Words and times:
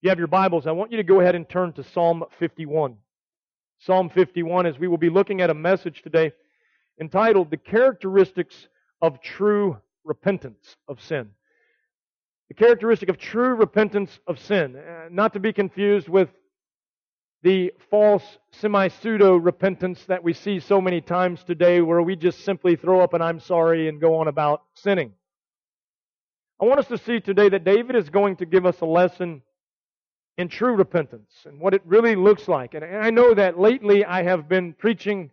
you 0.00 0.10
have 0.10 0.18
your 0.18 0.28
Bibles, 0.28 0.68
I 0.68 0.70
want 0.70 0.92
you 0.92 0.96
to 0.98 1.02
go 1.02 1.20
ahead 1.20 1.34
and 1.34 1.48
turn 1.48 1.72
to 1.72 1.82
Psalm 1.82 2.22
51. 2.38 2.96
Psalm 3.80 4.10
51, 4.10 4.66
as 4.66 4.78
we 4.78 4.86
will 4.86 4.96
be 4.96 5.10
looking 5.10 5.40
at 5.40 5.50
a 5.50 5.54
message 5.54 6.02
today 6.02 6.30
entitled 7.00 7.50
The 7.50 7.56
Characteristics 7.56 8.68
of 9.02 9.20
True 9.20 9.76
Repentance 10.04 10.76
of 10.86 11.02
Sin. 11.02 11.30
The 12.46 12.54
characteristic 12.54 13.08
of 13.08 13.18
true 13.18 13.56
repentance 13.56 14.20
of 14.26 14.38
sin. 14.38 14.76
Uh, 14.76 15.08
not 15.10 15.32
to 15.34 15.40
be 15.40 15.52
confused 15.52 16.08
with 16.08 16.30
the 17.42 17.72
false 17.90 18.38
semi 18.52 18.88
pseudo 18.88 19.36
repentance 19.36 20.04
that 20.06 20.24
we 20.24 20.32
see 20.32 20.60
so 20.60 20.80
many 20.80 21.00
times 21.00 21.42
today 21.42 21.82
where 21.82 22.00
we 22.00 22.16
just 22.16 22.44
simply 22.44 22.74
throw 22.74 23.00
up 23.00 23.14
an 23.14 23.20
I'm 23.20 23.40
sorry 23.40 23.88
and 23.88 24.00
go 24.00 24.16
on 24.16 24.28
about 24.28 24.62
sinning. 24.74 25.12
I 26.60 26.64
want 26.64 26.80
us 26.80 26.88
to 26.88 26.98
see 26.98 27.20
today 27.20 27.48
that 27.50 27.64
David 27.64 27.96
is 27.96 28.08
going 28.08 28.36
to 28.36 28.46
give 28.46 28.64
us 28.64 28.80
a 28.80 28.86
lesson 28.86 29.42
in 30.38 30.48
true 30.48 30.74
repentance 30.74 31.30
and 31.44 31.60
what 31.60 31.74
it 31.74 31.82
really 31.84 32.14
looks 32.14 32.46
like. 32.46 32.74
And 32.74 32.84
I 32.84 33.10
know 33.10 33.34
that 33.34 33.58
lately 33.58 34.04
I 34.04 34.22
have 34.22 34.48
been 34.48 34.72
preaching 34.72 35.30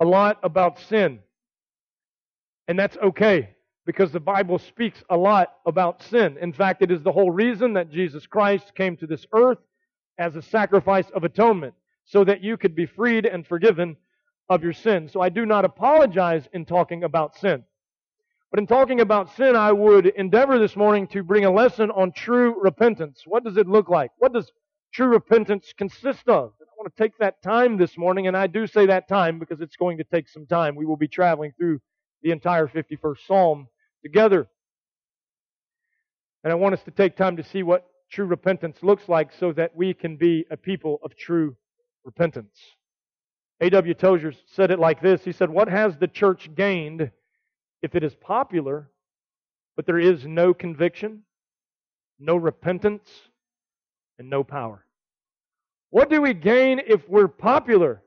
a 0.00 0.06
lot 0.06 0.38
about 0.42 0.80
sin. 0.80 1.20
And 2.66 2.78
that's 2.78 2.96
okay 2.96 3.50
because 3.84 4.10
the 4.10 4.20
Bible 4.20 4.58
speaks 4.58 5.04
a 5.10 5.16
lot 5.16 5.56
about 5.66 6.02
sin. 6.02 6.38
In 6.40 6.52
fact, 6.52 6.80
it 6.80 6.90
is 6.90 7.02
the 7.02 7.12
whole 7.12 7.30
reason 7.30 7.74
that 7.74 7.90
Jesus 7.90 8.26
Christ 8.26 8.74
came 8.74 8.96
to 8.96 9.06
this 9.06 9.26
earth 9.34 9.58
as 10.18 10.34
a 10.34 10.42
sacrifice 10.42 11.10
of 11.14 11.24
atonement 11.24 11.74
so 12.04 12.24
that 12.24 12.42
you 12.42 12.56
could 12.56 12.74
be 12.74 12.86
freed 12.86 13.26
and 13.26 13.46
forgiven 13.46 13.96
of 14.48 14.62
your 14.62 14.72
sin. 14.72 15.08
So 15.08 15.20
I 15.20 15.28
do 15.28 15.44
not 15.44 15.66
apologize 15.66 16.48
in 16.54 16.64
talking 16.64 17.04
about 17.04 17.36
sin. 17.36 17.64
But 18.52 18.58
in 18.58 18.66
talking 18.66 19.00
about 19.00 19.34
sin, 19.34 19.56
I 19.56 19.72
would 19.72 20.08
endeavor 20.08 20.58
this 20.58 20.76
morning 20.76 21.06
to 21.06 21.22
bring 21.22 21.46
a 21.46 21.50
lesson 21.50 21.90
on 21.90 22.12
true 22.12 22.60
repentance. 22.60 23.22
What 23.24 23.44
does 23.44 23.56
it 23.56 23.66
look 23.66 23.88
like? 23.88 24.10
What 24.18 24.34
does 24.34 24.52
true 24.92 25.06
repentance 25.06 25.72
consist 25.78 26.28
of? 26.28 26.52
I 26.60 26.66
want 26.76 26.94
to 26.94 27.02
take 27.02 27.16
that 27.16 27.42
time 27.42 27.78
this 27.78 27.96
morning, 27.96 28.26
and 28.26 28.36
I 28.36 28.46
do 28.46 28.66
say 28.66 28.84
that 28.84 29.08
time 29.08 29.38
because 29.38 29.62
it's 29.62 29.76
going 29.76 29.96
to 29.96 30.04
take 30.04 30.28
some 30.28 30.44
time. 30.44 30.76
We 30.76 30.84
will 30.84 30.98
be 30.98 31.08
traveling 31.08 31.52
through 31.56 31.80
the 32.22 32.30
entire 32.30 32.68
51st 32.68 33.26
Psalm 33.26 33.68
together. 34.02 34.46
And 36.44 36.52
I 36.52 36.54
want 36.54 36.74
us 36.74 36.82
to 36.82 36.90
take 36.90 37.16
time 37.16 37.38
to 37.38 37.42
see 37.42 37.62
what 37.62 37.86
true 38.10 38.26
repentance 38.26 38.82
looks 38.82 39.08
like 39.08 39.32
so 39.32 39.52
that 39.54 39.74
we 39.74 39.94
can 39.94 40.16
be 40.16 40.44
a 40.50 40.58
people 40.58 41.00
of 41.02 41.16
true 41.16 41.56
repentance. 42.04 42.58
A.W. 43.62 43.94
Tozer 43.94 44.34
said 44.44 44.70
it 44.70 44.78
like 44.78 45.00
this 45.00 45.24
He 45.24 45.32
said, 45.32 45.48
What 45.48 45.70
has 45.70 45.96
the 45.96 46.08
church 46.08 46.50
gained 46.54 47.10
if 47.82 47.94
it 47.94 48.04
is 48.04 48.14
popular, 48.14 48.88
but 49.76 49.86
there 49.86 49.98
is 49.98 50.24
no 50.24 50.54
conviction, 50.54 51.22
no 52.18 52.36
repentance, 52.36 53.08
and 54.18 54.30
no 54.30 54.44
power? 54.44 54.86
What 55.90 56.08
do 56.08 56.22
we 56.22 56.32
gain 56.32 56.80
if 56.86 57.08
we're 57.08 57.28
popular? 57.28 58.02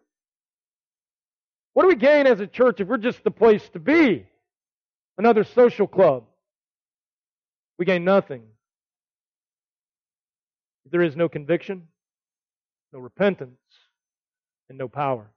What 1.74 1.84
do 1.84 1.90
we 1.90 1.96
gain 1.96 2.26
as 2.26 2.40
a 2.40 2.48
church 2.48 2.80
if 2.80 2.88
we're 2.88 2.98
just 2.98 3.24
the 3.24 3.32
place 3.32 3.68
to 3.74 3.80
be? 3.80 4.26
Another 5.18 5.44
social 5.44 5.88
club. 5.88 6.24
We 7.78 7.86
gain 7.86 8.06
nothing. 8.06 8.44
If 10.86 10.92
there 10.92 11.02
is 11.02 11.16
no 11.16 11.28
conviction, 11.28 11.88
no 12.94 13.00
repentance, 13.00 13.60
and 14.70 14.78
no 14.78 14.88
power. 14.88 15.30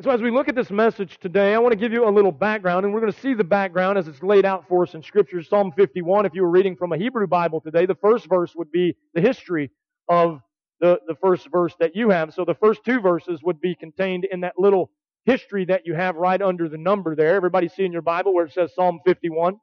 And 0.00 0.04
so, 0.06 0.12
as 0.12 0.22
we 0.22 0.30
look 0.30 0.48
at 0.48 0.54
this 0.54 0.70
message 0.70 1.18
today, 1.20 1.52
I 1.52 1.58
want 1.58 1.72
to 1.72 1.78
give 1.78 1.92
you 1.92 2.08
a 2.08 2.10
little 2.10 2.32
background, 2.32 2.86
and 2.86 2.94
we're 2.94 3.02
going 3.02 3.12
to 3.12 3.20
see 3.20 3.34
the 3.34 3.44
background 3.44 3.98
as 3.98 4.08
it's 4.08 4.22
laid 4.22 4.46
out 4.46 4.66
for 4.66 4.82
us 4.84 4.94
in 4.94 5.02
Scripture. 5.02 5.42
Psalm 5.42 5.72
51, 5.76 6.24
if 6.24 6.32
you 6.32 6.40
were 6.40 6.48
reading 6.48 6.74
from 6.74 6.94
a 6.94 6.96
Hebrew 6.96 7.26
Bible 7.26 7.60
today, 7.60 7.84
the 7.84 7.94
first 7.96 8.26
verse 8.26 8.54
would 8.56 8.72
be 8.72 8.96
the 9.12 9.20
history 9.20 9.70
of 10.08 10.40
the, 10.80 11.00
the 11.06 11.16
first 11.16 11.48
verse 11.52 11.74
that 11.80 11.94
you 11.94 12.08
have. 12.08 12.32
So, 12.32 12.46
the 12.46 12.54
first 12.54 12.82
two 12.82 13.00
verses 13.00 13.42
would 13.42 13.60
be 13.60 13.74
contained 13.74 14.24
in 14.24 14.40
that 14.40 14.54
little 14.56 14.90
history 15.26 15.66
that 15.66 15.84
you 15.84 15.92
have 15.92 16.16
right 16.16 16.40
under 16.40 16.66
the 16.66 16.78
number 16.78 17.14
there. 17.14 17.34
Everybody 17.34 17.68
see 17.68 17.84
in 17.84 17.92
your 17.92 18.00
Bible 18.00 18.32
where 18.32 18.46
it 18.46 18.54
says 18.54 18.74
Psalm 18.74 19.00
51? 19.04 19.60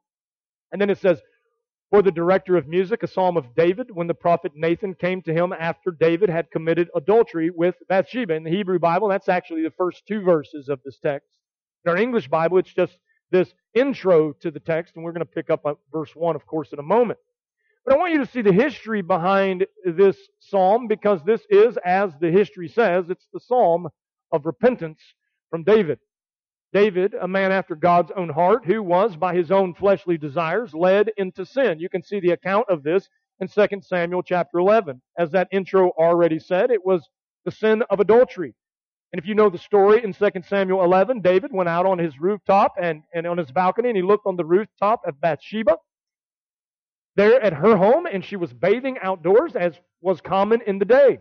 And 0.70 0.80
then 0.80 0.88
it 0.88 0.98
says, 0.98 1.20
for 1.90 2.02
the 2.02 2.10
director 2.10 2.56
of 2.56 2.68
music, 2.68 3.02
a 3.02 3.06
psalm 3.06 3.36
of 3.36 3.54
David, 3.54 3.90
when 3.90 4.06
the 4.06 4.14
prophet 4.14 4.52
Nathan 4.54 4.94
came 4.94 5.22
to 5.22 5.32
him 5.32 5.54
after 5.58 5.90
David 5.90 6.28
had 6.28 6.50
committed 6.50 6.88
adultery 6.94 7.50
with 7.50 7.76
Bathsheba. 7.88 8.34
In 8.34 8.44
the 8.44 8.50
Hebrew 8.50 8.78
Bible, 8.78 9.08
that's 9.08 9.28
actually 9.28 9.62
the 9.62 9.72
first 9.76 10.02
two 10.06 10.20
verses 10.20 10.68
of 10.68 10.80
this 10.84 10.98
text. 10.98 11.28
In 11.84 11.90
our 11.90 11.96
English 11.96 12.28
Bible, 12.28 12.58
it's 12.58 12.72
just 12.72 12.98
this 13.30 13.52
intro 13.74 14.32
to 14.32 14.50
the 14.50 14.60
text, 14.60 14.96
and 14.96 15.04
we're 15.04 15.12
going 15.12 15.20
to 15.20 15.32
pick 15.32 15.48
up 15.48 15.64
verse 15.90 16.14
1, 16.14 16.36
of 16.36 16.46
course, 16.46 16.72
in 16.72 16.78
a 16.78 16.82
moment. 16.82 17.18
But 17.84 17.94
I 17.94 17.98
want 17.98 18.12
you 18.12 18.18
to 18.18 18.30
see 18.30 18.42
the 18.42 18.52
history 18.52 19.00
behind 19.00 19.66
this 19.84 20.16
psalm 20.40 20.88
because 20.88 21.20
this 21.24 21.40
is, 21.48 21.78
as 21.86 22.12
the 22.20 22.30
history 22.30 22.68
says, 22.68 23.06
it's 23.08 23.28
the 23.32 23.40
psalm 23.40 23.88
of 24.30 24.44
repentance 24.44 25.00
from 25.50 25.64
David. 25.64 25.98
David, 26.72 27.14
a 27.14 27.26
man 27.26 27.50
after 27.50 27.74
God's 27.74 28.12
own 28.14 28.28
heart, 28.28 28.64
who 28.66 28.82
was, 28.82 29.16
by 29.16 29.34
his 29.34 29.50
own 29.50 29.74
fleshly 29.74 30.18
desires, 30.18 30.74
led 30.74 31.10
into 31.16 31.46
sin. 31.46 31.78
You 31.78 31.88
can 31.88 32.02
see 32.02 32.20
the 32.20 32.32
account 32.32 32.66
of 32.68 32.82
this 32.82 33.08
in 33.40 33.48
2 33.48 33.80
Samuel 33.82 34.22
chapter 34.22 34.58
11. 34.58 35.00
As 35.18 35.30
that 35.30 35.48
intro 35.50 35.90
already 35.90 36.38
said, 36.38 36.70
it 36.70 36.84
was 36.84 37.08
the 37.44 37.50
sin 37.50 37.82
of 37.88 38.00
adultery. 38.00 38.54
And 39.12 39.20
if 39.20 39.26
you 39.26 39.34
know 39.34 39.48
the 39.48 39.58
story 39.58 40.04
in 40.04 40.12
2 40.12 40.28
Samuel 40.46 40.84
11, 40.84 41.22
David 41.22 41.50
went 41.52 41.68
out 41.68 41.86
on 41.86 41.98
his 41.98 42.20
rooftop 42.20 42.74
and, 42.80 43.02
and 43.14 43.26
on 43.26 43.38
his 43.38 43.50
balcony 43.50 43.88
and 43.88 43.96
he 43.96 44.02
looked 44.02 44.26
on 44.26 44.36
the 44.36 44.44
rooftop 44.44 45.00
of 45.06 45.18
Bathsheba 45.20 45.76
there 47.18 47.42
at 47.42 47.52
her 47.52 47.76
home 47.76 48.06
and 48.06 48.24
she 48.24 48.36
was 48.36 48.52
bathing 48.52 48.96
outdoors 49.02 49.56
as 49.56 49.74
was 50.00 50.20
common 50.20 50.60
in 50.66 50.78
the 50.78 50.84
day. 50.84 51.18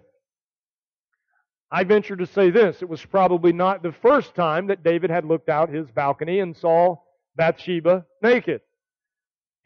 I 1.69 1.83
venture 1.83 2.15
to 2.15 2.25
say 2.25 2.49
this 2.49 2.81
it 2.81 2.89
was 2.89 3.05
probably 3.05 3.51
not 3.51 3.83
the 3.83 3.91
first 3.91 4.35
time 4.35 4.67
that 4.67 4.83
David 4.83 5.09
had 5.09 5.25
looked 5.25 5.49
out 5.49 5.69
his 5.69 5.89
balcony 5.91 6.39
and 6.39 6.55
saw 6.55 6.97
Bathsheba 7.35 8.05
naked. 8.23 8.61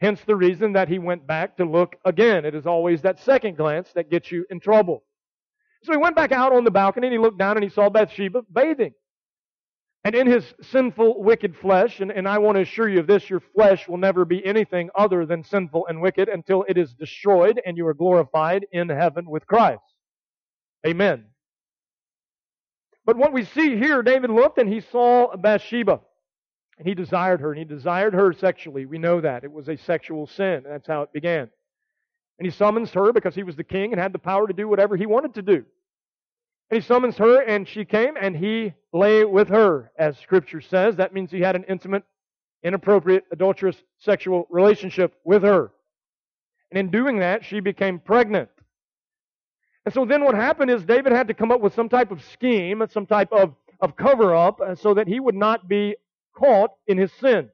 Hence 0.00 0.20
the 0.26 0.34
reason 0.34 0.72
that 0.72 0.88
he 0.88 0.98
went 0.98 1.28
back 1.28 1.56
to 1.58 1.64
look 1.64 1.94
again. 2.04 2.44
It 2.44 2.56
is 2.56 2.66
always 2.66 3.02
that 3.02 3.20
second 3.20 3.56
glance 3.56 3.92
that 3.94 4.10
gets 4.10 4.32
you 4.32 4.44
in 4.50 4.58
trouble. 4.58 5.04
So 5.84 5.92
he 5.92 5.98
went 5.98 6.16
back 6.16 6.32
out 6.32 6.52
on 6.52 6.64
the 6.64 6.72
balcony 6.72 7.06
and 7.06 7.14
he 7.14 7.18
looked 7.18 7.38
down 7.38 7.56
and 7.56 7.62
he 7.62 7.70
saw 7.70 7.88
Bathsheba 7.88 8.42
bathing. 8.52 8.94
And 10.04 10.16
in 10.16 10.26
his 10.26 10.44
sinful, 10.60 11.22
wicked 11.22 11.56
flesh, 11.56 12.00
and, 12.00 12.10
and 12.10 12.26
I 12.26 12.38
want 12.38 12.56
to 12.56 12.62
assure 12.62 12.88
you 12.88 12.98
of 12.98 13.06
this, 13.06 13.30
your 13.30 13.38
flesh 13.54 13.86
will 13.86 13.98
never 13.98 14.24
be 14.24 14.44
anything 14.44 14.90
other 14.96 15.24
than 15.24 15.44
sinful 15.44 15.86
and 15.86 16.02
wicked 16.02 16.28
until 16.28 16.64
it 16.68 16.76
is 16.76 16.92
destroyed 16.94 17.60
and 17.64 17.76
you 17.76 17.86
are 17.86 17.94
glorified 17.94 18.66
in 18.72 18.88
heaven 18.88 19.30
with 19.30 19.46
Christ. 19.46 19.82
Amen. 20.84 21.26
But 23.04 23.16
what 23.16 23.32
we 23.32 23.44
see 23.44 23.76
here, 23.76 24.02
David 24.02 24.30
looked 24.30 24.58
and 24.58 24.72
he 24.72 24.80
saw 24.80 25.36
Bathsheba. 25.36 26.00
And 26.78 26.88
he 26.88 26.94
desired 26.94 27.40
her, 27.40 27.50
and 27.50 27.58
he 27.58 27.64
desired 27.64 28.14
her 28.14 28.32
sexually. 28.32 28.86
We 28.86 28.98
know 28.98 29.20
that. 29.20 29.44
It 29.44 29.52
was 29.52 29.68
a 29.68 29.76
sexual 29.76 30.26
sin. 30.26 30.64
That's 30.66 30.86
how 30.86 31.02
it 31.02 31.12
began. 31.12 31.50
And 32.38 32.46
he 32.46 32.50
summons 32.50 32.90
her 32.92 33.12
because 33.12 33.34
he 33.34 33.42
was 33.42 33.56
the 33.56 33.64
king 33.64 33.92
and 33.92 34.00
had 34.00 34.12
the 34.12 34.18
power 34.18 34.46
to 34.46 34.52
do 34.52 34.66
whatever 34.66 34.96
he 34.96 35.06
wanted 35.06 35.34
to 35.34 35.42
do. 35.42 35.64
And 36.70 36.80
he 36.80 36.86
summons 36.86 37.16
her, 37.18 37.42
and 37.42 37.68
she 37.68 37.84
came, 37.84 38.16
and 38.18 38.34
he 38.34 38.72
lay 38.92 39.24
with 39.24 39.48
her, 39.48 39.92
as 39.98 40.18
Scripture 40.18 40.62
says. 40.62 40.96
That 40.96 41.12
means 41.12 41.30
he 41.30 41.40
had 41.40 41.56
an 41.56 41.64
intimate, 41.68 42.04
inappropriate, 42.62 43.24
adulterous 43.30 43.76
sexual 43.98 44.46
relationship 44.50 45.14
with 45.24 45.42
her. 45.42 45.72
And 46.70 46.78
in 46.78 46.90
doing 46.90 47.18
that, 47.18 47.44
she 47.44 47.60
became 47.60 48.00
pregnant. 48.00 48.48
And 49.84 49.92
so 49.92 50.04
then 50.04 50.24
what 50.24 50.34
happened 50.34 50.70
is 50.70 50.84
David 50.84 51.12
had 51.12 51.28
to 51.28 51.34
come 51.34 51.50
up 51.50 51.60
with 51.60 51.74
some 51.74 51.88
type 51.88 52.10
of 52.10 52.22
scheme, 52.32 52.84
some 52.90 53.06
type 53.06 53.32
of, 53.32 53.54
of 53.80 53.96
cover 53.96 54.34
up, 54.34 54.60
uh, 54.60 54.74
so 54.74 54.94
that 54.94 55.08
he 55.08 55.18
would 55.18 55.34
not 55.34 55.68
be 55.68 55.96
caught 56.36 56.70
in 56.86 56.98
his 56.98 57.12
sin. 57.14 57.48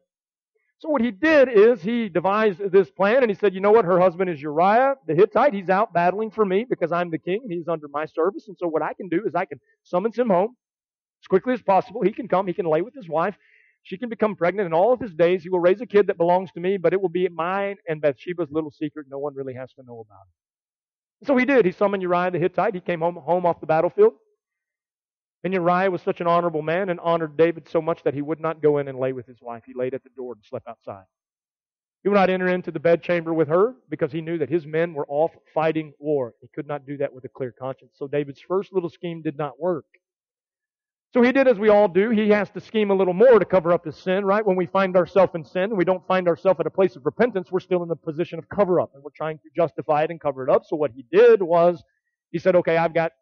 So 0.81 0.89
what 0.91 1.03
he 1.03 1.11
did 1.11 1.49
is 1.49 1.83
he 1.83 2.09
devised 2.09 2.61
this 2.71 2.89
plan 2.91 3.22
and 3.22 3.31
he 3.31 3.34
said, 3.34 3.53
you 3.53 3.61
know 3.61 3.72
what, 3.72 3.84
her 3.84 3.99
husband 3.99 4.31
is 4.31 4.41
Uriah 4.41 4.94
the 5.09 5.15
Hittite. 5.15 5.53
He's 5.53 5.71
out 5.71 5.93
battling 5.93 6.31
for 6.31 6.44
me 6.44 6.65
because 6.69 6.93
I'm 6.93 7.11
the 7.11 7.19
king 7.19 7.41
and 7.42 7.53
he's 7.53 7.66
under 7.66 7.89
my 7.89 8.04
service. 8.07 8.47
And 8.47 8.57
so 8.60 8.69
what 8.69 8.83
I 8.83 8.92
can 8.92 9.09
do 9.09 9.25
is 9.27 9.34
I 9.34 9.45
can 9.45 9.59
summons 9.83 10.16
him 10.16 10.28
home 10.28 10.54
as 11.21 11.27
quickly 11.27 11.54
as 11.54 11.63
possible. 11.63 12.03
He 12.03 12.13
can 12.13 12.28
come, 12.28 12.47
he 12.47 12.53
can 12.53 12.66
lay 12.66 12.83
with 12.83 12.95
his 12.95 13.09
wife. 13.09 13.34
She 13.83 13.97
can 13.97 14.09
become 14.09 14.36
pregnant 14.36 14.66
in 14.66 14.72
all 14.72 14.92
of 14.92 15.01
his 15.01 15.15
days. 15.15 15.42
He 15.42 15.48
will 15.48 15.60
raise 15.60 15.80
a 15.80 15.86
kid 15.86 16.07
that 16.09 16.19
belongs 16.19 16.53
to 16.53 16.60
me, 16.60 16.77
but 16.77 16.92
it 16.92 17.01
will 17.01 17.09
be 17.09 17.28
mine 17.28 17.77
and 17.89 18.01
Bathsheba's 18.01 18.51
little 18.53 18.71
secret. 18.71 19.07
No 19.10 19.19
one 19.19 19.34
really 19.34 19.54
has 19.54 19.72
to 19.75 19.83
know 19.83 20.04
about 20.07 20.27
it. 20.28 20.47
So 21.24 21.36
he 21.36 21.44
did. 21.44 21.65
He 21.65 21.72
summoned 21.72 22.03
Uriah 22.03 22.30
the 22.30 22.38
Hittite. 22.38 22.74
He 22.74 22.80
came 22.80 23.00
home, 23.00 23.16
home 23.16 23.44
off 23.44 23.60
the 23.60 23.66
battlefield. 23.66 24.15
And 25.44 25.53
Uriah 25.53 25.91
was 25.91 26.03
such 26.03 26.20
an 26.20 26.26
honorable 26.26 26.62
man 26.62 26.88
and 26.88 27.00
honored 27.00 27.36
David 27.36 27.68
so 27.68 27.80
much 27.80 28.03
that 28.03 28.15
he 28.15 28.22
would 28.22 28.41
not 28.41 28.60
go 28.62 28.78
in 28.78 28.88
and 28.88 28.98
lay 28.98 29.12
with 29.12 29.26
his 29.26 29.41
wife. 29.41 29.62
He 29.66 29.74
laid 29.74 29.94
at 29.94 30.03
the 30.03 30.10
door 30.10 30.32
and 30.32 30.44
slept 30.44 30.68
outside. 30.68 31.04
He 32.03 32.09
would 32.09 32.16
not 32.16 32.30
enter 32.30 32.48
into 32.48 32.70
the 32.70 32.80
bedchamber 32.80 33.34
with 33.34 33.48
her 33.48 33.74
because 33.88 34.12
he 34.12 34.20
knew 34.20 34.38
that 34.38 34.48
his 34.48 34.66
men 34.66 34.94
were 34.94 35.06
off 35.09 35.32
fighting 35.53 35.92
war. 35.98 36.34
He 36.41 36.48
could 36.54 36.66
not 36.66 36.86
do 36.86 36.97
that 36.98 37.12
with 37.12 37.24
a 37.24 37.28
clear 37.28 37.53
conscience. 37.53 37.92
So 37.97 38.06
David's 38.06 38.41
first 38.41 38.72
little 38.72 38.91
scheme 38.91 39.22
did 39.22 39.36
not 39.36 39.60
work. 39.60 39.84
So 41.15 41.22
he 41.22 41.33
did 41.33 41.49
as 41.49 41.59
we 41.59 41.71
all 41.71 41.89
do. 41.89 42.10
He 42.10 42.28
has 42.28 42.51
to 42.51 42.60
scheme 42.60 42.91
a 42.91 42.95
little 42.95 43.15
more 43.15 43.39
to 43.39 43.45
cover 43.45 43.72
up 43.72 43.87
his 43.87 43.97
sin, 43.97 44.27
right? 44.27 44.45
When 44.45 44.57
we 44.57 44.66
find 44.66 44.95
ourselves 44.95 45.33
in 45.34 45.43
sin 45.43 45.65
and 45.65 45.78
we 45.78 45.84
don't 45.84 46.07
find 46.07 46.28
ourselves 46.28 46.60
at 46.60 46.66
a 46.66 46.71
place 46.71 46.97
of 46.97 47.07
repentance, 47.07 47.51
we're 47.51 47.60
still 47.60 47.83
in 47.83 47.89
the 47.89 47.97
position 47.97 48.39
of 48.39 48.47
cover 48.51 48.78
up 48.78 48.91
and 48.95 49.03
we're 49.03 49.10
trying 49.16 49.39
to 49.39 49.49
justify 49.57 50.03
it 50.03 50.10
and 50.10 50.21
cover 50.21 50.47
it 50.47 50.51
up. 50.51 50.65
So 50.66 50.77
what 50.77 50.91
he 50.91 51.07
did 51.10 51.43
was 51.43 51.83
he 52.31 52.39
said, 52.39 52.57
okay, 52.57 52.77
I've 52.77 52.93
got 52.93 53.13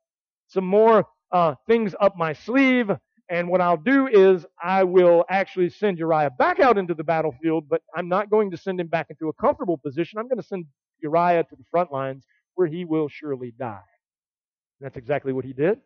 some 0.49 0.65
more 0.65 1.07
uh, 1.31 1.55
things 1.69 1.95
up 2.01 2.17
my 2.17 2.33
sleeve. 2.33 2.91
And 3.29 3.49
what 3.49 3.61
I'll 3.61 3.77
do 3.77 4.09
is 4.09 4.45
I 4.63 4.83
will 4.83 5.25
actually 5.31 5.71
send 5.71 5.99
Uriah 5.99 6.31
back 6.31 6.59
out 6.59 6.79
into 6.79 6.95
the 6.95 7.05
battlefield, 7.05 7.69
but 7.69 7.83
I'm 7.95 8.09
not 8.09 8.31
going 8.31 8.51
to 8.51 8.57
send 8.57 8.81
him 8.81 8.89
back 8.89 9.09
into 9.11 9.29
a 9.29 9.33
comfortable 9.33 9.79
position. 9.79 10.19
I'm 10.19 10.29
going 10.29 10.41
to 10.41 10.47
send 10.47 10.67
Uriah 11.03 11.45
to 11.45 11.57
the 11.57 11.65
front 11.71 11.93
lines 11.93 12.25
where 12.55 12.67
he 12.67 12.85
will 12.85 13.09
surely 13.09 13.53
die. 13.57 13.83
And 14.81 14.87
that's 14.87 14.97
exactly 14.97 15.33
what 15.33 15.45
he 15.45 15.53
did. 15.53 15.79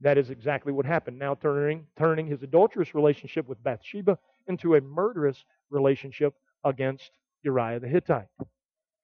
That 0.00 0.18
is 0.18 0.30
exactly 0.30 0.72
what 0.72 0.86
happened. 0.86 1.18
Now 1.18 1.34
turning, 1.34 1.86
turning 1.98 2.26
his 2.26 2.42
adulterous 2.42 2.94
relationship 2.94 3.48
with 3.48 3.62
Bathsheba 3.62 4.18
into 4.46 4.76
a 4.76 4.80
murderous 4.80 5.44
relationship 5.70 6.34
against 6.64 7.10
Uriah 7.42 7.80
the 7.80 7.88
Hittite. 7.88 8.28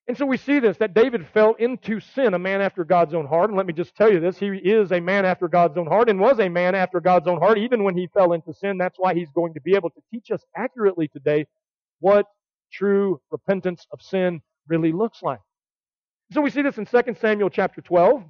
And 0.06 0.19
so 0.19 0.26
we 0.26 0.37
see 0.37 0.58
this, 0.58 0.76
that 0.79 0.93
David 0.93 1.26
fell 1.29 1.55
into 1.55 1.99
sin, 1.99 2.35
a 2.35 2.38
man 2.38 2.61
after 2.61 2.85
God's 2.85 3.14
own 3.14 3.26
heart. 3.26 3.49
And 3.49 3.56
let 3.56 3.67
me 3.67 3.73
just 3.73 3.96
tell 3.96 4.12
you 4.12 4.20
this, 4.20 4.37
he 4.37 4.49
is 4.49 4.93
a 4.93 5.00
man 5.00 5.25
after 5.25 5.49
God's 5.49 5.79
own 5.79 5.87
heart 5.87 6.11
and 6.11 6.20
was 6.20 6.38
a 6.38 6.49
man 6.49 6.75
after 6.75 7.00
God's 7.00 7.26
own 7.26 7.38
heart 7.38 7.56
even 7.56 7.85
when 7.85 7.96
he 7.96 8.08
fell 8.08 8.35
into 8.35 8.52
sin. 8.52 8.76
That's 8.76 8.99
why 8.99 9.14
he's 9.14 9.31
going 9.35 9.55
to 9.55 9.62
be 9.62 9.75
able 9.75 9.91
to 9.91 10.00
teach 10.11 10.31
us 10.31 10.44
accurately 10.55 11.08
today 11.08 11.46
what 12.00 12.26
true 12.70 13.20
repentance 13.31 13.87
of 13.93 14.02
sin 14.02 14.43
really 14.69 14.93
looks 14.93 15.23
like. 15.23 15.41
So 16.32 16.43
we 16.43 16.50
see 16.50 16.62
this 16.62 16.76
in 16.76 16.85
2 16.85 17.17
Samuel 17.19 17.49
chapter 17.49 17.81
12. 17.81 18.25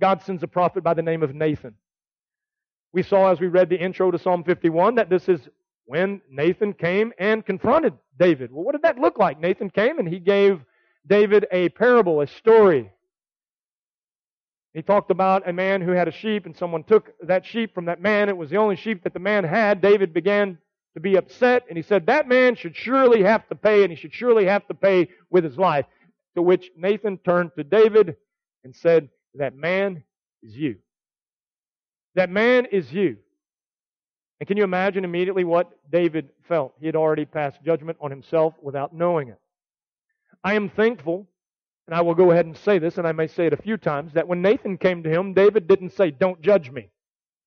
God 0.00 0.22
sends 0.22 0.42
a 0.42 0.48
prophet 0.48 0.84
by 0.84 0.94
the 0.94 1.02
name 1.02 1.22
of 1.22 1.34
Nathan. 1.34 1.74
We 2.92 3.02
saw 3.02 3.30
as 3.30 3.40
we 3.40 3.46
read 3.46 3.70
the 3.70 3.80
intro 3.80 4.10
to 4.10 4.18
Psalm 4.18 4.44
51 4.44 4.96
that 4.96 5.08
this 5.08 5.28
is 5.28 5.40
when 5.86 6.20
Nathan 6.30 6.74
came 6.74 7.12
and 7.18 7.44
confronted 7.44 7.94
David. 8.18 8.52
Well, 8.52 8.64
what 8.64 8.72
did 8.72 8.82
that 8.82 8.98
look 8.98 9.18
like? 9.18 9.40
Nathan 9.40 9.70
came 9.70 9.98
and 9.98 10.06
he 10.06 10.18
gave 10.18 10.60
David 11.06 11.46
a 11.50 11.70
parable, 11.70 12.20
a 12.20 12.26
story. 12.26 12.90
He 14.74 14.82
talked 14.82 15.10
about 15.10 15.48
a 15.48 15.52
man 15.52 15.80
who 15.80 15.92
had 15.92 16.08
a 16.08 16.12
sheep 16.12 16.46
and 16.46 16.56
someone 16.56 16.84
took 16.84 17.12
that 17.20 17.44
sheep 17.44 17.74
from 17.74 17.86
that 17.86 18.00
man. 18.00 18.28
It 18.28 18.36
was 18.36 18.50
the 18.50 18.56
only 18.56 18.76
sheep 18.76 19.04
that 19.04 19.12
the 19.12 19.18
man 19.18 19.44
had. 19.44 19.80
David 19.80 20.14
began 20.14 20.58
to 20.94 21.00
be 21.00 21.16
upset 21.16 21.64
and 21.68 21.76
he 21.76 21.82
said, 21.82 22.06
That 22.06 22.28
man 22.28 22.56
should 22.56 22.76
surely 22.76 23.22
have 23.22 23.48
to 23.48 23.54
pay 23.54 23.82
and 23.82 23.90
he 23.90 23.96
should 23.96 24.14
surely 24.14 24.46
have 24.46 24.66
to 24.68 24.74
pay 24.74 25.08
with 25.30 25.44
his 25.44 25.58
life. 25.58 25.86
To 26.36 26.42
which 26.42 26.70
Nathan 26.76 27.18
turned 27.18 27.50
to 27.56 27.64
David 27.64 28.16
and 28.64 28.74
said, 28.74 29.08
That 29.34 29.54
man 29.56 30.04
is 30.42 30.56
you. 30.56 30.76
That 32.14 32.30
man 32.30 32.66
is 32.66 32.92
you. 32.92 33.16
And 34.40 34.46
can 34.46 34.56
you 34.56 34.64
imagine 34.64 35.04
immediately 35.04 35.44
what 35.44 35.70
David 35.90 36.30
felt? 36.48 36.74
He 36.80 36.86
had 36.86 36.96
already 36.96 37.24
passed 37.24 37.62
judgment 37.64 37.98
on 38.00 38.10
himself 38.10 38.54
without 38.60 38.92
knowing 38.92 39.28
it. 39.28 39.38
I 40.42 40.54
am 40.54 40.68
thankful, 40.68 41.28
and 41.86 41.94
I 41.94 42.00
will 42.00 42.14
go 42.14 42.32
ahead 42.32 42.46
and 42.46 42.56
say 42.56 42.78
this, 42.78 42.98
and 42.98 43.06
I 43.06 43.12
may 43.12 43.28
say 43.28 43.46
it 43.46 43.52
a 43.52 43.62
few 43.62 43.76
times, 43.76 44.14
that 44.14 44.26
when 44.26 44.42
Nathan 44.42 44.78
came 44.78 45.02
to 45.04 45.08
him, 45.08 45.32
David 45.32 45.68
didn't 45.68 45.92
say, 45.92 46.10
Don't 46.10 46.40
judge 46.42 46.70
me. 46.70 46.90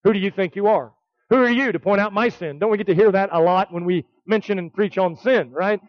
Who 0.06 0.14
do 0.14 0.20
you 0.20 0.32
think 0.32 0.56
you 0.56 0.68
are? 0.68 0.94
Who 1.30 1.38
are 1.38 1.50
you 1.50 1.72
to 1.72 1.80
point 1.80 2.00
out 2.00 2.14
my 2.14 2.30
sin? 2.30 2.60
Don't 2.60 2.72
we 2.72 2.78
get 2.78 2.88
to 2.88 2.96
hear 2.96 3.12
that 3.12 3.30
a 3.32 3.42
lot 3.42 3.74
when 3.74 3.84
we 3.84 4.06
mention 4.26 4.60
and 4.60 4.74
preach 4.74 4.98
on 4.98 5.16
sin, 5.16 5.52
right? 5.52 5.82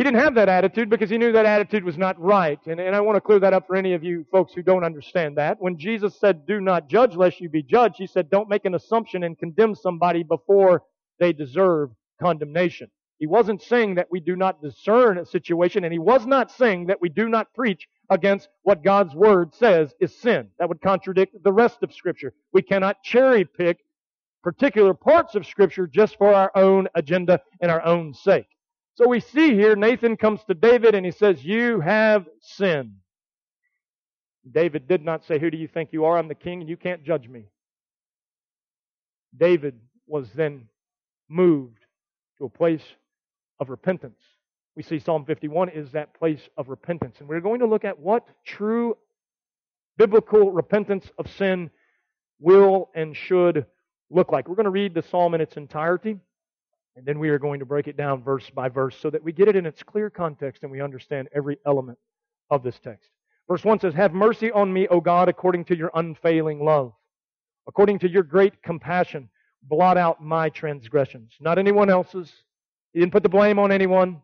He 0.00 0.04
didn't 0.04 0.20
have 0.20 0.34
that 0.36 0.48
attitude 0.48 0.88
because 0.88 1.10
he 1.10 1.18
knew 1.18 1.30
that 1.32 1.44
attitude 1.44 1.84
was 1.84 1.98
not 1.98 2.18
right. 2.18 2.58
And, 2.66 2.80
and 2.80 2.96
I 2.96 3.02
want 3.02 3.16
to 3.16 3.20
clear 3.20 3.38
that 3.40 3.52
up 3.52 3.66
for 3.66 3.76
any 3.76 3.92
of 3.92 4.02
you 4.02 4.24
folks 4.32 4.54
who 4.54 4.62
don't 4.62 4.82
understand 4.82 5.36
that. 5.36 5.60
When 5.60 5.76
Jesus 5.76 6.18
said, 6.18 6.46
do 6.46 6.58
not 6.58 6.88
judge 6.88 7.16
lest 7.16 7.38
you 7.38 7.50
be 7.50 7.62
judged, 7.62 7.96
he 7.98 8.06
said, 8.06 8.30
don't 8.30 8.48
make 8.48 8.64
an 8.64 8.74
assumption 8.74 9.24
and 9.24 9.38
condemn 9.38 9.74
somebody 9.74 10.22
before 10.22 10.84
they 11.18 11.34
deserve 11.34 11.90
condemnation. 12.18 12.90
He 13.18 13.26
wasn't 13.26 13.60
saying 13.60 13.96
that 13.96 14.08
we 14.10 14.20
do 14.20 14.36
not 14.36 14.62
discern 14.62 15.18
a 15.18 15.26
situation, 15.26 15.84
and 15.84 15.92
he 15.92 15.98
was 15.98 16.24
not 16.24 16.50
saying 16.50 16.86
that 16.86 17.02
we 17.02 17.10
do 17.10 17.28
not 17.28 17.52
preach 17.52 17.86
against 18.08 18.48
what 18.62 18.82
God's 18.82 19.14
Word 19.14 19.54
says 19.54 19.92
is 20.00 20.16
sin. 20.16 20.48
That 20.58 20.70
would 20.70 20.80
contradict 20.80 21.36
the 21.44 21.52
rest 21.52 21.82
of 21.82 21.92
Scripture. 21.92 22.32
We 22.54 22.62
cannot 22.62 23.02
cherry 23.02 23.44
pick 23.44 23.80
particular 24.42 24.94
parts 24.94 25.34
of 25.34 25.46
Scripture 25.46 25.86
just 25.86 26.16
for 26.16 26.32
our 26.32 26.50
own 26.54 26.88
agenda 26.94 27.42
and 27.60 27.70
our 27.70 27.84
own 27.84 28.14
sake. 28.14 28.46
So 29.00 29.08
we 29.08 29.20
see 29.20 29.54
here 29.54 29.76
Nathan 29.76 30.18
comes 30.18 30.44
to 30.44 30.52
David 30.52 30.94
and 30.94 31.06
he 31.06 31.12
says, 31.12 31.42
You 31.42 31.80
have 31.80 32.28
sinned. 32.42 32.96
David 34.50 34.88
did 34.88 35.02
not 35.02 35.24
say, 35.24 35.38
Who 35.38 35.50
do 35.50 35.56
you 35.56 35.68
think 35.68 35.88
you 35.92 36.04
are? 36.04 36.18
I'm 36.18 36.28
the 36.28 36.34
king 36.34 36.60
and 36.60 36.68
you 36.68 36.76
can't 36.76 37.02
judge 37.02 37.26
me. 37.26 37.46
David 39.34 39.80
was 40.06 40.28
then 40.34 40.68
moved 41.30 41.78
to 42.36 42.44
a 42.44 42.50
place 42.50 42.82
of 43.58 43.70
repentance. 43.70 44.20
We 44.76 44.82
see 44.82 44.98
Psalm 44.98 45.24
51 45.24 45.70
is 45.70 45.92
that 45.92 46.12
place 46.12 46.50
of 46.58 46.68
repentance. 46.68 47.16
And 47.20 47.28
we're 47.28 47.40
going 47.40 47.60
to 47.60 47.66
look 47.66 47.86
at 47.86 47.98
what 47.98 48.28
true 48.44 48.98
biblical 49.96 50.52
repentance 50.52 51.10
of 51.16 51.30
sin 51.38 51.70
will 52.38 52.90
and 52.94 53.16
should 53.16 53.64
look 54.10 54.30
like. 54.30 54.46
We're 54.46 54.56
going 54.56 54.64
to 54.64 54.70
read 54.70 54.92
the 54.92 55.02
psalm 55.10 55.34
in 55.34 55.40
its 55.40 55.56
entirety. 55.56 56.18
And 57.00 57.08
then 57.08 57.18
we 57.18 57.30
are 57.30 57.38
going 57.38 57.60
to 57.60 57.64
break 57.64 57.88
it 57.88 57.96
down 57.96 58.22
verse 58.22 58.50
by 58.50 58.68
verse 58.68 58.94
so 59.00 59.08
that 59.08 59.24
we 59.24 59.32
get 59.32 59.48
it 59.48 59.56
in 59.56 59.64
its 59.64 59.82
clear 59.82 60.10
context 60.10 60.64
and 60.64 60.70
we 60.70 60.82
understand 60.82 61.30
every 61.34 61.56
element 61.64 61.96
of 62.50 62.62
this 62.62 62.78
text. 62.78 63.08
Verse 63.48 63.64
1 63.64 63.80
says, 63.80 63.94
Have 63.94 64.12
mercy 64.12 64.52
on 64.52 64.70
me, 64.70 64.86
O 64.88 65.00
God, 65.00 65.30
according 65.30 65.64
to 65.64 65.76
your 65.76 65.90
unfailing 65.94 66.62
love. 66.62 66.92
According 67.66 68.00
to 68.00 68.10
your 68.10 68.22
great 68.22 68.62
compassion, 68.62 69.30
blot 69.62 69.96
out 69.96 70.22
my 70.22 70.50
transgressions, 70.50 71.32
not 71.40 71.58
anyone 71.58 71.88
else's. 71.88 72.30
He 72.92 73.00
didn't 73.00 73.12
put 73.12 73.22
the 73.22 73.30
blame 73.30 73.58
on 73.58 73.72
anyone. 73.72 74.20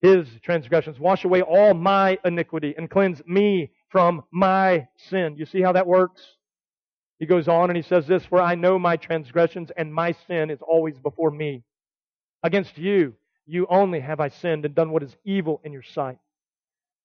His 0.00 0.26
transgressions. 0.42 0.98
Wash 0.98 1.24
away 1.24 1.42
all 1.42 1.72
my 1.72 2.18
iniquity 2.24 2.74
and 2.76 2.90
cleanse 2.90 3.22
me 3.28 3.70
from 3.90 4.24
my 4.32 4.88
sin. 4.96 5.36
You 5.38 5.46
see 5.46 5.62
how 5.62 5.70
that 5.70 5.86
works? 5.86 6.20
He 7.20 7.26
goes 7.26 7.46
on 7.46 7.70
and 7.70 7.76
he 7.76 7.82
says 7.84 8.08
this, 8.08 8.24
For 8.24 8.42
I 8.42 8.56
know 8.56 8.76
my 8.76 8.96
transgressions 8.96 9.70
and 9.76 9.94
my 9.94 10.16
sin 10.26 10.50
is 10.50 10.58
always 10.62 10.98
before 10.98 11.30
me. 11.30 11.62
Against 12.42 12.76
you, 12.78 13.14
you 13.46 13.66
only 13.68 14.00
have 14.00 14.20
I 14.20 14.28
sinned 14.28 14.64
and 14.64 14.74
done 14.74 14.90
what 14.90 15.02
is 15.02 15.16
evil 15.24 15.60
in 15.64 15.72
your 15.72 15.82
sight, 15.82 16.18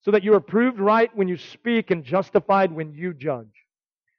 so 0.01 0.11
that 0.11 0.23
you 0.23 0.33
are 0.33 0.39
proved 0.39 0.79
right 0.79 1.15
when 1.15 1.27
you 1.27 1.37
speak 1.37 1.91
and 1.91 2.03
justified 2.03 2.71
when 2.71 2.93
you 2.93 3.13
judge. 3.13 3.47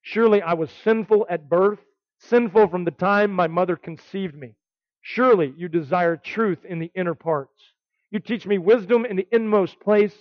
Surely 0.02 0.40
I 0.42 0.54
was 0.54 0.70
sinful 0.84 1.26
at 1.28 1.48
birth, 1.48 1.80
sinful 2.18 2.68
from 2.68 2.84
the 2.84 2.90
time 2.90 3.30
my 3.30 3.46
mother 3.46 3.76
conceived 3.76 4.34
me. 4.34 4.54
Surely 5.00 5.54
you 5.56 5.68
desire 5.68 6.16
truth 6.16 6.64
in 6.64 6.78
the 6.78 6.90
inner 6.94 7.14
parts. 7.14 7.62
You 8.10 8.20
teach 8.20 8.46
me 8.46 8.58
wisdom 8.58 9.04
in 9.04 9.16
the 9.16 9.28
inmost 9.32 9.80
place. 9.80 10.14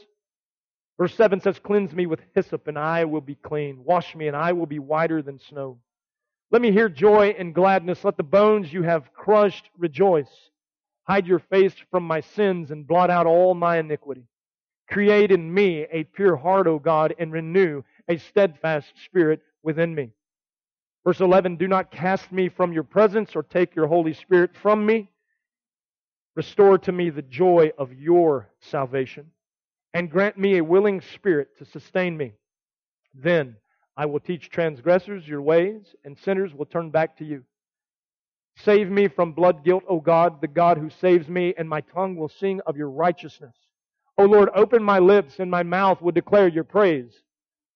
Verse 0.98 1.14
7 1.16 1.42
says, 1.42 1.60
Cleanse 1.60 1.94
me 1.94 2.06
with 2.06 2.22
hyssop, 2.34 2.68
and 2.68 2.78
I 2.78 3.06
will 3.06 3.22
be 3.22 3.36
clean. 3.36 3.84
Wash 3.84 4.16
me, 4.16 4.28
and 4.28 4.36
I 4.36 4.54
will 4.54 4.66
be 4.66 4.80
whiter 4.80 5.22
than 5.22 5.40
snow. 5.40 5.80
Let 6.52 6.62
me 6.62 6.72
hear 6.72 6.90
joy 6.90 7.36
and 7.38 7.54
gladness. 7.54 8.04
Let 8.04 8.18
the 8.18 8.24
bones 8.24 8.72
you 8.72 8.84
have 8.84 9.14
crushed 9.14 9.70
rejoice. 9.78 10.50
Hide 11.08 11.28
your 11.28 11.40
face 11.40 11.76
from 11.90 12.04
my 12.04 12.22
sins 12.22 12.72
and 12.72 12.86
blot 12.86 13.10
out 13.10 13.26
all 13.26 13.54
my 13.54 13.78
iniquity. 13.78 14.28
Create 14.90 15.32
in 15.32 15.54
me 15.54 15.86
a 15.92 16.04
pure 16.04 16.36
heart, 16.36 16.68
O 16.68 16.80
God, 16.80 17.14
and 17.18 17.32
renew 17.32 17.84
a 18.08 18.18
steadfast 18.18 18.94
spirit 19.06 19.42
within 19.64 19.94
me. 19.94 20.12
Verse 21.06 21.22
11, 21.22 21.56
do 21.56 21.68
not 21.68 21.92
cast 21.92 22.32
me 22.32 22.50
from 22.50 22.74
your 22.74 22.84
presence 22.84 23.36
or 23.36 23.44
take 23.44 23.76
your 23.76 23.88
Holy 23.88 24.14
Spirit 24.14 24.52
from 24.62 24.86
me. 24.86 25.10
Restore 26.36 26.78
to 26.80 26.92
me 26.92 27.10
the 27.10 27.22
joy 27.22 27.72
of 27.78 27.94
your 27.94 28.50
salvation 28.60 29.32
and 29.94 30.12
grant 30.12 30.38
me 30.38 30.58
a 30.58 30.64
willing 30.64 31.02
spirit 31.02 31.58
to 31.58 31.66
sustain 31.66 32.18
me. 32.18 32.34
Then 33.14 33.56
I 33.96 34.06
will 34.06 34.20
teach 34.20 34.50
transgressors 34.50 35.28
your 35.28 35.42
ways 35.42 35.96
and 36.04 36.18
sinners 36.18 36.54
will 36.54 36.66
turn 36.66 36.92
back 36.92 37.18
to 37.18 37.26
you. 37.26 37.44
Save 38.64 38.90
me 38.90 39.08
from 39.08 39.34
blood 39.34 39.64
guilt, 39.64 39.84
O 39.88 40.00
God, 40.00 40.42
the 40.42 40.48
God 40.48 40.80
who 40.80 40.90
saves 40.90 41.28
me, 41.28 41.54
and 41.58 41.70
my 41.70 41.82
tongue 41.82 42.16
will 42.16 42.30
sing 42.30 42.60
of 42.66 42.76
your 42.76 42.90
righteousness. 42.90 43.56
O 44.18 44.26
Lord, 44.26 44.50
open 44.56 44.84
my 44.84 44.98
lips, 44.98 45.40
and 45.40 45.52
my 45.52 45.62
mouth 45.62 46.02
will 46.02 46.12
declare 46.12 46.48
your 46.48 46.64
praise. 46.64 47.14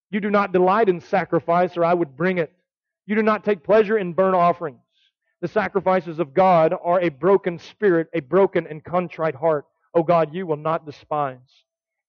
You 0.10 0.20
do 0.20 0.32
not 0.32 0.52
delight 0.52 0.90
in 0.90 1.00
sacrifice, 1.00 1.78
or 1.78 1.86
I 1.86 1.94
would 1.94 2.18
bring 2.18 2.40
it. 2.40 2.52
You 3.06 3.16
do 3.16 3.22
not 3.22 3.44
take 3.44 3.64
pleasure 3.64 4.00
in 4.00 4.14
burnt 4.14 4.36
offerings. 4.36 4.80
The 5.42 5.48
sacrifices 5.48 6.18
of 6.18 6.34
God 6.34 6.74
are 6.84 7.00
a 7.00 7.10
broken 7.10 7.60
spirit, 7.60 8.08
a 8.14 8.20
broken 8.20 8.66
and 8.66 8.84
contrite 8.84 9.36
heart. 9.36 9.68
O 9.94 10.02
God, 10.02 10.34
you 10.34 10.48
will 10.48 10.58
not 10.58 10.86
despise. 10.86 11.38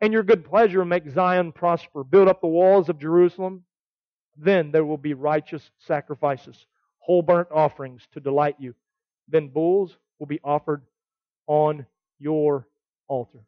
And 0.00 0.14
your 0.14 0.22
good 0.22 0.46
pleasure 0.46 0.84
make 0.84 1.08
Zion 1.10 1.52
prosper. 1.52 2.04
Build 2.04 2.28
up 2.28 2.40
the 2.40 2.46
walls 2.46 2.88
of 2.88 2.98
Jerusalem. 2.98 3.64
Then 4.36 4.72
there 4.72 4.84
will 4.84 4.98
be 4.98 5.12
righteous 5.12 5.70
sacrifices 5.78 6.66
whole 7.02 7.22
burnt 7.22 7.48
offerings 7.52 8.02
to 8.12 8.20
delight 8.20 8.56
you. 8.58 8.74
Then 9.28 9.48
bulls 9.48 9.96
will 10.18 10.26
be 10.26 10.40
offered 10.44 10.82
on 11.46 11.84
your 12.18 12.68
altar. 13.08 13.40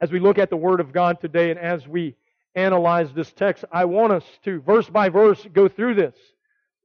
As 0.00 0.12
we 0.12 0.20
look 0.20 0.38
at 0.38 0.50
the 0.50 0.56
Word 0.56 0.80
of 0.80 0.92
God 0.92 1.20
today 1.20 1.50
and 1.50 1.58
as 1.58 1.86
we 1.88 2.14
analyze 2.54 3.12
this 3.12 3.32
text, 3.32 3.64
I 3.72 3.84
want 3.84 4.12
us 4.12 4.24
to, 4.44 4.60
verse 4.60 4.88
by 4.88 5.08
verse, 5.08 5.44
go 5.52 5.68
through 5.68 5.94
this 5.94 6.14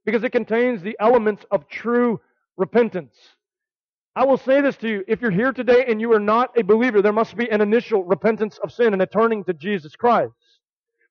because 0.04 0.24
it 0.24 0.32
contains 0.32 0.82
the 0.82 0.96
elements 0.98 1.44
of 1.50 1.68
true 1.68 2.20
repentance. 2.56 3.16
I 4.14 4.24
will 4.24 4.36
say 4.36 4.60
this 4.60 4.76
to 4.78 4.88
you. 4.88 5.04
If 5.08 5.22
you're 5.22 5.30
here 5.30 5.52
today 5.52 5.86
and 5.88 6.00
you 6.00 6.12
are 6.12 6.20
not 6.20 6.58
a 6.58 6.62
believer, 6.62 7.00
there 7.00 7.12
must 7.12 7.36
be 7.36 7.50
an 7.50 7.60
initial 7.60 8.04
repentance 8.04 8.58
of 8.58 8.72
sin 8.72 8.92
and 8.92 9.00
a 9.00 9.06
turning 9.06 9.44
to 9.44 9.54
Jesus 9.54 9.96
Christ. 9.96 10.32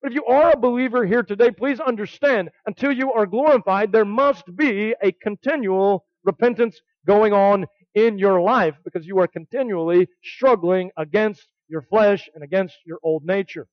But 0.01 0.11
if 0.11 0.15
you 0.15 0.25
are 0.25 0.51
a 0.51 0.57
believer 0.57 1.05
here 1.05 1.21
today, 1.21 1.51
please 1.51 1.79
understand, 1.79 2.49
until 2.65 2.91
you 2.91 3.13
are 3.13 3.27
glorified, 3.27 3.91
there 3.91 4.05
must 4.05 4.55
be 4.55 4.95
a 5.01 5.11
continual 5.11 6.05
repentance 6.23 6.81
going 7.05 7.33
on 7.33 7.67
in 7.93 8.17
your 8.17 8.41
life 8.41 8.75
because 8.83 9.05
you 9.05 9.19
are 9.19 9.27
continually 9.27 10.07
struggling 10.23 10.91
against 10.97 11.47
your 11.67 11.81
flesh 11.83 12.29
and 12.33 12.43
against 12.43 12.75
your 12.85 12.99
old 13.03 13.25
nature. 13.25 13.67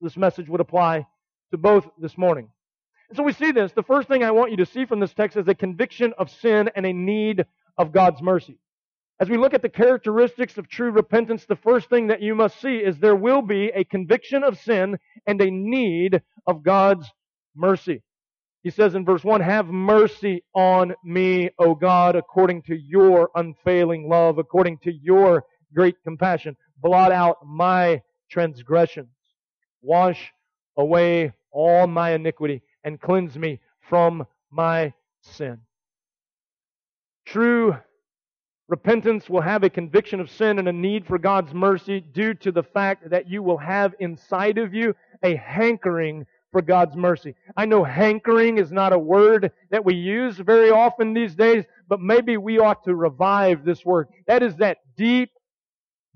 This 0.00 0.16
message 0.16 0.48
would 0.48 0.60
apply 0.60 1.06
to 1.52 1.58
both 1.58 1.88
this 1.98 2.18
morning. 2.18 2.50
And 3.08 3.16
so 3.16 3.22
we 3.22 3.32
see 3.32 3.52
this. 3.52 3.72
The 3.72 3.82
first 3.82 4.08
thing 4.08 4.24
I 4.24 4.30
want 4.30 4.50
you 4.50 4.58
to 4.58 4.66
see 4.66 4.84
from 4.84 5.00
this 5.00 5.14
text 5.14 5.36
is 5.36 5.48
a 5.48 5.54
conviction 5.54 6.12
of 6.18 6.30
sin 6.30 6.70
and 6.74 6.84
a 6.84 6.92
need 6.92 7.46
of 7.78 7.92
God's 7.92 8.20
mercy. 8.20 8.58
As 9.22 9.30
we 9.30 9.38
look 9.38 9.54
at 9.54 9.62
the 9.62 9.68
characteristics 9.68 10.58
of 10.58 10.68
true 10.68 10.90
repentance, 10.90 11.44
the 11.44 11.54
first 11.54 11.88
thing 11.88 12.08
that 12.08 12.22
you 12.22 12.34
must 12.34 12.60
see 12.60 12.78
is 12.78 12.98
there 12.98 13.14
will 13.14 13.40
be 13.40 13.70
a 13.72 13.84
conviction 13.84 14.42
of 14.42 14.58
sin 14.58 14.98
and 15.28 15.40
a 15.40 15.48
need 15.48 16.20
of 16.44 16.64
God's 16.64 17.08
mercy. 17.54 18.02
He 18.64 18.70
says 18.70 18.96
in 18.96 19.04
verse 19.04 19.22
1, 19.22 19.40
Have 19.40 19.68
mercy 19.68 20.42
on 20.56 20.96
me, 21.04 21.50
O 21.60 21.76
God, 21.76 22.16
according 22.16 22.62
to 22.62 22.74
your 22.74 23.30
unfailing 23.36 24.08
love, 24.08 24.38
according 24.38 24.78
to 24.78 24.92
your 24.92 25.44
great 25.72 26.02
compassion. 26.02 26.56
Blot 26.78 27.12
out 27.12 27.46
my 27.46 28.02
transgressions. 28.28 29.14
Wash 29.82 30.32
away 30.76 31.32
all 31.52 31.86
my 31.86 32.10
iniquity 32.10 32.60
and 32.82 33.00
cleanse 33.00 33.38
me 33.38 33.60
from 33.88 34.26
my 34.50 34.92
sin. 35.20 35.60
True 37.24 37.76
repentance 38.72 39.28
will 39.28 39.42
have 39.42 39.64
a 39.64 39.68
conviction 39.68 40.18
of 40.18 40.30
sin 40.30 40.58
and 40.58 40.66
a 40.66 40.72
need 40.72 41.06
for 41.06 41.18
God's 41.18 41.52
mercy 41.52 42.00
due 42.00 42.32
to 42.32 42.50
the 42.50 42.62
fact 42.62 43.10
that 43.10 43.28
you 43.28 43.42
will 43.42 43.58
have 43.58 43.94
inside 44.00 44.56
of 44.56 44.72
you 44.72 44.94
a 45.22 45.36
hankering 45.36 46.24
for 46.52 46.62
God's 46.62 46.96
mercy. 46.96 47.34
I 47.54 47.66
know 47.66 47.84
hankering 47.84 48.56
is 48.56 48.72
not 48.72 48.94
a 48.94 48.98
word 48.98 49.52
that 49.70 49.84
we 49.84 49.92
use 49.94 50.38
very 50.38 50.70
often 50.70 51.12
these 51.12 51.34
days, 51.34 51.66
but 51.86 52.00
maybe 52.00 52.38
we 52.38 52.60
ought 52.60 52.82
to 52.84 52.94
revive 52.94 53.62
this 53.62 53.84
word. 53.84 54.08
That 54.26 54.42
is 54.42 54.56
that 54.56 54.78
deep, 54.96 55.32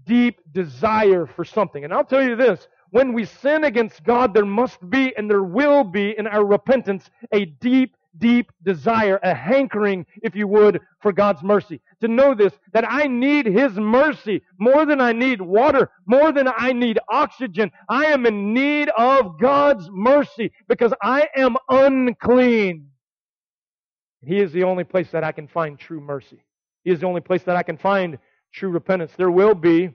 deep 0.06 0.40
desire 0.52 1.26
for 1.26 1.44
something. 1.44 1.84
And 1.84 1.92
I'll 1.92 2.04
tell 2.04 2.22
you 2.22 2.36
this, 2.36 2.68
when 2.88 3.12
we 3.12 3.26
sin 3.26 3.64
against 3.64 4.02
God, 4.02 4.32
there 4.32 4.46
must 4.46 4.78
be 4.88 5.14
and 5.14 5.28
there 5.28 5.42
will 5.42 5.84
be 5.84 6.16
in 6.16 6.26
our 6.26 6.46
repentance 6.46 7.10
a 7.32 7.44
deep, 7.44 7.94
deep 8.16 8.50
desire, 8.62 9.20
a 9.22 9.34
hankering, 9.34 10.06
if 10.22 10.34
you 10.34 10.48
would, 10.48 10.80
for 11.02 11.12
God's 11.12 11.42
mercy. 11.42 11.82
To 12.02 12.08
know 12.08 12.34
this, 12.34 12.52
that 12.74 12.84
I 12.86 13.06
need 13.06 13.46
His 13.46 13.72
mercy 13.72 14.42
more 14.58 14.84
than 14.84 15.00
I 15.00 15.12
need 15.12 15.40
water, 15.40 15.90
more 16.04 16.30
than 16.30 16.46
I 16.46 16.72
need 16.72 16.98
oxygen. 17.08 17.72
I 17.88 18.06
am 18.06 18.26
in 18.26 18.52
need 18.52 18.90
of 18.90 19.40
God's 19.40 19.88
mercy 19.90 20.52
because 20.68 20.92
I 21.02 21.28
am 21.34 21.56
unclean. 21.70 22.88
He 24.22 24.38
is 24.38 24.52
the 24.52 24.64
only 24.64 24.84
place 24.84 25.10
that 25.12 25.24
I 25.24 25.32
can 25.32 25.48
find 25.48 25.78
true 25.78 26.00
mercy. 26.00 26.44
He 26.84 26.90
is 26.90 27.00
the 27.00 27.06
only 27.06 27.20
place 27.20 27.44
that 27.44 27.56
I 27.56 27.62
can 27.62 27.78
find 27.78 28.18
true 28.52 28.70
repentance. 28.70 29.12
There 29.16 29.30
will 29.30 29.54
be 29.54 29.90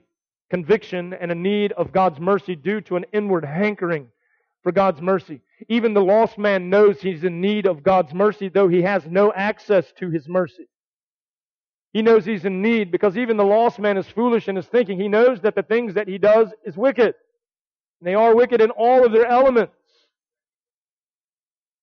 conviction 0.50 1.13
and 1.13 1.31
a 1.31 1.36
need 1.36 1.72
of 1.74 1.91
God's 1.91 2.20
mercy 2.20 2.55
due 2.55 2.81
to 2.81 2.96
an 2.96 3.05
inward 3.13 3.46
hankering 3.46 4.08
for 4.63 4.72
God's 4.72 5.01
mercy. 5.01 5.41
Even 5.70 5.93
the 5.93 6.03
lost 6.03 6.38
man 6.38 6.70
knows 6.70 7.01
he's 7.01 7.24
in 7.24 7.41
need 7.41 7.65
of 7.65 7.84
God's 7.84 8.13
mercy, 8.13 8.50
though 8.50 8.67
he 8.67 8.81
has 8.81 9.05
no 9.05 9.31
access 9.34 9.91
to 10.00 10.10
his 10.10 10.27
mercy. 10.27 10.67
He 11.93 12.01
knows 12.01 12.25
he's 12.25 12.45
in 12.45 12.62
need 12.62 12.91
because 12.91 13.17
even 13.17 13.38
the 13.38 13.43
lost 13.43 13.79
man 13.79 13.98
is 13.98 14.07
foolish 14.07 14.48
in 14.48 14.55
his 14.55 14.65
thinking. 14.65 15.00
He 15.00 15.10
knows 15.10 15.41
that 15.41 15.55
the 15.55 15.63
things 15.63 15.95
that 15.95 16.07
he 16.07 16.17
does 16.17 16.50
is 16.65 16.77
wicked. 16.77 17.13
And 18.00 18.07
they 18.07 18.15
are 18.15 18.36
wicked 18.36 18.62
in 18.62 18.71
all 18.71 19.05
of 19.05 19.12
their 19.12 19.25
elements. 19.25 19.74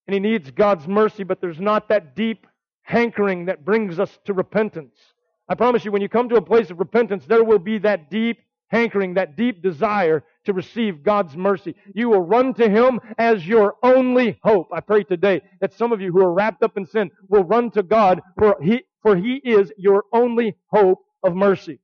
And 0.06 0.14
he 0.14 0.20
needs 0.20 0.50
God's 0.50 0.88
mercy, 0.88 1.24
but 1.24 1.40
there's 1.40 1.60
not 1.60 1.90
that 1.90 2.16
deep 2.16 2.46
hankering 2.82 3.46
that 3.46 3.66
brings 3.66 3.98
us 3.98 4.18
to 4.24 4.32
repentance. 4.32 4.96
I 5.48 5.54
promise 5.54 5.84
you, 5.84 5.92
when 5.92 6.00
you 6.02 6.08
come 6.08 6.30
to 6.30 6.36
a 6.36 6.42
place 6.42 6.70
of 6.70 6.78
repentance, 6.78 7.26
there 7.26 7.44
will 7.44 7.58
be 7.58 7.78
that 7.78 8.10
deep 8.10 8.38
hankering, 8.68 9.14
that 9.14 9.36
deep 9.36 9.62
desire 9.62 10.24
to 10.44 10.52
receive 10.54 11.02
God's 11.02 11.36
mercy. 11.36 11.74
You 11.94 12.08
will 12.08 12.20
run 12.20 12.54
to 12.54 12.68
Him 12.68 13.00
as 13.18 13.46
your 13.46 13.76
only 13.82 14.38
hope. 14.42 14.68
I 14.72 14.80
pray 14.80 15.04
today 15.04 15.42
that 15.60 15.74
some 15.74 15.92
of 15.92 16.00
you 16.00 16.12
who 16.12 16.20
are 16.20 16.32
wrapped 16.32 16.62
up 16.62 16.76
in 16.76 16.86
sin 16.86 17.10
will 17.28 17.44
run 17.44 17.70
to 17.72 17.82
God 17.82 18.22
for 18.38 18.56
He, 18.62 18.84
for 19.02 19.16
He 19.16 19.34
is 19.36 19.72
your 19.76 20.04
only 20.12 20.56
hope 20.66 21.04
of 21.22 21.34
mercy. 21.34 21.78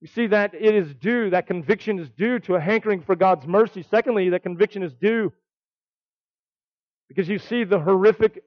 You 0.00 0.08
see 0.08 0.26
that 0.26 0.54
it 0.54 0.74
is 0.74 0.94
due, 0.94 1.30
that 1.30 1.46
conviction 1.46 1.98
is 1.98 2.10
due 2.10 2.38
to 2.40 2.56
a 2.56 2.60
hankering 2.60 3.02
for 3.02 3.16
God's 3.16 3.46
mercy. 3.46 3.82
Secondly, 3.90 4.28
that 4.30 4.42
conviction 4.42 4.82
is 4.82 4.92
due 4.94 5.32
because 7.08 7.28
you 7.28 7.38
see 7.38 7.64
the 7.64 7.80
horrific 7.80 8.42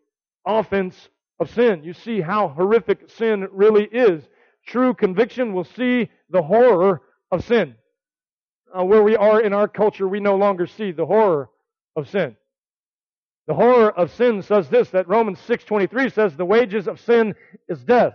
offense 0.45 1.09
of 1.39 1.49
sin. 1.49 1.83
You 1.83 1.93
see 1.93 2.21
how 2.21 2.49
horrific 2.49 3.09
sin 3.09 3.47
really 3.51 3.85
is. 3.85 4.23
True 4.65 4.93
conviction 4.93 5.53
will 5.53 5.63
see 5.63 6.09
the 6.29 6.43
horror 6.43 7.01
of 7.31 7.43
sin. 7.45 7.75
Uh, 8.77 8.83
where 8.83 9.01
we 9.01 9.15
are 9.15 9.41
in 9.41 9.53
our 9.53 9.67
culture, 9.67 10.07
we 10.07 10.19
no 10.19 10.35
longer 10.35 10.67
see 10.67 10.91
the 10.91 11.05
horror 11.05 11.49
of 11.95 12.09
sin. 12.09 12.35
The 13.47 13.53
horror 13.53 13.91
of 13.91 14.11
sin 14.13 14.41
says 14.41 14.69
this, 14.69 14.89
that 14.89 15.07
Romans 15.07 15.39
6.23 15.47 16.13
says 16.13 16.35
the 16.35 16.45
wages 16.45 16.87
of 16.87 16.99
sin 16.99 17.33
is 17.69 17.83
death. 17.83 18.13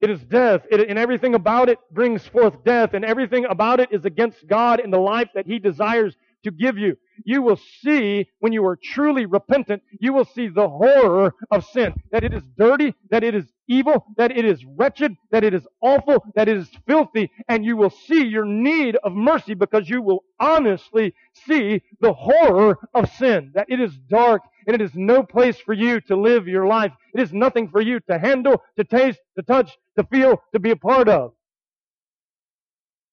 It 0.00 0.10
is 0.10 0.24
death. 0.24 0.62
It, 0.70 0.88
and 0.88 0.98
everything 0.98 1.34
about 1.34 1.68
it 1.68 1.78
brings 1.90 2.26
forth 2.26 2.64
death. 2.64 2.94
And 2.94 3.04
everything 3.04 3.44
about 3.44 3.78
it 3.80 3.90
is 3.92 4.06
against 4.06 4.46
God 4.46 4.80
and 4.80 4.92
the 4.92 4.98
life 4.98 5.28
that 5.34 5.46
He 5.46 5.58
desires 5.58 6.16
to 6.44 6.50
give 6.50 6.78
you. 6.78 6.96
You 7.24 7.42
will 7.42 7.58
see, 7.80 8.28
when 8.40 8.52
you 8.52 8.64
are 8.66 8.78
truly 8.82 9.26
repentant, 9.26 9.82
you 10.00 10.12
will 10.12 10.24
see 10.24 10.48
the 10.48 10.68
horror 10.68 11.34
of 11.50 11.64
sin. 11.66 11.94
That 12.10 12.24
it 12.24 12.34
is 12.34 12.42
dirty, 12.56 12.94
that 13.10 13.24
it 13.24 13.34
is 13.34 13.44
evil, 13.68 14.04
that 14.16 14.36
it 14.36 14.44
is 14.44 14.64
wretched, 14.64 15.16
that 15.30 15.44
it 15.44 15.54
is 15.54 15.66
awful, 15.80 16.24
that 16.34 16.48
it 16.48 16.56
is 16.56 16.70
filthy, 16.86 17.30
and 17.48 17.64
you 17.64 17.76
will 17.76 17.90
see 17.90 18.26
your 18.26 18.44
need 18.44 18.96
of 18.96 19.12
mercy 19.12 19.54
because 19.54 19.88
you 19.88 20.02
will 20.02 20.24
honestly 20.40 21.14
see 21.46 21.82
the 22.00 22.12
horror 22.12 22.78
of 22.94 23.10
sin. 23.14 23.52
That 23.54 23.66
it 23.68 23.80
is 23.80 23.96
dark 24.08 24.42
and 24.66 24.74
it 24.74 24.80
is 24.80 24.94
no 24.94 25.22
place 25.22 25.58
for 25.58 25.72
you 25.72 26.00
to 26.02 26.16
live 26.16 26.48
your 26.48 26.66
life. 26.66 26.92
It 27.14 27.20
is 27.20 27.32
nothing 27.32 27.68
for 27.68 27.80
you 27.80 28.00
to 28.10 28.18
handle, 28.18 28.62
to 28.76 28.84
taste, 28.84 29.20
to 29.36 29.42
touch, 29.42 29.76
to 29.96 30.04
feel, 30.04 30.42
to 30.52 30.58
be 30.58 30.70
a 30.70 30.76
part 30.76 31.08
of. 31.08 31.32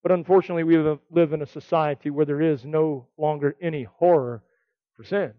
But 0.03 0.11
unfortunately, 0.11 0.63
we 0.63 0.77
live 1.11 1.33
in 1.33 1.41
a 1.41 1.47
society 1.47 2.09
where 2.09 2.25
there 2.25 2.41
is 2.41 2.65
no 2.65 3.07
longer 3.17 3.55
any 3.61 3.83
horror 3.83 4.41
for 4.95 5.03
sin. 5.03 5.33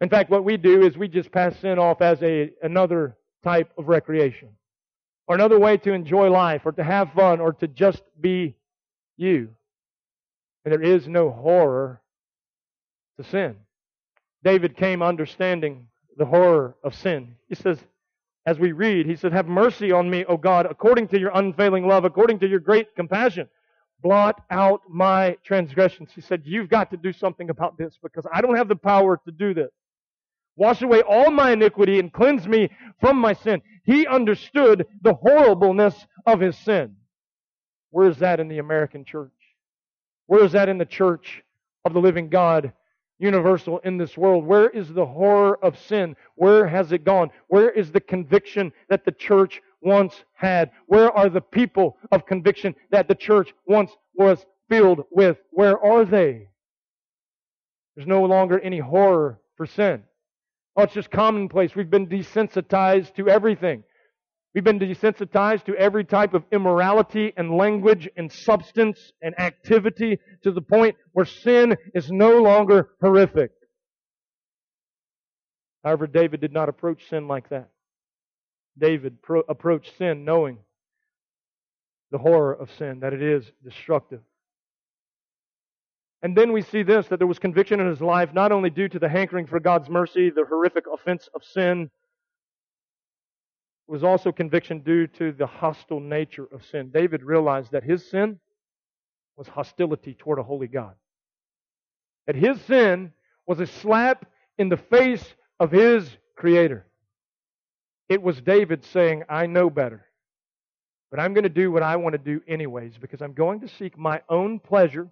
In 0.00 0.08
fact, 0.08 0.30
what 0.30 0.44
we 0.44 0.56
do 0.56 0.82
is 0.82 0.96
we 0.96 1.08
just 1.08 1.30
pass 1.30 1.58
sin 1.58 1.78
off 1.78 2.00
as 2.00 2.22
a, 2.22 2.50
another 2.62 3.16
type 3.44 3.70
of 3.76 3.88
recreation, 3.88 4.48
or 5.26 5.34
another 5.34 5.58
way 5.58 5.76
to 5.76 5.92
enjoy 5.92 6.30
life, 6.30 6.62
or 6.64 6.72
to 6.72 6.82
have 6.82 7.12
fun, 7.12 7.40
or 7.40 7.52
to 7.54 7.68
just 7.68 8.02
be 8.18 8.56
you. 9.16 9.50
And 10.64 10.72
there 10.72 10.82
is 10.82 11.06
no 11.06 11.30
horror 11.30 12.00
to 13.18 13.24
sin. 13.24 13.56
David 14.42 14.76
came 14.76 15.02
understanding 15.02 15.88
the 16.16 16.24
horror 16.24 16.76
of 16.82 16.94
sin. 16.94 17.36
He 17.48 17.54
says, 17.54 17.78
as 18.46 18.58
we 18.58 18.72
read, 18.72 19.06
he 19.06 19.16
said, 19.16 19.32
Have 19.32 19.46
mercy 19.46 19.92
on 19.92 20.08
me, 20.08 20.24
O 20.24 20.36
God, 20.36 20.66
according 20.66 21.08
to 21.08 21.20
your 21.20 21.30
unfailing 21.34 21.86
love, 21.86 22.04
according 22.04 22.38
to 22.40 22.48
your 22.48 22.60
great 22.60 22.94
compassion. 22.96 23.48
Blot 24.02 24.40
out 24.50 24.80
my 24.88 25.36
transgressions. 25.44 26.10
He 26.14 26.22
said, 26.22 26.42
You've 26.44 26.70
got 26.70 26.90
to 26.90 26.96
do 26.96 27.12
something 27.12 27.50
about 27.50 27.76
this 27.76 27.98
because 28.02 28.26
I 28.32 28.40
don't 28.40 28.56
have 28.56 28.68
the 28.68 28.76
power 28.76 29.20
to 29.26 29.30
do 29.30 29.52
this. 29.52 29.70
Wash 30.56 30.82
away 30.82 31.02
all 31.02 31.30
my 31.30 31.52
iniquity 31.52 31.98
and 31.98 32.12
cleanse 32.12 32.46
me 32.46 32.70
from 33.00 33.18
my 33.18 33.34
sin. 33.34 33.62
He 33.84 34.06
understood 34.06 34.86
the 35.02 35.14
horribleness 35.14 36.06
of 36.26 36.40
his 36.40 36.56
sin. 36.58 36.96
Where 37.90 38.08
is 38.08 38.18
that 38.18 38.40
in 38.40 38.48
the 38.48 38.58
American 38.58 39.04
church? 39.04 39.32
Where 40.26 40.44
is 40.44 40.52
that 40.52 40.68
in 40.68 40.78
the 40.78 40.86
church 40.86 41.42
of 41.84 41.92
the 41.92 42.00
living 42.00 42.28
God 42.28 42.72
universal 43.20 43.78
in 43.80 43.98
this 43.98 44.16
world? 44.16 44.44
Where 44.44 44.68
is 44.70 44.92
the 44.92 45.06
horror 45.06 45.62
of 45.62 45.78
sin? 45.78 46.16
Where 46.34 46.66
has 46.66 46.90
it 46.90 47.04
gone? 47.04 47.30
Where 47.48 47.70
is 47.70 47.92
the 47.92 48.00
conviction 48.00 48.72
that 48.88 49.04
the 49.04 49.12
church 49.12 49.60
once 49.82 50.24
had? 50.32 50.70
Where 50.86 51.12
are 51.12 51.28
the 51.28 51.40
people 51.40 51.98
of 52.10 52.26
conviction 52.26 52.74
that 52.90 53.06
the 53.06 53.14
church 53.14 53.54
once 53.66 53.92
was 54.14 54.44
filled 54.68 55.04
with? 55.10 55.38
Where 55.50 55.78
are 55.78 56.04
they? 56.04 56.48
There's 57.94 58.08
no 58.08 58.22
longer 58.24 58.58
any 58.58 58.78
horror 58.78 59.40
for 59.56 59.66
sin. 59.66 60.02
Oh, 60.76 60.84
it's 60.84 60.94
just 60.94 61.10
commonplace. 61.10 61.74
We've 61.74 61.90
been 61.90 62.06
desensitized 62.06 63.14
to 63.16 63.28
everything. 63.28 63.84
We've 64.54 64.64
been 64.64 64.80
desensitized 64.80 65.64
to 65.66 65.76
every 65.76 66.04
type 66.04 66.34
of 66.34 66.44
immorality 66.50 67.32
and 67.36 67.56
language 67.56 68.08
and 68.16 68.32
substance 68.32 69.12
and 69.22 69.38
activity 69.38 70.18
to 70.42 70.50
the 70.50 70.60
point 70.60 70.96
where 71.12 71.24
sin 71.24 71.76
is 71.94 72.10
no 72.10 72.42
longer 72.42 72.90
horrific. 73.00 73.52
However, 75.84 76.08
David 76.08 76.40
did 76.40 76.52
not 76.52 76.68
approach 76.68 77.08
sin 77.08 77.28
like 77.28 77.48
that. 77.50 77.68
David 78.76 79.22
pro- 79.22 79.44
approached 79.48 79.96
sin 79.98 80.24
knowing 80.24 80.58
the 82.10 82.18
horror 82.18 82.52
of 82.52 82.70
sin, 82.76 83.00
that 83.00 83.12
it 83.12 83.22
is 83.22 83.44
destructive. 83.62 84.20
And 86.22 86.36
then 86.36 86.52
we 86.52 86.62
see 86.62 86.82
this 86.82 87.06
that 87.08 87.18
there 87.18 87.26
was 87.26 87.38
conviction 87.38 87.78
in 87.78 87.86
his 87.86 88.00
life, 88.00 88.34
not 88.34 88.50
only 88.50 88.68
due 88.68 88.88
to 88.88 88.98
the 88.98 89.08
hankering 89.08 89.46
for 89.46 89.60
God's 89.60 89.88
mercy, 89.88 90.28
the 90.28 90.44
horrific 90.44 90.84
offense 90.92 91.28
of 91.34 91.44
sin, 91.44 91.88
was 93.90 94.04
also 94.04 94.30
conviction 94.30 94.78
due 94.80 95.08
to 95.08 95.32
the 95.32 95.46
hostile 95.46 95.98
nature 95.98 96.46
of 96.52 96.64
sin. 96.64 96.90
David 96.94 97.24
realized 97.24 97.72
that 97.72 97.82
his 97.82 98.08
sin 98.08 98.38
was 99.36 99.48
hostility 99.48 100.14
toward 100.14 100.38
a 100.38 100.44
holy 100.44 100.68
God. 100.68 100.94
That 102.28 102.36
his 102.36 102.60
sin 102.62 103.12
was 103.48 103.58
a 103.58 103.66
slap 103.66 104.26
in 104.58 104.68
the 104.68 104.76
face 104.76 105.24
of 105.58 105.72
his 105.72 106.08
Creator. 106.36 106.86
It 108.08 108.22
was 108.22 108.40
David 108.40 108.84
saying, 108.84 109.24
I 109.28 109.46
know 109.46 109.68
better, 109.68 110.06
but 111.10 111.18
I'm 111.18 111.34
going 111.34 111.42
to 111.42 111.48
do 111.48 111.72
what 111.72 111.82
I 111.82 111.96
want 111.96 112.12
to 112.12 112.18
do 112.18 112.40
anyways 112.46 112.96
because 112.96 113.20
I'm 113.20 113.32
going 113.32 113.60
to 113.60 113.68
seek 113.68 113.98
my 113.98 114.22
own 114.28 114.60
pleasure 114.60 115.08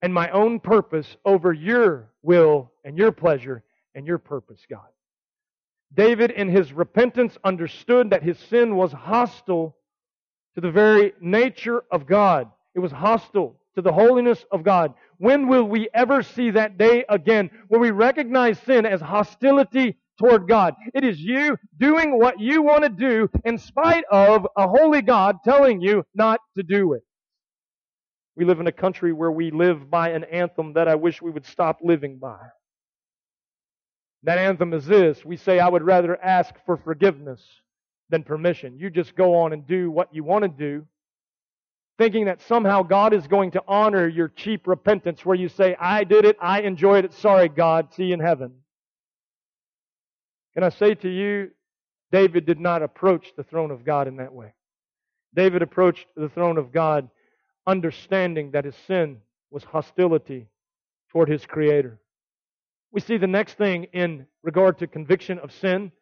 and 0.00 0.14
my 0.14 0.30
own 0.30 0.60
purpose 0.60 1.16
over 1.26 1.52
your 1.52 2.10
will 2.22 2.72
and 2.84 2.96
your 2.96 3.12
pleasure 3.12 3.62
and 3.94 4.06
your 4.06 4.18
purpose, 4.18 4.60
God. 4.68 4.88
David, 5.94 6.30
in 6.30 6.48
his 6.48 6.72
repentance, 6.72 7.38
understood 7.44 8.10
that 8.10 8.22
his 8.22 8.38
sin 8.38 8.76
was 8.76 8.92
hostile 8.92 9.76
to 10.54 10.60
the 10.60 10.70
very 10.70 11.12
nature 11.20 11.84
of 11.90 12.06
God. 12.06 12.50
It 12.74 12.80
was 12.80 12.92
hostile 12.92 13.60
to 13.74 13.82
the 13.82 13.92
holiness 13.92 14.44
of 14.50 14.64
God. 14.64 14.94
When 15.18 15.48
will 15.48 15.64
we 15.64 15.88
ever 15.94 16.22
see 16.22 16.50
that 16.50 16.78
day 16.78 17.04
again 17.08 17.50
when 17.68 17.80
we 17.80 17.90
recognize 17.90 18.58
sin 18.60 18.84
as 18.84 19.00
hostility 19.00 19.96
toward 20.18 20.48
God? 20.48 20.74
It 20.94 21.04
is 21.04 21.20
you 21.20 21.56
doing 21.78 22.18
what 22.18 22.40
you 22.40 22.62
want 22.62 22.82
to 22.82 22.88
do 22.88 23.30
in 23.44 23.58
spite 23.58 24.04
of 24.10 24.46
a 24.56 24.66
holy 24.66 25.02
God 25.02 25.36
telling 25.44 25.80
you 25.80 26.04
not 26.14 26.40
to 26.56 26.62
do 26.62 26.94
it. 26.94 27.02
We 28.34 28.44
live 28.44 28.60
in 28.60 28.66
a 28.66 28.72
country 28.72 29.12
where 29.12 29.30
we 29.30 29.50
live 29.50 29.90
by 29.90 30.10
an 30.10 30.24
anthem 30.24 30.74
that 30.74 30.88
I 30.88 30.94
wish 30.94 31.22
we 31.22 31.30
would 31.30 31.46
stop 31.46 31.78
living 31.82 32.18
by. 32.18 32.38
That 34.22 34.38
anthem 34.38 34.72
is 34.72 34.86
this. 34.86 35.24
We 35.24 35.36
say, 35.36 35.58
I 35.58 35.68
would 35.68 35.82
rather 35.82 36.20
ask 36.22 36.54
for 36.64 36.76
forgiveness 36.76 37.40
than 38.10 38.22
permission. 38.22 38.78
You 38.78 38.90
just 38.90 39.14
go 39.14 39.36
on 39.36 39.52
and 39.52 39.66
do 39.66 39.90
what 39.90 40.14
you 40.14 40.24
want 40.24 40.42
to 40.42 40.48
do, 40.48 40.86
thinking 41.98 42.26
that 42.26 42.40
somehow 42.42 42.82
God 42.82 43.12
is 43.12 43.26
going 43.26 43.52
to 43.52 43.62
honor 43.66 44.08
your 44.08 44.28
cheap 44.28 44.66
repentance 44.66 45.24
where 45.24 45.36
you 45.36 45.48
say, 45.48 45.76
I 45.78 46.04
did 46.04 46.24
it, 46.24 46.36
I 46.40 46.62
enjoyed 46.62 47.04
it, 47.04 47.12
sorry 47.14 47.48
God, 47.48 47.92
see 47.94 48.04
you 48.04 48.14
in 48.14 48.20
heaven. 48.20 48.52
Can 50.54 50.62
I 50.62 50.70
say 50.70 50.94
to 50.94 51.08
you, 51.08 51.50
David 52.12 52.46
did 52.46 52.60
not 52.60 52.82
approach 52.82 53.32
the 53.36 53.42
throne 53.42 53.70
of 53.70 53.84
God 53.84 54.08
in 54.08 54.16
that 54.16 54.32
way. 54.32 54.54
David 55.34 55.62
approached 55.62 56.06
the 56.16 56.28
throne 56.28 56.56
of 56.56 56.72
God 56.72 57.10
understanding 57.66 58.52
that 58.52 58.64
his 58.64 58.76
sin 58.86 59.18
was 59.50 59.64
hostility 59.64 60.48
toward 61.10 61.28
his 61.28 61.44
Creator. 61.44 61.98
We 62.96 63.02
see 63.02 63.18
the 63.18 63.26
next 63.26 63.58
thing 63.58 63.88
in 63.92 64.26
regard 64.42 64.78
to 64.78 64.86
conviction 64.86 65.38
of 65.40 65.52
sin 65.52 65.92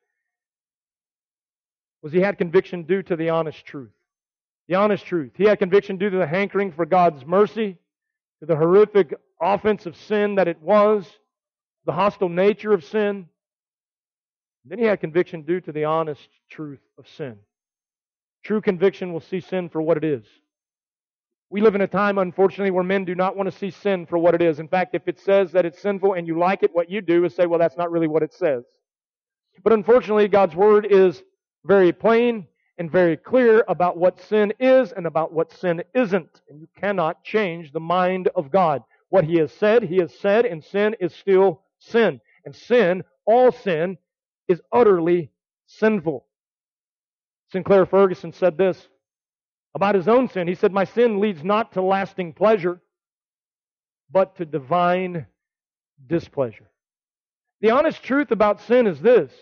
was 2.02 2.12
he 2.12 2.20
had 2.20 2.38
conviction 2.38 2.84
due 2.84 3.02
to 3.02 3.16
the 3.16 3.30
honest 3.30 3.66
truth. 3.66 3.90
The 4.68 4.76
honest 4.76 5.04
truth. 5.04 5.32
He 5.34 5.42
had 5.42 5.58
conviction 5.58 5.96
due 5.96 6.10
to 6.10 6.18
the 6.18 6.26
hankering 6.28 6.70
for 6.70 6.86
God's 6.86 7.26
mercy, 7.26 7.78
to 8.38 8.46
the 8.46 8.54
horrific 8.54 9.12
offense 9.40 9.86
of 9.86 9.96
sin 9.96 10.36
that 10.36 10.46
it 10.46 10.62
was, 10.62 11.04
the 11.84 11.90
hostile 11.90 12.28
nature 12.28 12.72
of 12.72 12.84
sin. 12.84 13.26
Then 14.64 14.78
he 14.78 14.84
had 14.84 15.00
conviction 15.00 15.42
due 15.42 15.60
to 15.62 15.72
the 15.72 15.86
honest 15.86 16.28
truth 16.48 16.78
of 16.96 17.08
sin. 17.08 17.38
True 18.44 18.60
conviction 18.60 19.12
will 19.12 19.18
see 19.18 19.40
sin 19.40 19.68
for 19.68 19.82
what 19.82 19.96
it 19.96 20.04
is. 20.04 20.24
We 21.54 21.60
live 21.60 21.76
in 21.76 21.82
a 21.82 21.86
time, 21.86 22.18
unfortunately, 22.18 22.72
where 22.72 22.82
men 22.82 23.04
do 23.04 23.14
not 23.14 23.36
want 23.36 23.48
to 23.48 23.56
see 23.56 23.70
sin 23.70 24.06
for 24.06 24.18
what 24.18 24.34
it 24.34 24.42
is. 24.42 24.58
In 24.58 24.66
fact, 24.66 24.96
if 24.96 25.06
it 25.06 25.20
says 25.20 25.52
that 25.52 25.64
it's 25.64 25.80
sinful 25.80 26.14
and 26.14 26.26
you 26.26 26.36
like 26.36 26.64
it, 26.64 26.74
what 26.74 26.90
you 26.90 27.00
do 27.00 27.24
is 27.24 27.32
say, 27.32 27.46
well, 27.46 27.60
that's 27.60 27.76
not 27.76 27.92
really 27.92 28.08
what 28.08 28.24
it 28.24 28.34
says. 28.34 28.64
But 29.62 29.72
unfortunately, 29.72 30.26
God's 30.26 30.56
Word 30.56 30.84
is 30.84 31.22
very 31.64 31.92
plain 31.92 32.48
and 32.76 32.90
very 32.90 33.16
clear 33.16 33.64
about 33.68 33.96
what 33.96 34.20
sin 34.20 34.52
is 34.58 34.90
and 34.90 35.06
about 35.06 35.32
what 35.32 35.52
sin 35.52 35.84
isn't. 35.94 36.40
And 36.50 36.58
you 36.58 36.66
cannot 36.76 37.22
change 37.22 37.70
the 37.70 37.78
mind 37.78 38.30
of 38.34 38.50
God. 38.50 38.82
What 39.10 39.22
He 39.22 39.38
has 39.38 39.52
said, 39.52 39.84
He 39.84 39.98
has 39.98 40.12
said, 40.12 40.46
and 40.46 40.64
sin 40.64 40.96
is 40.98 41.14
still 41.14 41.62
sin. 41.78 42.20
And 42.44 42.52
sin, 42.52 43.04
all 43.26 43.52
sin, 43.52 43.96
is 44.48 44.60
utterly 44.72 45.30
sinful. 45.66 46.26
Sinclair 47.52 47.86
Ferguson 47.86 48.32
said 48.32 48.58
this 48.58 48.88
about 49.74 49.94
his 49.94 50.08
own 50.08 50.28
sin. 50.28 50.46
He 50.46 50.54
said, 50.54 50.72
My 50.72 50.84
sin 50.84 51.20
leads 51.20 51.42
not 51.42 51.72
to 51.72 51.82
lasting 51.82 52.32
pleasure, 52.32 52.80
but 54.10 54.36
to 54.36 54.44
divine 54.44 55.26
displeasure. 56.06 56.70
The 57.60 57.70
honest 57.70 58.02
truth 58.02 58.30
about 58.30 58.60
sin 58.62 58.86
is 58.86 59.00
this, 59.00 59.32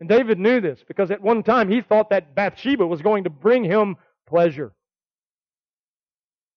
and 0.00 0.08
David 0.08 0.38
knew 0.38 0.60
this 0.60 0.82
because 0.86 1.10
at 1.10 1.20
one 1.20 1.42
time 1.42 1.70
he 1.70 1.82
thought 1.82 2.10
that 2.10 2.34
Bathsheba 2.34 2.86
was 2.86 3.02
going 3.02 3.24
to 3.24 3.30
bring 3.30 3.64
him 3.64 3.96
pleasure. 4.26 4.72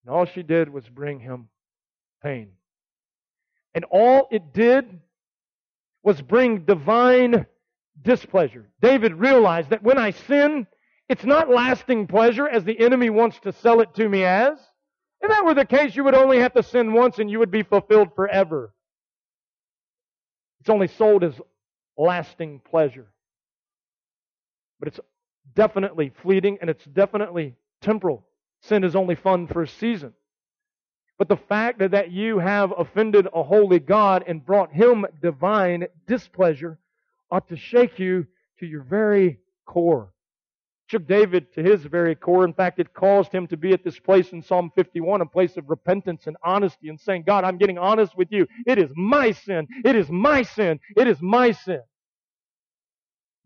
And 0.06 0.14
all 0.14 0.26
she 0.26 0.44
did 0.44 0.70
was 0.70 0.88
bring 0.88 1.20
him 1.20 1.50
pain. 2.24 2.52
And 3.74 3.86
all 3.86 4.28
it 4.32 4.54
did 4.54 5.00
was 6.04 6.22
bring 6.22 6.66
divine 6.66 7.46
displeasure. 8.02 8.70
David 8.82 9.14
realized 9.14 9.70
that 9.70 9.84
when 9.84 9.98
I 9.98 10.12
sin, 10.12 10.68
it's 11.14 11.24
not 11.24 11.48
lasting 11.48 12.08
pleasure 12.08 12.50
as 12.50 12.64
the 12.64 12.80
enemy 12.80 13.12
wants 13.12 13.40
to 13.42 13.52
sell 13.52 13.82
it 13.82 13.94
to 13.94 14.10
me 14.10 14.24
as. 14.24 14.58
If 15.22 15.30
that 15.30 15.46
were 15.46 15.54
the 15.54 15.64
case, 15.64 15.96
you 15.96 16.04
would 16.06 16.16
only 16.16 16.40
have 16.40 16.54
to 16.54 16.64
sin 16.64 16.92
once 16.92 17.20
and 17.20 17.30
you 17.30 17.38
would 17.38 17.52
be 17.52 17.62
fulfilled 17.62 18.16
forever. 18.16 18.74
It's 20.60 20.72
only 20.72 20.88
sold 20.88 21.24
as 21.24 21.40
lasting 21.96 22.62
pleasure. 22.68 23.12
But 24.80 24.88
it's 24.88 25.00
definitely 25.54 26.12
fleeting 26.24 26.58
and 26.62 26.68
it's 26.68 26.84
definitely 26.86 27.54
temporal. 27.80 28.26
Sin 28.62 28.84
is 28.84 28.96
only 28.96 29.14
fun 29.14 29.46
for 29.46 29.62
a 29.62 29.68
season. 29.68 30.14
But 31.20 31.30
the 31.30 31.38
fact 31.38 31.78
that 31.92 32.10
you 32.10 32.40
have 32.40 32.74
offended 32.76 33.28
a 33.32 33.44
holy 33.44 33.78
God 33.78 34.24
and 34.26 34.44
brought 34.44 34.74
him 34.74 35.06
divine 35.22 35.86
displeasure 36.08 36.80
ought 37.30 37.50
to 37.50 37.56
shake 37.56 38.00
you 38.00 38.26
to 38.58 38.66
your 38.66 38.82
very 38.82 39.38
core 39.68 40.13
shook 40.88 41.08
David 41.08 41.54
to 41.54 41.64
his 41.64 41.82
very 41.84 42.16
core. 42.16 42.46
In 42.46 42.54
fact, 42.54 42.80
it 42.80 42.94
caused 42.94 43.32
him 43.32 43.48
to 43.48 43.58
be 43.58 43.74
at 43.74 43.84
this 43.84 44.00
place 44.00 44.32
in 44.32 44.42
Psalm 44.42 44.72
51, 44.76 45.22
a 45.22 45.26
place 45.26 45.58
of 45.58 45.70
repentance 45.70 46.28
and 46.28 46.36
honesty 46.44 46.90
and 46.90 47.00
saying, 47.00 47.24
God, 47.26 47.44
I'm 47.44 47.58
getting 47.58 47.78
honest 47.78 48.18
with 48.18 48.32
you. 48.32 48.48
It 48.66 48.78
is 48.78 48.92
my 48.96 49.32
sin. 49.32 49.68
It 49.84 49.96
is 49.96 50.10
my 50.10 50.44
sin. 50.44 50.80
It 50.98 51.08
is 51.08 51.22
my 51.22 51.52
sin. 51.52 51.82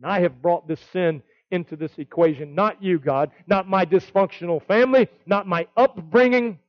And 0.02 0.12
I 0.12 0.20
have 0.22 0.42
brought 0.42 0.68
this 0.68 0.82
sin 0.92 1.22
into 1.52 1.76
this 1.76 1.98
equation. 1.98 2.56
Not 2.56 2.82
you, 2.84 3.00
God. 3.00 3.32
Not 3.48 3.70
my 3.70 3.86
dysfunctional 3.86 4.66
family. 4.66 5.08
Not 5.26 5.48
my 5.48 5.68
upbringing. 5.78 6.60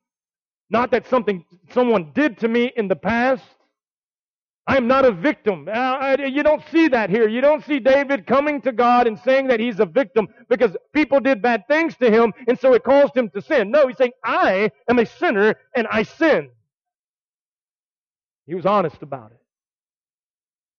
Not 0.71 0.91
that 0.91 1.07
something 1.07 1.45
someone 1.71 2.13
did 2.15 2.39
to 2.39 2.49
me 2.49 2.73
in 2.77 2.89
the 2.89 2.97
past. 2.97 3.45
I'm 4.69 4.87
not 4.87 5.07
a 5.07 5.13
victim. 5.13 5.67
Uh, 5.73 6.19
you 6.19 6.43
don't 6.43 6.63
see 6.71 6.89
that 6.89 7.09
here. 7.09 7.27
You 7.27 7.41
don't 7.41 7.65
see 7.65 7.79
David 7.79 8.27
coming 8.27 8.61
to 8.61 8.71
God 8.71 9.07
and 9.07 9.19
saying 9.19 9.47
that 9.47 9.61
he's 9.61 9.81
a 9.81 9.87
victim 9.87 10.29
because 10.51 10.77
people 10.93 11.21
did 11.21 11.41
bad 11.41 11.67
things 11.67 11.97
to 11.97 12.11
him 12.11 12.35
and 12.47 12.61
so 12.61 12.75
it 12.75 12.85
caused 12.85 13.17
him 13.17 13.31
to 13.31 13.41
sin. 13.41 13.71
No, 13.71 13.89
he's 13.89 13.97
saying, 13.97 14.13
I 14.23 14.71
am 14.87 14.99
a 14.99 15.07
sinner 15.07 15.55
and 15.75 15.87
I 15.91 16.03
sin. 16.03 16.51
He 18.47 18.55
was 18.55 18.67
honest 18.67 19.03
about 19.03 19.31
it. 19.31 19.41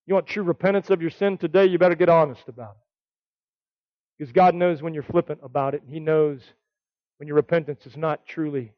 You 0.05 0.13
want 0.13 0.27
true 0.27 0.43
repentance 0.43 0.91
of 0.91 1.01
your 1.01 1.11
sin 1.11 1.39
today? 1.39 1.65
You 1.65 1.79
better 1.79 1.95
get 1.95 2.09
honest 2.09 2.47
about 2.47 2.71
it. 2.71 4.19
Because 4.19 4.31
God 4.31 4.53
knows 4.53 4.83
when 4.83 4.93
you're 4.93 5.01
flippant 5.01 5.39
about 5.41 5.73
it. 5.73 5.81
And 5.81 5.91
He 5.91 5.99
knows 5.99 6.41
when 7.17 7.25
your 7.25 7.35
repentance 7.35 7.87
is 7.87 7.97
not 7.97 8.25
truly 8.27 8.71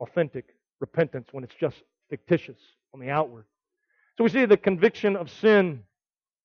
authentic 0.00 0.54
repentance, 0.80 1.28
when 1.32 1.44
it's 1.44 1.54
just 1.60 1.76
fictitious 2.08 2.58
on 2.94 3.00
the 3.00 3.10
outward. 3.10 3.44
So 4.16 4.24
we 4.24 4.30
see 4.30 4.46
the 4.46 4.56
conviction 4.56 5.14
of 5.14 5.30
sin 5.30 5.82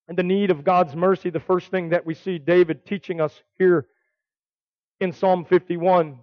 and 0.10 0.18
the 0.18 0.24
need 0.24 0.52
of 0.52 0.66
God's 0.66 0.94
mercy. 0.94 1.30
The 1.30 1.40
first 1.40 1.72
thing 1.72 1.90
that 1.90 2.06
we 2.06 2.14
see 2.14 2.38
David 2.38 2.86
teaching 2.86 3.22
us 3.22 3.42
here 3.58 3.88
in 5.00 5.14
Psalm 5.14 5.46
51. 5.46 6.20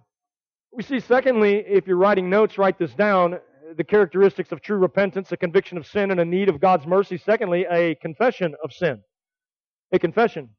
We 0.71 0.83
see, 0.83 0.99
secondly, 0.99 1.63
if 1.67 1.87
you're 1.87 1.97
writing 1.97 2.29
notes, 2.29 2.59
write 2.59 2.77
this 2.77 2.93
down 2.93 3.39
the 3.75 3.83
characteristics 3.83 4.51
of 4.51 4.61
true 4.61 4.77
repentance, 4.77 5.31
a 5.31 5.37
conviction 5.37 5.77
of 5.77 5.87
sin, 5.87 6.11
and 6.11 6.19
a 6.19 6.25
need 6.25 6.49
of 6.49 6.59
God's 6.59 6.85
mercy. 6.85 7.17
Secondly, 7.17 7.65
a 7.71 7.95
confession 7.95 8.55
of 8.63 8.71
sin. 8.71 9.01
A 9.91 9.97
confession. 9.97 10.49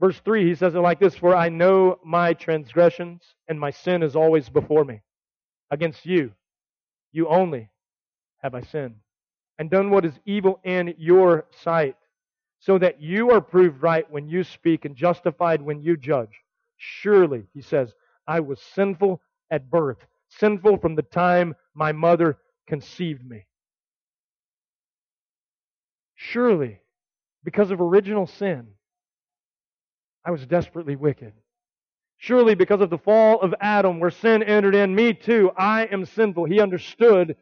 Verse 0.00 0.18
3, 0.24 0.46
he 0.46 0.54
says 0.54 0.74
it 0.74 0.78
like 0.78 1.00
this 1.00 1.14
For 1.14 1.36
I 1.36 1.50
know 1.50 1.98
my 2.02 2.32
transgressions, 2.32 3.22
and 3.48 3.60
my 3.60 3.70
sin 3.70 4.02
is 4.02 4.16
always 4.16 4.48
before 4.48 4.84
me. 4.84 5.02
Against 5.70 6.06
you, 6.06 6.32
you 7.12 7.28
only 7.28 7.70
have 8.42 8.54
I 8.54 8.62
sinned 8.62 8.96
and 9.58 9.70
done 9.70 9.90
what 9.90 10.04
is 10.04 10.14
evil 10.26 10.60
in 10.64 10.94
your 10.98 11.46
sight, 11.62 11.96
so 12.60 12.78
that 12.78 13.00
you 13.00 13.30
are 13.30 13.40
proved 13.40 13.82
right 13.82 14.10
when 14.10 14.26
you 14.28 14.42
speak 14.42 14.84
and 14.84 14.96
justified 14.96 15.62
when 15.62 15.82
you 15.82 15.96
judge. 15.96 16.40
Surely, 16.76 17.44
he 17.52 17.60
says, 17.60 17.92
I 18.26 18.40
was 18.40 18.60
sinful 18.60 19.20
at 19.50 19.70
birth, 19.70 19.98
sinful 20.28 20.78
from 20.78 20.94
the 20.94 21.02
time 21.02 21.54
my 21.74 21.92
mother 21.92 22.38
conceived 22.66 23.24
me. 23.28 23.46
Surely, 26.14 26.80
because 27.44 27.70
of 27.70 27.80
original 27.80 28.26
sin, 28.26 28.66
I 30.24 30.30
was 30.30 30.46
desperately 30.46 30.96
wicked. 30.96 31.34
Surely, 32.16 32.54
because 32.54 32.80
of 32.80 32.88
the 32.88 32.96
fall 32.98 33.40
of 33.42 33.54
Adam, 33.60 34.00
where 34.00 34.10
sin 34.10 34.42
entered 34.42 34.74
in, 34.74 34.94
me 34.94 35.12
too, 35.12 35.50
I 35.56 35.84
am 35.86 36.06
sinful. 36.06 36.46
He 36.46 36.60
understood 36.60 37.36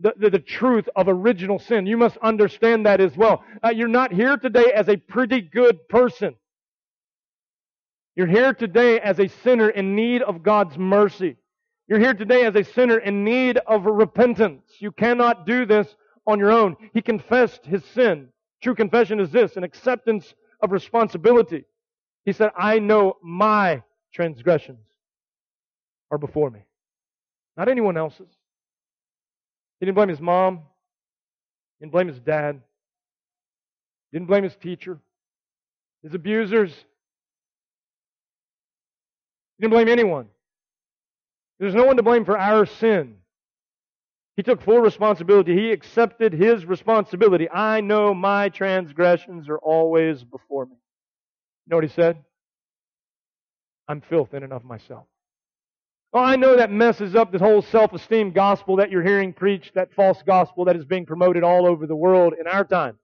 the, 0.00 0.14
the, 0.16 0.30
the 0.30 0.38
truth 0.38 0.88
of 0.96 1.08
original 1.08 1.58
sin. 1.58 1.86
You 1.86 1.96
must 1.96 2.16
understand 2.18 2.86
that 2.86 3.00
as 3.00 3.16
well. 3.16 3.44
Uh, 3.62 3.70
you're 3.70 3.88
not 3.88 4.12
here 4.12 4.36
today 4.36 4.72
as 4.74 4.88
a 4.88 4.96
pretty 4.96 5.40
good 5.40 5.88
person. 5.88 6.34
You're 8.16 8.26
here 8.26 8.52
today 8.52 9.00
as 9.00 9.18
a 9.20 9.28
sinner 9.28 9.68
in 9.68 9.94
need 9.94 10.22
of 10.22 10.42
God's 10.42 10.76
mercy. 10.76 11.36
You're 11.86 12.00
here 12.00 12.14
today 12.14 12.44
as 12.44 12.54
a 12.54 12.64
sinner 12.64 12.98
in 12.98 13.24
need 13.24 13.58
of 13.66 13.84
repentance. 13.86 14.62
You 14.78 14.92
cannot 14.92 15.46
do 15.46 15.64
this 15.64 15.94
on 16.26 16.38
your 16.38 16.52
own. 16.52 16.76
He 16.92 17.00
confessed 17.00 17.64
his 17.64 17.84
sin. 17.84 18.28
True 18.62 18.74
confession 18.74 19.20
is 19.20 19.30
this, 19.30 19.56
an 19.56 19.64
acceptance 19.64 20.34
of 20.60 20.72
responsibility. 20.72 21.64
He 22.24 22.32
said, 22.32 22.50
I 22.58 22.78
know 22.78 23.16
my 23.22 23.82
transgressions 24.12 24.84
are 26.10 26.18
before 26.18 26.50
me. 26.50 26.60
Not 27.56 27.68
anyone 27.68 27.96
else's. 27.96 28.28
He 29.78 29.86
didn't 29.86 29.96
blame 29.96 30.08
his 30.08 30.20
mom. 30.20 30.62
He 31.78 31.84
didn't 31.84 31.92
blame 31.92 32.08
his 32.08 32.18
dad. 32.20 32.60
He 34.10 34.18
didn't 34.18 34.28
blame 34.28 34.44
his 34.44 34.56
teacher. 34.56 34.98
His 36.02 36.14
abusers. 36.14 36.72
He 39.56 39.62
didn't 39.62 39.72
blame 39.72 39.88
anyone. 39.88 40.28
There's 41.58 41.74
no 41.74 41.84
one 41.84 41.96
to 41.96 42.02
blame 42.02 42.24
for 42.24 42.38
our 42.38 42.66
sin. 42.66 43.16
He 44.36 44.44
took 44.44 44.62
full 44.62 44.78
responsibility. 44.78 45.56
He 45.56 45.72
accepted 45.72 46.32
his 46.32 46.64
responsibility. 46.64 47.50
I 47.50 47.80
know 47.80 48.14
my 48.14 48.48
transgressions 48.50 49.48
are 49.48 49.58
always 49.58 50.22
before 50.22 50.66
me. 50.66 50.76
You 51.66 51.70
know 51.70 51.76
what 51.76 51.84
he 51.84 51.90
said? 51.90 52.18
I'm 53.88 54.00
filth 54.00 54.34
in 54.34 54.44
and 54.44 54.52
of 54.52 54.64
myself. 54.64 55.06
Oh, 56.14 56.20
I 56.20 56.36
know 56.36 56.56
that 56.56 56.70
messes 56.70 57.14
up 57.14 57.32
this 57.32 57.42
whole 57.42 57.60
self-esteem 57.60 58.32
gospel 58.32 58.76
that 58.76 58.90
you're 58.90 59.02
hearing 59.02 59.34
preached, 59.34 59.74
that 59.74 59.92
false 59.92 60.22
gospel 60.22 60.64
that 60.64 60.76
is 60.76 60.86
being 60.86 61.04
promoted 61.04 61.44
all 61.44 61.66
over 61.66 61.86
the 61.86 61.94
world 61.94 62.32
in 62.40 62.46
our 62.46 62.64
time. 62.64 62.98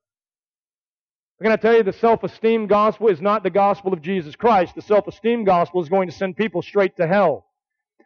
I'm 1.39 1.45
going 1.45 1.57
to 1.57 1.61
tell 1.61 1.77
you 1.77 1.83
the 1.83 1.93
self-esteem 1.93 2.67
gospel 2.67 3.09
is 3.09 3.21
not 3.21 3.43
the 3.43 3.51
gospel 3.51 3.93
of 3.93 4.01
Jesus 4.01 4.37
Christ. 4.37 4.75
The 4.75 4.81
self-esteem 4.81 5.45
gospel 5.45 5.83
is 5.83 5.91
going 5.91 6.09
to 6.09 6.15
send 6.15 6.39
people 6.39 6.63
straight 6.63 6.97
to 6.97 7.07
hell. 7.07 7.45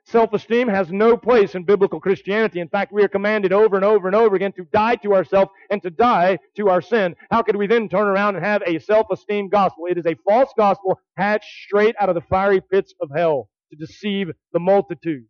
Self-esteem 0.06 0.66
has 0.66 0.90
no 0.90 1.16
place 1.16 1.54
in 1.54 1.62
biblical 1.62 2.00
Christianity. 2.00 2.58
In 2.58 2.68
fact, 2.68 2.92
we 2.92 3.04
are 3.04 3.08
commanded 3.08 3.52
over 3.52 3.76
and 3.76 3.84
over 3.84 4.08
and 4.08 4.16
over 4.16 4.34
again 4.34 4.52
to 4.52 4.64
die 4.72 4.96
to 4.96 5.14
ourselves 5.14 5.52
and 5.70 5.80
to 5.82 5.90
die 5.90 6.38
to 6.56 6.70
our 6.70 6.80
sin. 6.80 7.14
How 7.30 7.42
could 7.42 7.54
we 7.54 7.68
then 7.68 7.88
turn 7.88 8.08
around 8.08 8.34
and 8.34 8.44
have 8.44 8.62
a 8.66 8.80
self-esteem 8.80 9.50
gospel? 9.50 9.86
It 9.88 9.98
is 9.98 10.06
a 10.06 10.16
false 10.26 10.50
gospel 10.56 10.98
hatched 11.16 11.52
straight 11.66 11.94
out 12.00 12.08
of 12.08 12.16
the 12.16 12.22
fiery 12.22 12.60
pits 12.60 12.94
of 13.00 13.10
hell 13.14 13.48
to 13.70 13.76
deceive 13.76 14.30
the 14.52 14.60
multitudes. 14.60 15.28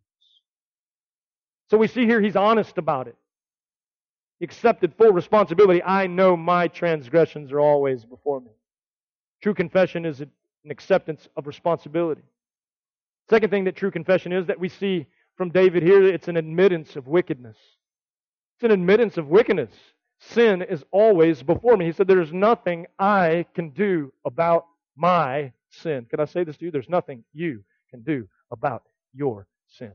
So 1.70 1.76
we 1.76 1.86
see 1.86 2.06
here 2.06 2.20
he's 2.20 2.36
honest 2.36 2.78
about 2.78 3.08
it. 3.08 3.16
He 4.38 4.44
accepted 4.44 4.94
full 4.96 5.12
responsibility. 5.12 5.82
I 5.82 6.06
know 6.06 6.36
my 6.36 6.68
transgressions 6.68 7.52
are 7.52 7.60
always 7.60 8.04
before 8.04 8.40
me. 8.40 8.52
True 9.42 9.54
confession 9.54 10.04
is 10.04 10.20
an 10.20 10.30
acceptance 10.70 11.28
of 11.36 11.46
responsibility. 11.46 12.22
Second 13.28 13.50
thing 13.50 13.64
that 13.64 13.76
true 13.76 13.90
confession 13.90 14.32
is 14.32 14.46
that 14.46 14.58
we 14.58 14.68
see 14.68 15.06
from 15.36 15.50
David 15.50 15.82
here, 15.82 16.04
it's 16.04 16.28
an 16.28 16.36
admittance 16.36 16.96
of 16.96 17.06
wickedness. 17.06 17.56
It's 18.56 18.64
an 18.64 18.70
admittance 18.70 19.18
of 19.18 19.28
wickedness. 19.28 19.70
Sin 20.20 20.62
is 20.62 20.84
always 20.90 21.42
before 21.42 21.76
me. 21.76 21.84
He 21.84 21.92
said, 21.92 22.08
There's 22.08 22.32
nothing 22.32 22.86
I 22.98 23.46
can 23.54 23.70
do 23.70 24.12
about 24.24 24.64
my 24.96 25.52
sin. 25.70 26.06
Can 26.10 26.18
I 26.18 26.24
say 26.24 26.42
this 26.42 26.56
to 26.56 26.64
you? 26.64 26.70
There's 26.72 26.88
nothing 26.88 27.22
you 27.32 27.62
can 27.90 28.02
do 28.02 28.28
about 28.50 28.82
your 29.12 29.46
sin. 29.66 29.92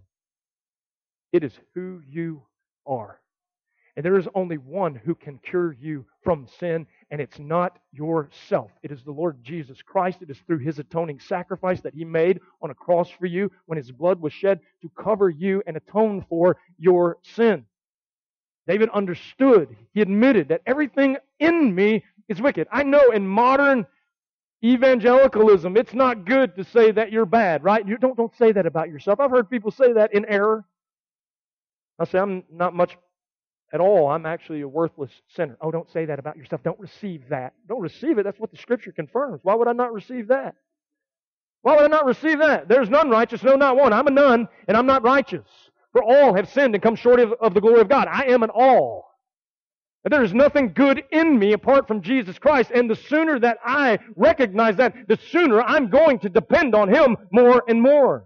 It 1.32 1.43
is 1.43 1.53
who 1.73 2.01
you 2.08 2.43
are. 2.86 3.19
And 3.95 4.03
there 4.03 4.17
is 4.17 4.27
only 4.34 4.58
one 4.58 4.95
who 4.95 5.13
can 5.13 5.38
cure 5.38 5.73
you 5.73 6.06
from 6.23 6.47
sin, 6.60 6.88
and 7.12 7.21
it's 7.21 7.38
not 7.38 7.77
yourself. 7.91 8.71
It 8.82 8.91
is 8.91 9.03
the 9.03 9.12
Lord 9.12 9.43
Jesus 9.43 9.84
Christ. 9.84 10.19
It 10.21 10.32
is 10.32 10.38
through 10.47 10.60
his 10.60 10.79
atoning 10.79 11.19
sacrifice 11.19 11.79
that 11.82 11.93
he 11.93 12.03
made 12.03 12.39
on 12.62 12.71
a 12.71 12.75
cross 12.75 13.10
for 13.10 13.27
you 13.27 13.51
when 13.67 13.77
his 13.77 13.91
blood 13.91 14.19
was 14.19 14.34
shed 14.34 14.62
to 14.82 14.91
cover 14.97 15.29
you 15.29 15.62
and 15.67 15.77
atone 15.77 16.25
for 16.27 16.58
your 16.79 17.17
sin. 17.21 17.65
David 18.67 18.89
understood, 18.89 19.75
he 19.93 20.01
admitted 20.01 20.47
that 20.47 20.62
everything 20.65 21.17
in 21.39 21.75
me 21.75 22.03
is 22.29 22.41
wicked. 22.41 22.67
I 22.71 22.84
know 22.84 23.12
in 23.12 23.27
modern 23.27 23.86
evangelicalism, 24.63 25.76
it's 25.76 25.93
not 25.93 26.26
good 26.26 26.56
to 26.56 26.63
say 26.63 26.91
that 26.91 27.12
you're 27.12 27.26
bad, 27.26 27.63
right? 27.63 27.88
You 27.88 27.97
don't, 27.97 28.15
don't 28.15 28.36
say 28.38 28.52
that 28.52 28.65
about 28.65 28.89
yourself. 28.89 29.19
I've 29.19 29.32
heard 29.32 29.49
people 29.49 29.71
say 29.71 29.93
that 29.93 30.13
in 30.13 30.26
error. 30.26 30.65
I 31.99 32.06
say, 32.06 32.19
I'm 32.19 32.43
not 32.52 32.73
much 32.73 32.97
at 33.73 33.82
all. 33.82 34.08
I'm 34.08 34.26
actually 34.26 34.62
a 34.62 34.67
worthless 34.67 35.12
sinner. 35.36 35.58
Oh, 35.62 35.71
don't 35.71 35.91
say 35.91 36.06
that 36.06 36.19
about 36.19 36.38
yourself. 36.38 36.63
Don't 36.63 36.80
receive 36.80 37.30
that. 37.30 37.54
Don't 37.67 37.82
receive 37.82 38.17
it. 38.17 38.23
That's 38.23 38.39
what 38.39 38.52
the 38.52 38.58
scripture 38.58 38.91
confirms. 38.91 39.41
Why 39.43 39.56
would 39.56 39.67
I 39.67 39.73
not 39.73 39.93
receive 39.93 40.28
that? 40.30 40.56
Why 41.62 41.76
would 41.76 41.86
I 41.86 41.88
not 41.88 42.06
receive 42.06 42.39
that? 42.39 42.67
There's 42.67 42.89
none 42.89 43.10
righteous, 43.10 43.41
no, 43.43 43.56
not 43.56 43.78
one. 43.78 43.93
I'm 43.93 44.08
a 44.08 44.12
none, 44.12 44.47
and 44.67 44.78
I'm 44.78 44.86
not 44.86 45.04
righteous. 45.04 45.47
For 45.91 46.04
all 46.04 46.36
have 46.36 46.49
sinned 46.49 46.76
and 46.76 46.84
come 46.84 46.95
short 46.95 47.19
of, 47.19 47.34
of 47.34 47.54
the 47.54 47.62
glory 47.62 47.82
of 47.82 47.89
God. 47.89 48.08
I 48.10 48.26
am 48.26 48.43
an 48.43 48.49
all. 48.49 49.12
There 50.06 50.24
is 50.24 50.34
nothing 50.34 50.74
good 50.74 51.04
in 51.12 51.39
me 51.39 51.54
apart 51.54 51.88
from 51.88 52.02
Jesus 52.02 52.38
Christ. 52.38 52.72
And 52.76 52.89
the 52.89 52.96
sooner 52.96 53.39
that 53.39 53.58
I 53.63 54.00
recognize 54.16 54.76
that, 54.76 55.08
the 55.08 55.18
sooner 55.30 55.62
I'm 55.62 55.89
going 55.89 56.20
to 56.20 56.30
depend 56.30 56.76
on 56.76 56.94
Him 56.94 57.16
more 57.32 57.63
and 57.68 57.82
more. 57.82 58.26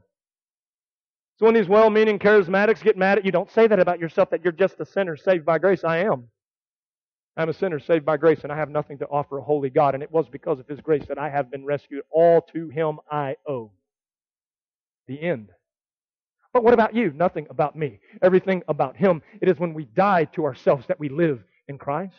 So 1.38 1.46
when 1.46 1.54
these 1.54 1.68
well-meaning 1.68 2.18
charismatics 2.18 2.82
get 2.82 2.98
mad 2.98 3.20
at 3.20 3.26
you, 3.26 3.32
don't 3.32 3.52
say 3.52 3.68
that 3.68 3.80
about 3.80 4.00
yourself 4.00 4.32
that 4.32 4.44
you're 4.44 4.52
just 4.52 4.80
a 4.80 4.86
sinner 4.86 5.16
saved 5.16 5.46
by 5.46 5.60
grace. 5.60 5.84
I 5.84 5.98
am. 5.98 6.30
I'm 7.38 7.50
a 7.50 7.54
sinner 7.54 7.80
saved 7.80 8.04
by 8.04 8.18
grace 8.18 8.40
and 8.42 8.52
I 8.52 8.58
have 8.58 8.70
nothing 8.70 8.98
to 8.98 9.06
offer 9.06 9.38
a 9.38 9.44
holy 9.44 9.70
God. 9.70 9.94
And 9.94 10.02
it 10.02 10.12
was 10.12 10.28
because 10.28 10.58
of 10.58 10.68
His 10.68 10.82
grace 10.82 11.06
that 11.08 11.20
I 11.20 11.30
have 11.30 11.52
been 11.52 11.64
rescued. 11.64 12.02
All 12.10 12.42
to 12.54 12.70
Him 12.70 13.00
I 13.12 13.36
owe. 13.48 13.70
The 15.08 15.22
end. 15.22 15.50
But 16.54 16.64
what 16.64 16.74
about 16.74 16.96
you? 16.96 17.14
Nothing 17.14 17.46
about 17.52 17.76
me. 17.76 18.00
Everything 18.24 18.64
about 18.68 18.98
Him. 18.98 19.22
It 19.40 19.48
is 19.48 19.60
when 19.60 19.76
we 19.76 19.86
die 19.86 20.26
to 20.34 20.44
ourselves 20.44 20.88
that 20.88 21.00
we 21.00 21.10
live 21.10 21.44
in 21.68 21.78
Christ. 21.78 22.16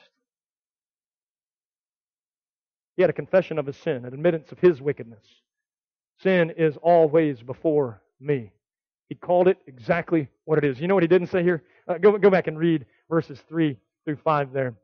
He 2.97 3.03
had 3.03 3.11
a 3.11 3.15
confession 3.15 3.59
of 3.59 3.67
his 3.67 3.77
sin, 3.77 4.05
an 4.05 4.13
admittance 4.13 4.51
of 4.51 4.59
his 4.59 4.81
wickedness. 4.81 5.25
Sin 6.23 6.53
is 6.57 6.77
always 6.83 7.41
before 7.43 8.03
me. 8.21 8.53
He 9.09 9.15
called 9.15 9.49
it 9.49 9.59
exactly 9.67 10.29
what 10.45 10.59
it 10.59 10.65
is. 10.65 10.81
You 10.81 10.89
know 10.89 10.95
what 10.95 11.05
he 11.05 11.09
didn't 11.09 11.29
say 11.29 11.43
here? 11.43 11.63
Uh, 11.87 11.99
go, 11.99 12.19
go 12.19 12.29
back 12.29 12.49
and 12.49 12.59
read 12.59 12.87
verses 13.09 13.39
3 13.49 13.79
through 14.05 14.17
5 14.17 14.53
there. 14.53 14.75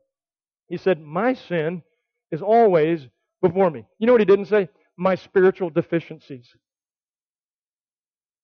He 0.67 0.77
said, 0.77 1.01
My 1.01 1.33
sin 1.33 1.83
is 2.31 2.41
always 2.41 3.05
before 3.41 3.69
me. 3.69 3.85
You 3.99 4.07
know 4.07 4.13
what 4.13 4.21
he 4.21 4.25
didn't 4.25 4.45
say? 4.45 4.69
My 4.97 5.15
spiritual 5.15 5.69
deficiencies, 5.69 6.47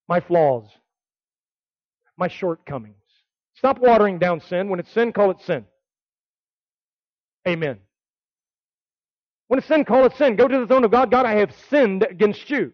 my 0.07 0.19
flaws, 0.19 0.67
my 2.17 2.27
shortcomings. 2.27 2.95
Stop 3.55 3.79
watering 3.79 4.19
down 4.19 4.41
sin. 4.41 4.69
When 4.69 4.79
it's 4.79 4.91
sin, 4.91 5.13
call 5.13 5.31
it 5.31 5.41
sin. 5.41 5.65
Amen. 7.47 7.79
When 9.47 9.59
a 9.59 9.63
sin, 9.63 9.83
call 9.83 10.05
it 10.05 10.15
sin. 10.15 10.35
Go 10.35 10.47
to 10.47 10.59
the 10.59 10.67
throne 10.67 10.85
of 10.85 10.91
God. 10.91 11.11
God, 11.11 11.25
I 11.25 11.35
have 11.35 11.53
sinned 11.69 12.03
against 12.03 12.49
you. 12.49 12.71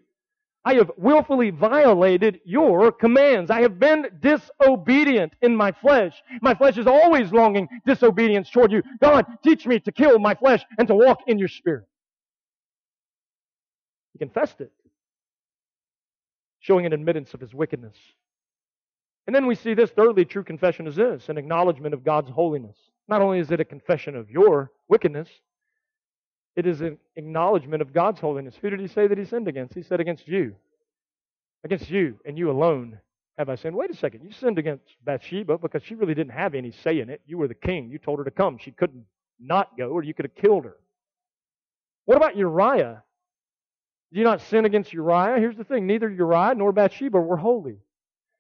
I 0.63 0.75
have 0.75 0.91
willfully 0.97 1.49
violated 1.49 2.41
your 2.43 2.91
commands. 2.91 3.49
I 3.49 3.61
have 3.61 3.79
been 3.79 4.07
disobedient 4.19 5.33
in 5.41 5.55
my 5.55 5.71
flesh. 5.71 6.13
My 6.41 6.53
flesh 6.53 6.77
is 6.77 6.87
always 6.87 7.31
longing 7.31 7.69
disobedience 7.85 8.49
toward 8.49 8.73
you. 8.73 8.83
God, 9.01 9.25
teach 9.43 9.65
me 9.65 9.79
to 9.79 9.91
kill 9.93 10.19
my 10.19 10.35
flesh 10.35 10.63
and 10.77 10.87
to 10.89 10.93
walk 10.93 11.19
in 11.27 11.39
your 11.39 11.47
spirit. 11.47 11.85
He 14.11 14.19
confessed 14.19 14.59
it, 14.59 14.71
showing 16.59 16.85
an 16.85 16.91
admittance 16.91 17.33
of 17.33 17.39
his 17.39 17.53
wickedness. 17.53 17.95
And 19.25 19.35
then 19.35 19.45
we 19.47 19.55
see 19.55 19.73
this 19.73 19.91
thirdly, 19.91 20.25
true 20.25 20.43
confession 20.43 20.85
is 20.85 20.97
this 20.97 21.29
an 21.29 21.37
acknowledgement 21.37 21.93
of 21.93 22.03
God's 22.03 22.29
holiness. 22.29 22.77
Not 23.07 23.21
only 23.21 23.39
is 23.39 23.51
it 23.51 23.59
a 23.59 23.65
confession 23.65 24.15
of 24.15 24.29
your 24.29 24.71
wickedness, 24.87 25.29
it 26.55 26.65
is 26.65 26.81
an 26.81 26.97
acknowledgement 27.15 27.81
of 27.81 27.93
God's 27.93 28.19
holiness. 28.19 28.55
Who 28.61 28.69
did 28.69 28.79
he 28.79 28.87
say 28.87 29.07
that 29.07 29.17
he 29.17 29.25
sinned 29.25 29.47
against? 29.47 29.75
He 29.75 29.83
said 29.83 29.99
against 29.99 30.27
you. 30.27 30.55
Against 31.63 31.89
you 31.89 32.19
and 32.25 32.37
you 32.37 32.49
alone 32.51 32.99
have 33.37 33.49
I 33.49 33.55
sinned. 33.55 33.75
Wait 33.75 33.91
a 33.91 33.95
second. 33.95 34.23
You 34.23 34.31
sinned 34.31 34.57
against 34.57 34.95
Bathsheba 35.05 35.59
because 35.59 35.83
she 35.83 35.95
really 35.95 36.15
didn't 36.15 36.33
have 36.33 36.55
any 36.55 36.71
say 36.71 36.99
in 36.99 37.09
it. 37.09 37.21
You 37.27 37.37
were 37.37 37.47
the 37.47 37.53
king. 37.53 37.89
You 37.89 37.99
told 37.99 38.19
her 38.19 38.25
to 38.25 38.31
come. 38.31 38.57
She 38.57 38.71
couldn't 38.71 39.05
not 39.39 39.77
go, 39.77 39.89
or 39.89 40.03
you 40.03 40.13
could 40.13 40.25
have 40.25 40.35
killed 40.35 40.65
her. 40.65 40.77
What 42.05 42.17
about 42.17 42.35
Uriah? 42.35 43.03
Did 44.11 44.19
you 44.19 44.23
not 44.23 44.41
sin 44.41 44.65
against 44.65 44.93
Uriah? 44.93 45.39
Here's 45.39 45.57
the 45.57 45.63
thing 45.63 45.85
neither 45.85 46.09
Uriah 46.09 46.55
nor 46.55 46.71
Bathsheba 46.71 47.19
were 47.19 47.37
holy. 47.37 47.77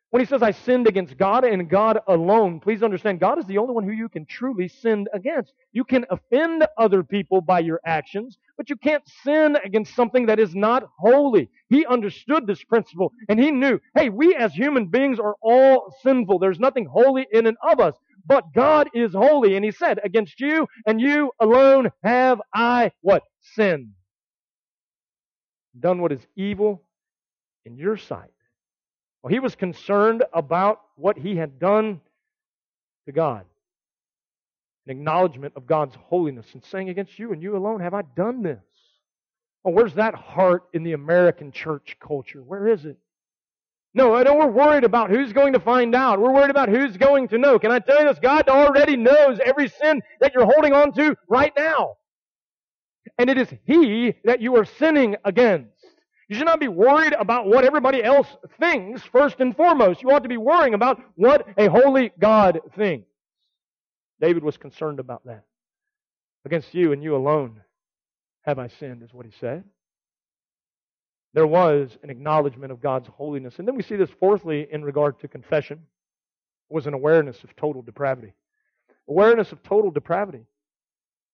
When 0.09 0.21
he 0.21 0.25
says, 0.25 0.41
I 0.41 0.51
sinned 0.51 0.87
against 0.87 1.17
God 1.17 1.43
and 1.43 1.69
God 1.69 1.99
alone, 2.07 2.61
please 2.61 2.81
understand, 2.81 3.19
God 3.19 3.39
is 3.39 3.45
the 3.45 3.57
only 3.57 3.73
one 3.73 3.83
who 3.83 3.91
you 3.91 4.07
can 4.07 4.25
truly 4.25 4.69
sin 4.69 5.05
against. 5.13 5.51
You 5.73 5.83
can 5.83 6.05
offend 6.09 6.65
other 6.77 7.03
people 7.03 7.41
by 7.41 7.59
your 7.59 7.81
actions, 7.85 8.37
but 8.55 8.69
you 8.69 8.77
can't 8.77 9.03
sin 9.23 9.57
against 9.65 9.95
something 9.95 10.25
that 10.27 10.39
is 10.39 10.55
not 10.55 10.89
holy. 10.97 11.49
He 11.67 11.85
understood 11.85 12.47
this 12.47 12.63
principle 12.63 13.11
and 13.27 13.37
he 13.37 13.51
knew, 13.51 13.79
hey, 13.95 14.07
we 14.07 14.33
as 14.33 14.53
human 14.53 14.87
beings 14.87 15.19
are 15.19 15.35
all 15.41 15.93
sinful. 16.01 16.39
There's 16.39 16.59
nothing 16.59 16.85
holy 16.85 17.27
in 17.33 17.45
and 17.45 17.57
of 17.61 17.81
us, 17.81 17.95
but 18.25 18.53
God 18.53 18.89
is 18.93 19.11
holy. 19.11 19.57
And 19.57 19.65
he 19.65 19.71
said, 19.71 19.99
against 20.05 20.39
you 20.39 20.67
and 20.85 21.01
you 21.01 21.31
alone 21.41 21.91
have 22.01 22.41
I 22.53 22.91
what? 23.01 23.23
Sinned. 23.41 23.89
Done 25.77 26.01
what 26.01 26.13
is 26.13 26.25
evil 26.37 26.81
in 27.65 27.75
your 27.75 27.97
sight. 27.97 28.31
Well, 29.27 29.33
he 29.33 29.39
was 29.41 29.55
concerned 29.55 30.23
about 30.31 30.79
what 30.95 31.17
he 31.17 31.35
had 31.35 31.59
done 31.59 31.99
to 33.07 33.11
God. 33.11 33.43
An 34.85 34.91
acknowledgement 34.91 35.51
of 35.57 35.67
God's 35.67 35.95
holiness 35.95 36.45
and 36.53 36.63
saying, 36.63 36.87
Against 36.87 37.19
you 37.19 37.33
and 37.33 37.43
you 37.43 37.57
alone 37.57 37.81
have 37.81 37.93
I 37.93 38.03
done 38.03 38.41
this. 38.41 38.63
Well, 39.65 39.73
where's 39.73 39.95
that 39.95 40.15
heart 40.15 40.63
in 40.71 40.83
the 40.83 40.93
American 40.93 41.51
church 41.51 41.97
culture? 41.99 42.41
Where 42.41 42.69
is 42.69 42.85
it? 42.85 42.95
No, 43.93 44.13
I 44.13 44.23
don't. 44.23 44.39
We're 44.39 44.47
worried 44.47 44.85
about 44.85 45.09
who's 45.09 45.33
going 45.33 45.51
to 45.51 45.59
find 45.59 45.93
out. 45.93 46.21
We're 46.21 46.31
worried 46.31 46.49
about 46.49 46.69
who's 46.69 46.95
going 46.95 47.27
to 47.27 47.37
know. 47.37 47.59
Can 47.59 47.69
I 47.69 47.79
tell 47.79 47.99
you 47.99 48.07
this? 48.07 48.19
God 48.19 48.47
already 48.47 48.95
knows 48.95 49.41
every 49.43 49.67
sin 49.67 50.03
that 50.21 50.33
you're 50.33 50.45
holding 50.45 50.71
on 50.71 50.93
to 50.93 51.17
right 51.27 51.51
now. 51.57 51.97
And 53.17 53.29
it 53.29 53.37
is 53.37 53.49
He 53.65 54.13
that 54.23 54.39
you 54.39 54.55
are 54.55 54.63
sinning 54.63 55.17
against. 55.25 55.76
You 56.27 56.35
should 56.35 56.45
not 56.45 56.59
be 56.59 56.67
worried 56.67 57.13
about 57.13 57.47
what 57.47 57.63
everybody 57.63 58.03
else 58.03 58.27
thinks 58.59 59.01
first 59.01 59.39
and 59.39 59.55
foremost. 59.55 60.01
You 60.01 60.11
ought 60.11 60.23
to 60.23 60.29
be 60.29 60.37
worrying 60.37 60.73
about 60.73 61.01
what 61.15 61.47
a 61.57 61.69
holy 61.69 62.11
God 62.19 62.59
thinks. 62.75 63.07
David 64.19 64.43
was 64.43 64.57
concerned 64.57 64.99
about 64.99 65.25
that. 65.25 65.43
Against 66.45 66.73
you 66.73 66.91
and 66.91 67.01
you 67.01 67.15
alone 67.15 67.61
have 68.41 68.59
I 68.59 68.67
sinned, 68.67 69.03
is 69.03 69.13
what 69.13 69.25
he 69.25 69.31
said. 69.39 69.63
There 71.33 71.47
was 71.47 71.97
an 72.03 72.09
acknowledgement 72.09 72.71
of 72.71 72.81
God's 72.81 73.07
holiness. 73.07 73.59
And 73.59 73.67
then 73.67 73.75
we 73.75 73.83
see 73.83 73.95
this 73.95 74.09
fourthly 74.19 74.67
in 74.71 74.83
regard 74.83 75.19
to 75.19 75.27
confession 75.27 75.81
was 76.69 76.87
an 76.87 76.93
awareness 76.93 77.43
of 77.43 77.55
total 77.55 77.81
depravity. 77.81 78.33
Awareness 79.07 79.51
of 79.51 79.63
total 79.63 79.91
depravity. 79.91 80.45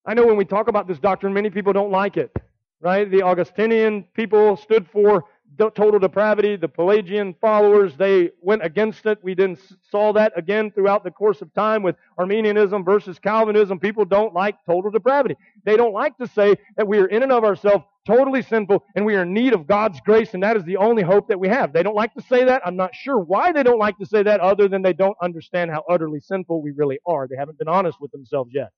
I 0.06 0.14
know 0.14 0.26
when 0.26 0.38
we 0.38 0.46
talk 0.46 0.68
about 0.68 0.88
this 0.88 1.00
doctrine, 1.00 1.34
many 1.34 1.50
people 1.50 1.74
don't 1.74 1.92
like 1.92 2.18
it 2.18 2.36
right? 2.84 3.10
The 3.10 3.24
Augustinian 3.24 4.04
people 4.14 4.58
stood 4.58 4.86
for 4.92 5.24
total 5.58 6.00
depravity. 6.00 6.58
The 6.58 6.68
Pelagian 6.68 7.34
followers, 7.40 7.96
they 7.96 8.32
went 8.42 8.66
against 8.66 9.06
it. 9.06 9.20
We 9.22 9.36
then 9.36 9.58
saw 9.90 10.12
that 10.14 10.34
again 10.36 10.72
throughout 10.72 11.04
the 11.04 11.12
course 11.12 11.42
of 11.42 11.54
time 11.54 11.82
with 11.82 11.96
Arminianism 12.18 12.84
versus 12.84 13.20
Calvinism. 13.20 13.80
People 13.80 14.04
don't 14.04 14.34
like 14.34 14.56
total 14.66 14.92
depravity. 14.92 15.36
They 15.64 15.78
don't 15.78 15.94
like 15.94 16.18
to 16.18 16.28
say 16.28 16.56
that 16.76 16.88
we 16.88 16.98
are 16.98 17.06
in 17.06 17.24
and 17.24 17.32
of 17.32 17.46
ourselves 17.46 17.86
totally 18.06 18.42
sinful 18.42 18.84
and 18.96 19.06
we 19.06 19.16
are 19.16 19.22
in 19.22 19.34
need 19.34 19.54
of 19.54 19.66
God's 19.66 20.02
grace 20.02 20.34
and 20.34 20.44
that 20.44 20.58
is 20.58 20.64
the 20.66 20.76
only 20.76 21.04
hope 21.04 21.30
that 21.30 21.40
we 21.40 21.48
have. 21.48 21.72
They 21.72 21.84
don't 21.84 21.96
like 21.96 22.14
to 22.16 22.22
say 22.22 22.44
that. 22.44 22.62
I'm 22.66 22.76
not 22.76 22.94
sure 22.94 23.18
why 23.18 23.54
they 23.54 23.64
don't 23.64 23.80
like 23.80 23.98
to 24.00 24.06
say 24.06 24.24
that 24.24 24.42
other 24.42 24.68
than 24.68 24.82
they 24.82 24.92
don't 24.92 25.16
understand 25.22 25.72
how 25.72 25.86
utterly 25.90 26.20
sinful 26.20 26.62
we 26.62 26.72
really 26.72 27.00
are. 27.06 27.30
They 27.30 27.38
haven't 27.38 27.60
been 27.60 27.70
honest 27.70 28.02
with 28.02 28.12
themselves 28.12 28.52
yet. 28.54 28.72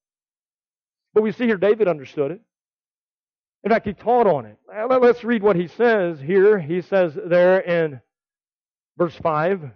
But 1.16 1.24
we 1.24 1.32
see 1.32 1.46
here 1.46 1.58
David 1.58 1.88
understood 1.88 2.32
it. 2.32 2.42
In 3.66 3.72
fact, 3.72 3.88
he 3.88 3.94
taught 3.94 4.28
on 4.28 4.46
it. 4.46 4.58
Let's 4.70 5.24
read 5.24 5.42
what 5.42 5.56
he 5.56 5.68
says 5.68 6.20
here. 6.20 6.60
He 6.60 6.82
says 6.82 7.18
there 7.26 7.60
in 7.60 8.00
verse 8.96 9.16
5 9.16 9.72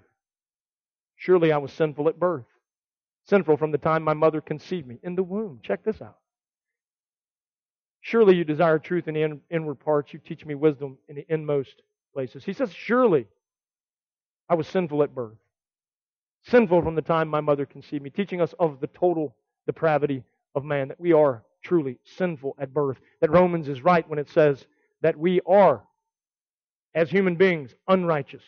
Surely 1.16 1.52
I 1.52 1.58
was 1.58 1.74
sinful 1.74 2.08
at 2.08 2.20
birth, 2.20 2.46
sinful 3.26 3.58
from 3.58 3.72
the 3.72 3.78
time 3.78 4.04
my 4.04 4.14
mother 4.14 4.40
conceived 4.40 4.88
me 4.88 5.00
in 5.04 5.16
the 5.16 5.24
womb. 5.24 5.60
Check 5.64 5.84
this 5.84 6.02
out. 6.02 6.18
Surely 8.00 8.36
you 8.36 8.46
desire 8.46 8.80
truth 8.80 9.10
in 9.10 9.16
the 9.16 9.40
inward 9.50 9.80
parts. 9.80 10.14
You 10.14 10.20
teach 10.20 10.46
me 10.46 10.56
wisdom 10.56 10.98
in 11.10 11.16
the 11.16 11.26
inmost 11.28 11.82
places. 12.14 12.46
He 12.46 12.54
says, 12.54 12.72
Surely 12.72 13.28
I 14.48 14.54
was 14.54 14.68
sinful 14.68 15.04
at 15.04 15.14
birth, 15.14 15.38
sinful 16.44 16.84
from 16.84 16.96
the 16.96 17.02
time 17.02 17.28
my 17.28 17.42
mother 17.42 17.66
conceived 17.66 18.04
me, 18.04 18.12
teaching 18.12 18.40
us 18.40 18.54
of 18.60 18.80
the 18.80 18.88
total 18.88 19.36
depravity 19.66 20.24
of 20.56 20.64
man, 20.64 20.88
that 20.88 21.02
we 21.02 21.12
are 21.12 21.44
truly 21.64 21.98
sinful 22.18 22.56
at 22.60 22.74
birth. 22.74 22.98
That 23.22 23.32
Romans 23.32 23.70
is 23.70 23.84
right 23.84 24.08
when 24.10 24.20
it 24.20 24.30
says 24.30 24.66
that 25.02 25.18
we 25.18 25.42
are, 25.48 25.84
as 26.96 27.10
human 27.10 27.36
beings, 27.36 27.74
unrighteous. 27.88 28.44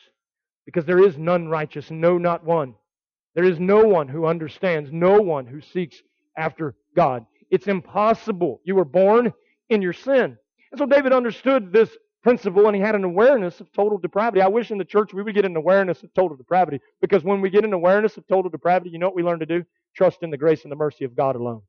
Because 0.65 0.85
there 0.85 1.03
is 1.03 1.17
none 1.17 1.47
righteous, 1.47 1.89
no, 1.89 2.17
not 2.17 2.43
one. 2.43 2.75
There 3.35 3.43
is 3.43 3.59
no 3.59 3.83
one 3.85 4.07
who 4.07 4.25
understands, 4.25 4.91
no 4.91 5.21
one 5.21 5.45
who 5.45 5.61
seeks 5.61 6.01
after 6.37 6.75
God. 6.95 7.25
It's 7.49 7.67
impossible. 7.67 8.61
You 8.63 8.75
were 8.75 8.85
born 8.85 9.33
in 9.69 9.81
your 9.81 9.93
sin. 9.93 10.37
And 10.71 10.77
so 10.77 10.85
David 10.85 11.13
understood 11.13 11.71
this 11.71 11.89
principle 12.23 12.67
and 12.67 12.75
he 12.75 12.81
had 12.81 12.95
an 12.95 13.03
awareness 13.03 13.59
of 13.59 13.71
total 13.73 13.97
depravity. 13.97 14.41
I 14.41 14.47
wish 14.47 14.71
in 14.71 14.77
the 14.77 14.85
church 14.85 15.13
we 15.13 15.23
would 15.23 15.33
get 15.33 15.45
an 15.45 15.55
awareness 15.55 16.03
of 16.03 16.13
total 16.13 16.37
depravity 16.37 16.79
because 17.01 17.23
when 17.23 17.41
we 17.41 17.49
get 17.49 17.65
an 17.65 17.73
awareness 17.73 18.17
of 18.17 18.27
total 18.27 18.49
depravity, 18.49 18.91
you 18.91 18.99
know 18.99 19.07
what 19.07 19.15
we 19.15 19.23
learn 19.23 19.39
to 19.39 19.45
do? 19.45 19.63
Trust 19.95 20.19
in 20.21 20.29
the 20.29 20.37
grace 20.37 20.63
and 20.63 20.71
the 20.71 20.75
mercy 20.75 21.03
of 21.03 21.15
God 21.15 21.35
alone. 21.35 21.61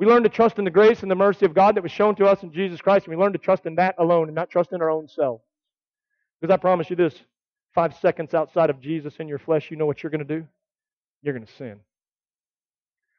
We 0.00 0.06
learn 0.06 0.22
to 0.22 0.30
trust 0.30 0.58
in 0.58 0.64
the 0.64 0.70
grace 0.70 1.02
and 1.02 1.10
the 1.10 1.14
mercy 1.14 1.44
of 1.44 1.52
God 1.52 1.74
that 1.74 1.82
was 1.82 1.92
shown 1.92 2.14
to 2.16 2.24
us 2.24 2.42
in 2.42 2.50
Jesus 2.50 2.80
Christ, 2.80 3.04
and 3.04 3.14
we 3.14 3.22
learn 3.22 3.34
to 3.34 3.38
trust 3.38 3.66
in 3.66 3.74
that 3.74 3.96
alone 3.98 4.28
and 4.28 4.34
not 4.34 4.48
trust 4.48 4.72
in 4.72 4.80
our 4.80 4.88
own 4.88 5.06
self. 5.06 5.42
Because 6.40 6.54
I 6.54 6.56
promise 6.56 6.88
you 6.88 6.96
this 6.96 7.14
five 7.74 7.94
seconds 7.98 8.32
outside 8.32 8.70
of 8.70 8.80
Jesus 8.80 9.16
in 9.18 9.28
your 9.28 9.38
flesh, 9.38 9.70
you 9.70 9.76
know 9.76 9.84
what 9.84 10.02
you're 10.02 10.08
going 10.08 10.26
to 10.26 10.38
do? 10.40 10.46
You're 11.20 11.34
going 11.34 11.46
to 11.46 11.52
sin. 11.52 11.80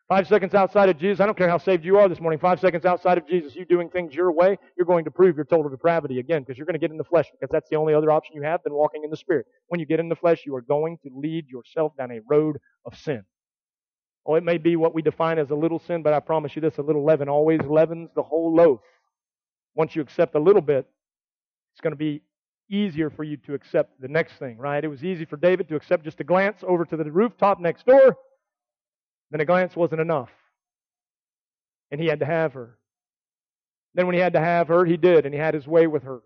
Five 0.09 0.27
seconds 0.27 0.55
outside 0.55 0.89
of 0.89 0.97
Jesus, 0.97 1.19
I 1.19 1.27
don't 1.27 1.37
care 1.37 1.47
how 1.47 1.59
saved 1.59 1.85
you 1.85 1.99
are 1.99 2.09
this 2.09 2.19
morning, 2.19 2.39
five 2.39 2.59
seconds 2.59 2.83
outside 2.83 3.19
of 3.19 3.27
Jesus, 3.27 3.55
you 3.55 3.63
doing 3.63 3.87
things 3.87 4.15
your 4.15 4.31
way, 4.31 4.57
you're 4.75 4.87
going 4.87 5.05
to 5.05 5.11
prove 5.11 5.35
your 5.35 5.45
total 5.45 5.69
depravity 5.69 6.17
again 6.17 6.41
because 6.41 6.57
you're 6.57 6.65
going 6.65 6.73
to 6.73 6.79
get 6.79 6.89
in 6.89 6.97
the 6.97 7.03
flesh 7.03 7.27
because 7.31 7.51
that's 7.51 7.69
the 7.69 7.75
only 7.75 7.93
other 7.93 8.09
option 8.09 8.35
you 8.35 8.41
have 8.41 8.63
than 8.63 8.73
walking 8.73 9.03
in 9.03 9.11
the 9.11 9.17
Spirit. 9.17 9.45
When 9.67 9.79
you 9.79 9.85
get 9.85 9.99
in 9.99 10.09
the 10.09 10.15
flesh, 10.15 10.47
you 10.47 10.55
are 10.55 10.61
going 10.61 10.97
to 11.03 11.11
lead 11.13 11.47
yourself 11.47 11.95
down 11.95 12.09
a 12.09 12.21
road 12.27 12.57
of 12.85 12.97
sin. 12.97 13.23
Oh, 14.25 14.35
it 14.35 14.43
may 14.43 14.57
be 14.57 14.75
what 14.75 14.93
we 14.93 15.01
define 15.01 15.39
as 15.39 15.49
a 15.49 15.55
little 15.55 15.79
sin, 15.79 16.03
but 16.03 16.13
I 16.13 16.19
promise 16.19 16.55
you 16.55 16.61
this 16.61 16.77
a 16.77 16.81
little 16.81 17.03
leaven 17.03 17.27
always 17.27 17.61
leavens 17.61 18.09
the 18.15 18.21
whole 18.21 18.53
loaf. 18.53 18.81
Once 19.73 19.95
you 19.95 20.01
accept 20.01 20.35
a 20.35 20.39
little 20.39 20.61
bit, 20.61 20.87
it's 21.73 21.81
going 21.81 21.93
to 21.93 21.97
be 21.97 22.21
easier 22.69 23.09
for 23.09 23.23
you 23.23 23.37
to 23.37 23.53
accept 23.53 23.99
the 23.99 24.07
next 24.07 24.33
thing, 24.33 24.57
right? 24.57 24.83
It 24.83 24.89
was 24.89 25.03
easy 25.03 25.25
for 25.25 25.37
David 25.37 25.67
to 25.69 25.75
accept 25.75 26.03
just 26.03 26.19
a 26.19 26.23
glance 26.23 26.63
over 26.65 26.85
to 26.85 26.97
the 26.97 27.11
rooftop 27.11 27.59
next 27.59 27.85
door. 27.85 28.17
Then 29.31 29.41
a 29.41 29.45
glance 29.45 29.75
wasn't 29.75 30.01
enough. 30.01 30.29
And 31.89 31.99
he 31.99 32.07
had 32.07 32.19
to 32.19 32.25
have 32.25 32.53
her. 32.53 32.77
Then 33.95 34.05
when 34.05 34.15
he 34.15 34.21
had 34.21 34.33
to 34.33 34.39
have 34.39 34.67
her, 34.67 34.85
he 34.85 34.97
did, 34.97 35.25
and 35.25 35.33
he 35.33 35.39
had 35.39 35.53
his 35.53 35.67
way 35.67 35.87
with 35.87 36.03
her. 36.03 36.21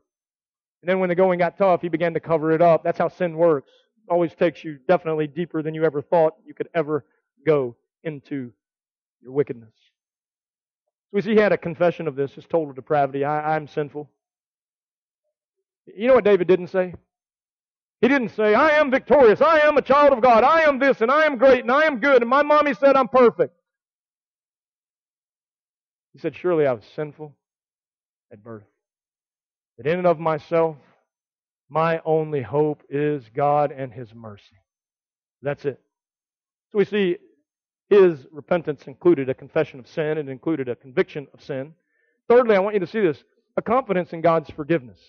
And 0.81 0.89
then 0.89 0.99
when 0.99 1.10
the 1.10 1.15
going 1.15 1.39
got 1.39 1.58
tough, 1.58 1.81
he 1.81 1.89
began 1.89 2.13
to 2.13 2.19
cover 2.19 2.51
it 2.51 2.62
up. 2.62 2.84
That's 2.84 2.99
how 2.99 3.08
sin 3.08 3.38
works. 3.38 3.71
It 4.08 4.12
always 4.12 4.36
takes 4.36 4.63
you 4.63 4.77
definitely 4.88 5.27
deeper 5.27 5.63
than 5.63 5.73
you 5.73 5.84
ever 5.84 6.01
thought 6.01 6.34
you 6.45 6.53
could 6.53 6.69
ever 6.75 7.05
go 7.45 7.75
into 8.05 8.51
your 9.21 9.31
wickedness. 9.33 9.73
So 9.75 11.09
we 11.13 11.21
see 11.21 11.31
he 11.31 11.39
had 11.39 11.51
a 11.51 11.57
confession 11.57 12.07
of 12.07 12.15
this, 12.15 12.31
his 12.33 12.45
total 12.45 12.73
depravity. 12.73 13.25
I, 13.25 13.55
I'm 13.55 13.67
sinful. 13.67 14.09
You 15.85 16.07
know 16.07 16.15
what 16.15 16.23
David 16.23 16.47
didn't 16.47 16.67
say? 16.67 16.93
He 18.01 18.07
didn't 18.07 18.29
say, 18.29 18.53
I 18.53 18.77
am 18.77 18.91
victorious, 18.91 19.41
I 19.41 19.59
am 19.59 19.77
a 19.77 19.81
child 19.81 20.13
of 20.13 20.21
God, 20.21 20.43
I 20.43 20.61
am 20.61 20.79
this, 20.79 21.01
and 21.01 21.09
I 21.09 21.25
am 21.25 21.37
great, 21.37 21.61
and 21.61 21.71
I 21.71 21.85
am 21.85 21.99
good, 21.99 22.21
and 22.21 22.29
my 22.29 22.43
mommy 22.43 22.73
said 22.73 22.95
I'm 22.95 23.07
perfect. 23.07 23.55
He 26.13 26.19
said, 26.19 26.35
Surely 26.35 26.65
I 26.65 26.73
was 26.73 26.83
sinful 26.95 27.35
at 28.31 28.43
birth. 28.43 28.63
That 29.77 29.87
in 29.87 29.97
and 29.97 30.07
of 30.07 30.19
myself, 30.19 30.77
my 31.69 32.01
only 32.05 32.41
hope 32.41 32.83
is 32.89 33.23
God 33.33 33.71
and 33.71 33.91
His 33.91 34.13
mercy. 34.13 34.57
That's 35.41 35.65
it. 35.65 35.79
So 36.71 36.77
we 36.77 36.85
see 36.85 37.17
his 37.89 38.25
repentance 38.31 38.87
included 38.87 39.29
a 39.29 39.33
confession 39.33 39.79
of 39.79 39.87
sin, 39.87 40.17
it 40.17 40.27
included 40.29 40.69
a 40.69 40.75
conviction 40.75 41.27
of 41.33 41.43
sin. 41.43 41.73
Thirdly, 42.27 42.55
I 42.55 42.59
want 42.59 42.73
you 42.73 42.79
to 42.79 42.87
see 42.87 43.01
this 43.01 43.23
a 43.57 43.61
confidence 43.61 44.11
in 44.11 44.21
God's 44.21 44.49
forgiveness. 44.49 44.99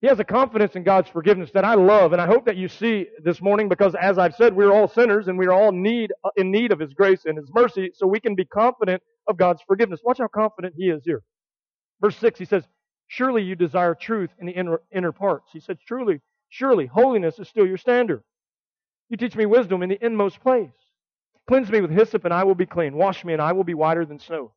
He 0.00 0.08
has 0.08 0.18
a 0.18 0.24
confidence 0.24 0.74
in 0.74 0.82
God's 0.82 1.08
forgiveness 1.08 1.52
that 1.52 1.64
I 1.64 1.74
love, 1.74 2.12
and 2.12 2.20
I 2.20 2.26
hope 2.26 2.46
that 2.46 2.56
you 2.56 2.66
see 2.66 3.06
this 3.22 3.40
morning 3.40 3.68
because, 3.68 3.94
as 3.94 4.18
I've 4.18 4.34
said, 4.34 4.54
we're 4.54 4.72
all 4.72 4.88
sinners 4.88 5.28
and 5.28 5.38
we 5.38 5.46
are 5.46 5.52
all 5.52 5.70
need, 5.70 6.12
uh, 6.24 6.30
in 6.36 6.50
need 6.50 6.72
of 6.72 6.80
His 6.80 6.92
grace 6.92 7.24
and 7.24 7.38
His 7.38 7.48
mercy, 7.54 7.92
so 7.94 8.08
we 8.08 8.18
can 8.18 8.34
be 8.34 8.44
confident 8.44 9.00
of 9.28 9.36
God's 9.36 9.62
forgiveness. 9.64 10.00
Watch 10.02 10.18
how 10.18 10.26
confident 10.26 10.74
He 10.76 10.86
is 10.88 11.02
here. 11.04 11.22
Verse 12.00 12.16
6, 12.16 12.38
he 12.40 12.44
says, 12.44 12.64
Surely 13.06 13.42
you 13.42 13.54
desire 13.54 13.94
truth 13.94 14.30
in 14.40 14.46
the 14.46 14.52
inner, 14.52 14.80
inner 14.90 15.12
parts. 15.12 15.50
He 15.52 15.60
says, 15.60 15.76
Truly, 15.86 16.20
surely, 16.48 16.86
holiness 16.86 17.38
is 17.38 17.46
still 17.46 17.66
your 17.66 17.76
standard. 17.76 18.24
You 19.08 19.16
teach 19.16 19.36
me 19.36 19.46
wisdom 19.46 19.82
in 19.82 19.90
the 19.90 20.04
inmost 20.04 20.40
place. 20.40 20.70
Cleanse 21.48 21.70
me 21.70 21.80
with 21.80 21.90
hyssop, 21.90 22.24
and 22.24 22.32
I 22.32 22.44
will 22.44 22.54
be 22.54 22.66
clean. 22.66 22.96
Wash 22.96 23.24
me, 23.24 23.32
and 23.32 23.42
I 23.42 23.52
will 23.52 23.64
be 23.64 23.74
whiter 23.74 24.04
than 24.04 24.18
snow. 24.18 24.52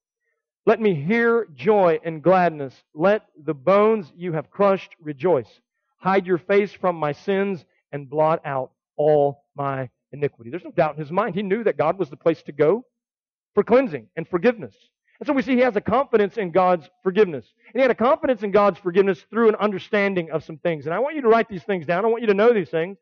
Let 0.66 0.82
me 0.82 0.96
hear 0.96 1.48
joy 1.56 2.00
and 2.04 2.24
gladness. 2.24 2.74
Let 2.94 3.24
the 3.44 3.54
bones 3.54 4.12
you 4.16 4.34
have 4.34 4.50
crushed 4.50 4.96
rejoice. 5.00 5.50
Hide 5.98 6.26
your 6.26 6.38
face 6.38 6.72
from 6.74 6.96
my 6.96 7.12
sins 7.12 7.66
and 7.92 8.10
blot 8.10 8.42
out 8.46 8.72
all 8.98 9.44
my 9.56 9.90
iniquity. 10.12 10.50
There's 10.50 10.64
no 10.64 10.72
doubt 10.72 10.96
in 10.96 11.02
his 11.02 11.12
mind. 11.12 11.36
He 11.36 11.44
knew 11.44 11.64
that 11.64 11.78
God 11.78 12.00
was 12.00 12.10
the 12.10 12.18
place 12.18 12.42
to 12.44 12.52
go 12.52 12.84
for 13.54 13.64
cleansing 13.64 14.08
and 14.16 14.28
forgiveness. 14.28 14.76
And 15.20 15.28
so 15.28 15.34
we 15.34 15.42
see 15.42 15.56
he 15.56 15.62
has 15.62 15.76
a 15.76 15.82
confidence 15.82 16.38
in 16.38 16.52
God's 16.52 16.90
forgiveness. 17.04 17.46
And 17.74 17.80
he 17.80 17.82
had 17.82 17.92
a 17.92 17.96
confidence 17.96 18.44
in 18.44 18.52
God's 18.52 18.80
forgiveness 18.80 19.24
through 19.30 19.50
an 19.50 19.56
understanding 19.56 20.32
of 20.32 20.44
some 20.44 20.58
things. 20.58 20.86
And 20.86 20.94
I 20.94 21.00
want 21.00 21.16
you 21.16 21.22
to 21.22 21.30
write 21.30 21.48
these 21.48 21.64
things 21.64 21.86
down. 21.86 22.04
I 22.04 22.08
want 22.10 22.22
you 22.22 22.28
to 22.28 22.34
know 22.34 22.54
these 22.54 22.70
things. 22.70 22.98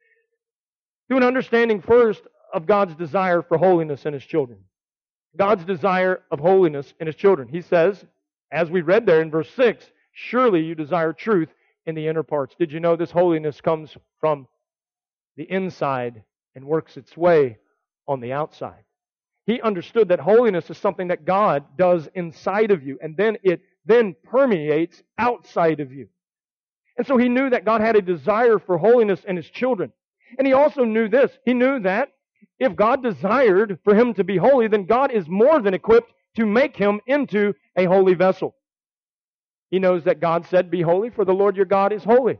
Through 1.07 1.17
an 1.17 1.23
understanding 1.23 1.81
first 1.81 2.21
of 2.53 2.65
God's 2.65 2.95
desire 2.95 3.41
for 3.41 3.57
holiness 3.57 4.05
in 4.05 4.13
his 4.13 4.23
children. 4.23 4.59
God's 5.35 5.65
desire 5.65 6.21
of 6.31 6.39
holiness 6.39 6.93
in 6.99 7.07
his 7.07 7.15
children. 7.15 7.47
He 7.47 7.61
says, 7.61 8.05
as 8.51 8.69
we 8.69 8.81
read 8.81 9.05
there 9.05 9.21
in 9.21 9.31
verse 9.31 9.49
6, 9.55 9.83
surely 10.11 10.61
you 10.61 10.75
desire 10.75 11.11
truth 11.11 11.49
in 11.85 11.95
the 11.95 12.07
inner 12.07 12.23
parts. 12.23 12.55
Did 12.57 12.71
you 12.71 12.79
know 12.79 12.95
this 12.95 13.11
holiness 13.11 13.59
comes 13.59 13.97
from 14.19 14.47
the 15.35 15.51
inside 15.51 16.23
and 16.55 16.65
works 16.65 16.95
its 16.95 17.17
way 17.17 17.57
on 18.07 18.19
the 18.19 18.31
outside? 18.31 18.83
He 19.47 19.59
understood 19.59 20.09
that 20.09 20.19
holiness 20.19 20.69
is 20.69 20.77
something 20.77 21.07
that 21.09 21.25
God 21.25 21.65
does 21.77 22.07
inside 22.13 22.71
of 22.71 22.83
you, 22.83 22.97
and 23.01 23.17
then 23.17 23.37
it 23.43 23.61
then 23.85 24.15
permeates 24.23 25.01
outside 25.17 25.81
of 25.81 25.91
you. 25.91 26.07
And 26.97 27.05
so 27.05 27.17
he 27.17 27.27
knew 27.27 27.49
that 27.49 27.65
God 27.65 27.81
had 27.81 27.95
a 27.95 28.01
desire 28.01 28.59
for 28.59 28.77
holiness 28.77 29.21
in 29.27 29.35
his 29.35 29.49
children. 29.49 29.91
And 30.37 30.47
he 30.47 30.53
also 30.53 30.85
knew 30.85 31.09
this. 31.09 31.31
He 31.43 31.53
knew 31.53 31.79
that 31.79 32.13
if 32.65 32.75
God 32.75 33.03
desired 33.03 33.79
for 33.83 33.95
him 33.95 34.13
to 34.15 34.23
be 34.23 34.37
holy, 34.37 34.67
then 34.67 34.85
God 34.85 35.11
is 35.11 35.27
more 35.27 35.61
than 35.61 35.73
equipped 35.73 36.13
to 36.35 36.45
make 36.45 36.75
him 36.75 37.01
into 37.07 37.53
a 37.75 37.85
holy 37.85 38.13
vessel. 38.13 38.55
He 39.69 39.79
knows 39.79 40.03
that 40.03 40.19
God 40.19 40.45
said, 40.45 40.69
Be 40.69 40.81
holy, 40.81 41.09
for 41.09 41.25
the 41.25 41.33
Lord 41.33 41.55
your 41.55 41.65
God 41.65 41.91
is 41.93 42.03
holy. 42.03 42.39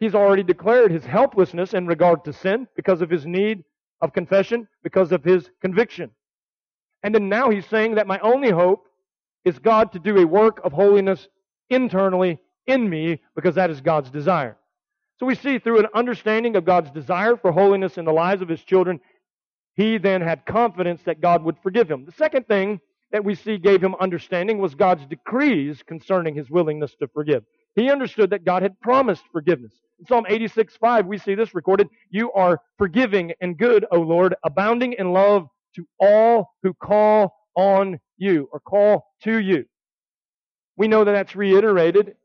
He's 0.00 0.14
already 0.14 0.42
declared 0.42 0.90
his 0.90 1.04
helplessness 1.04 1.74
in 1.74 1.86
regard 1.86 2.24
to 2.24 2.32
sin 2.32 2.68
because 2.76 3.00
of 3.00 3.10
his 3.10 3.26
need 3.26 3.64
of 4.00 4.12
confession, 4.12 4.68
because 4.82 5.10
of 5.12 5.24
his 5.24 5.50
conviction. 5.60 6.10
And 7.02 7.14
then 7.14 7.28
now 7.28 7.50
he's 7.50 7.66
saying 7.66 7.96
that 7.96 8.06
my 8.06 8.18
only 8.20 8.50
hope 8.50 8.86
is 9.44 9.58
God 9.58 9.92
to 9.92 9.98
do 9.98 10.18
a 10.18 10.26
work 10.26 10.60
of 10.62 10.72
holiness 10.72 11.26
internally 11.70 12.38
in 12.66 12.88
me 12.88 13.22
because 13.34 13.54
that 13.54 13.70
is 13.70 13.80
God's 13.80 14.10
desire. 14.10 14.56
So 15.18 15.26
we 15.26 15.34
see 15.34 15.58
through 15.58 15.80
an 15.80 15.88
understanding 15.94 16.54
of 16.54 16.64
God's 16.64 16.90
desire 16.90 17.36
for 17.36 17.50
holiness 17.50 17.98
in 17.98 18.04
the 18.04 18.12
lives 18.12 18.40
of 18.40 18.48
his 18.48 18.62
children, 18.62 19.00
he 19.78 19.96
then 19.96 20.20
had 20.20 20.44
confidence 20.44 21.00
that 21.04 21.20
God 21.20 21.44
would 21.44 21.56
forgive 21.62 21.88
him. 21.88 22.04
The 22.04 22.12
second 22.12 22.48
thing 22.48 22.80
that 23.12 23.24
we 23.24 23.36
see 23.36 23.58
gave 23.58 23.80
him 23.80 23.94
understanding 24.00 24.58
was 24.58 24.74
God's 24.74 25.06
decrees 25.06 25.84
concerning 25.86 26.34
his 26.34 26.50
willingness 26.50 26.96
to 26.96 27.06
forgive. 27.06 27.44
He 27.76 27.88
understood 27.88 28.30
that 28.30 28.44
God 28.44 28.64
had 28.64 28.78
promised 28.80 29.22
forgiveness. 29.32 29.72
In 30.00 30.06
Psalm 30.06 30.26
86, 30.28 30.76
5, 30.76 31.06
we 31.06 31.16
see 31.16 31.36
this 31.36 31.54
recorded. 31.54 31.86
You 32.10 32.32
are 32.32 32.60
forgiving 32.76 33.32
and 33.40 33.56
good, 33.56 33.86
O 33.92 34.00
Lord, 34.00 34.34
abounding 34.44 34.94
in 34.94 35.12
love 35.12 35.46
to 35.76 35.86
all 36.00 36.50
who 36.64 36.74
call 36.74 37.36
on 37.54 38.00
you 38.16 38.48
or 38.52 38.58
call 38.58 39.06
to 39.22 39.38
you. 39.38 39.64
We 40.76 40.88
know 40.88 41.04
that 41.04 41.12
that's 41.12 41.36
reiterated 41.36 42.16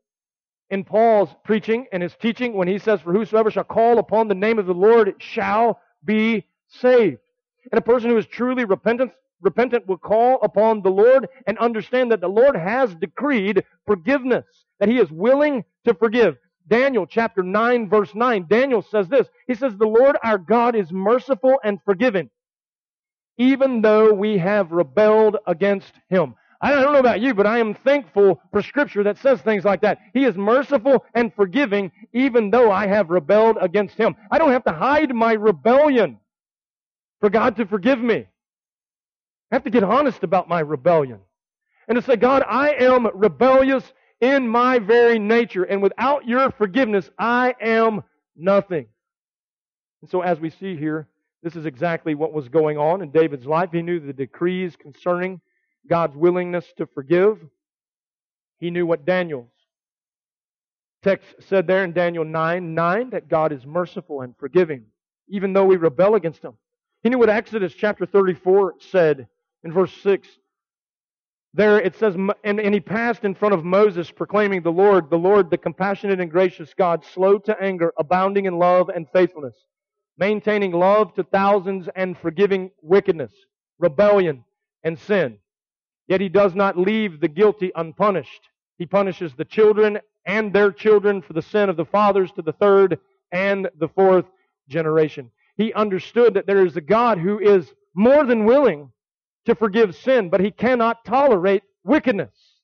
in 0.70 0.82
Paul's 0.82 1.30
preaching 1.44 1.86
and 1.92 2.02
his 2.02 2.16
teaching 2.16 2.54
when 2.54 2.66
he 2.66 2.80
says, 2.80 3.00
For 3.00 3.12
whosoever 3.12 3.52
shall 3.52 3.62
call 3.62 4.00
upon 4.00 4.26
the 4.26 4.34
name 4.34 4.58
of 4.58 4.66
the 4.66 4.74
Lord 4.74 5.14
shall 5.20 5.78
be 6.04 6.48
saved. 6.66 7.18
And 7.70 7.78
a 7.78 7.82
person 7.82 8.10
who 8.10 8.16
is 8.16 8.26
truly 8.26 8.64
repentant, 8.64 9.12
repentant 9.40 9.86
will 9.86 9.98
call 9.98 10.38
upon 10.42 10.82
the 10.82 10.90
Lord 10.90 11.28
and 11.46 11.58
understand 11.58 12.12
that 12.12 12.20
the 12.20 12.28
Lord 12.28 12.56
has 12.56 12.94
decreed 12.94 13.64
forgiveness, 13.86 14.44
that 14.80 14.88
he 14.88 14.98
is 14.98 15.10
willing 15.10 15.64
to 15.84 15.94
forgive. 15.94 16.36
Daniel 16.66 17.06
chapter 17.06 17.42
9 17.42 17.88
verse 17.88 18.14
9, 18.14 18.46
Daniel 18.48 18.82
says 18.82 19.08
this. 19.08 19.28
He 19.46 19.54
says, 19.54 19.76
The 19.76 19.86
Lord 19.86 20.16
our 20.22 20.38
God 20.38 20.74
is 20.74 20.90
merciful 20.90 21.58
and 21.62 21.78
forgiving, 21.84 22.30
even 23.36 23.82
though 23.82 24.12
we 24.12 24.38
have 24.38 24.72
rebelled 24.72 25.36
against 25.46 25.92
him. 26.08 26.34
I 26.64 26.70
don't 26.70 26.94
know 26.94 26.98
about 26.98 27.20
you, 27.20 27.34
but 27.34 27.46
I 27.46 27.58
am 27.58 27.74
thankful 27.74 28.40
for 28.50 28.62
scripture 28.62 29.02
that 29.02 29.18
says 29.18 29.42
things 29.42 29.64
like 29.64 29.82
that. 29.82 29.98
He 30.14 30.24
is 30.24 30.34
merciful 30.34 31.04
and 31.14 31.34
forgiving 31.34 31.92
even 32.14 32.50
though 32.50 32.72
I 32.72 32.86
have 32.86 33.10
rebelled 33.10 33.58
against 33.60 33.98
him. 33.98 34.16
I 34.30 34.38
don't 34.38 34.52
have 34.52 34.64
to 34.64 34.72
hide 34.72 35.14
my 35.14 35.34
rebellion 35.34 36.18
for 37.24 37.30
God 37.30 37.56
to 37.56 37.64
forgive 37.64 37.98
me. 37.98 38.26
I 39.50 39.54
have 39.54 39.64
to 39.64 39.70
get 39.70 39.82
honest 39.82 40.22
about 40.24 40.46
my 40.46 40.60
rebellion. 40.60 41.20
And 41.88 41.96
to 41.96 42.02
say, 42.02 42.16
God, 42.16 42.44
I 42.46 42.74
am 42.74 43.08
rebellious 43.14 43.82
in 44.20 44.46
my 44.46 44.78
very 44.78 45.18
nature, 45.18 45.64
and 45.64 45.82
without 45.82 46.28
your 46.28 46.50
forgiveness, 46.50 47.08
I 47.18 47.54
am 47.62 48.02
nothing. 48.36 48.88
And 50.02 50.10
so, 50.10 50.20
as 50.20 50.38
we 50.38 50.50
see 50.50 50.76
here, 50.76 51.08
this 51.42 51.56
is 51.56 51.64
exactly 51.64 52.14
what 52.14 52.34
was 52.34 52.50
going 52.50 52.76
on 52.76 53.00
in 53.00 53.10
David's 53.10 53.46
life. 53.46 53.70
He 53.72 53.80
knew 53.80 54.00
the 54.00 54.12
decrees 54.12 54.76
concerning 54.76 55.40
God's 55.88 56.16
willingness 56.16 56.66
to 56.76 56.84
forgive. 56.84 57.38
He 58.58 58.70
knew 58.70 58.84
what 58.84 59.06
Daniel's 59.06 59.48
text 61.02 61.36
said 61.48 61.66
there 61.66 61.84
in 61.84 61.94
Daniel 61.94 62.26
9 62.26 62.74
9 62.74 63.10
that 63.10 63.28
God 63.28 63.50
is 63.50 63.64
merciful 63.64 64.20
and 64.20 64.36
forgiving, 64.36 64.84
even 65.28 65.54
though 65.54 65.64
we 65.64 65.76
rebel 65.76 66.16
against 66.16 66.42
Him. 66.42 66.58
He 67.04 67.10
knew 67.10 67.18
what 67.18 67.30
Exodus 67.30 67.72
chapter 67.72 68.06
34 68.06 68.74
said 68.80 69.28
in 69.62 69.72
verse 69.72 69.92
6. 70.02 70.26
There 71.52 71.80
it 71.80 71.94
says, 71.94 72.16
and, 72.42 72.58
and 72.58 72.74
he 72.74 72.80
passed 72.80 73.22
in 73.22 73.36
front 73.36 73.54
of 73.54 73.64
Moses, 73.64 74.10
proclaiming 74.10 74.62
the 74.62 74.72
Lord, 74.72 75.08
the 75.08 75.16
Lord, 75.16 75.50
the 75.50 75.58
compassionate 75.58 76.20
and 76.20 76.28
gracious 76.28 76.74
God, 76.74 77.04
slow 77.04 77.38
to 77.38 77.62
anger, 77.62 77.92
abounding 77.96 78.46
in 78.46 78.58
love 78.58 78.88
and 78.88 79.06
faithfulness 79.12 79.54
maintaining 80.16 80.72
love 80.72 81.14
to 81.14 81.24
thousands 81.24 81.88
and 81.96 82.16
forgiving 82.16 82.70
wickedness, 82.82 83.32
rebellion, 83.78 84.44
and 84.82 84.98
sin. 84.98 85.38
Yet 86.06 86.20
he 86.20 86.28
does 86.28 86.54
not 86.54 86.78
leave 86.78 87.20
the 87.20 87.28
guilty 87.28 87.72
unpunished. 87.74 88.48
He 88.78 88.86
punishes 88.86 89.34
the 89.34 89.44
children 89.44 89.98
and 90.26 90.52
their 90.52 90.70
children 90.70 91.22
for 91.22 91.32
the 91.32 91.42
sin 91.42 91.68
of 91.68 91.76
the 91.76 91.84
fathers 91.84 92.30
to 92.32 92.42
the 92.42 92.52
third 92.52 92.98
and 93.32 93.68
the 93.78 93.88
fourth 93.88 94.26
generation. 94.68 95.30
He 95.56 95.72
understood 95.72 96.34
that 96.34 96.46
there 96.46 96.64
is 96.64 96.76
a 96.76 96.80
God 96.80 97.18
who 97.18 97.38
is 97.38 97.72
more 97.94 98.24
than 98.24 98.44
willing 98.44 98.90
to 99.46 99.54
forgive 99.54 99.94
sin, 99.94 100.30
but 100.30 100.40
he 100.40 100.50
cannot 100.50 101.04
tolerate 101.04 101.62
wickedness. 101.84 102.54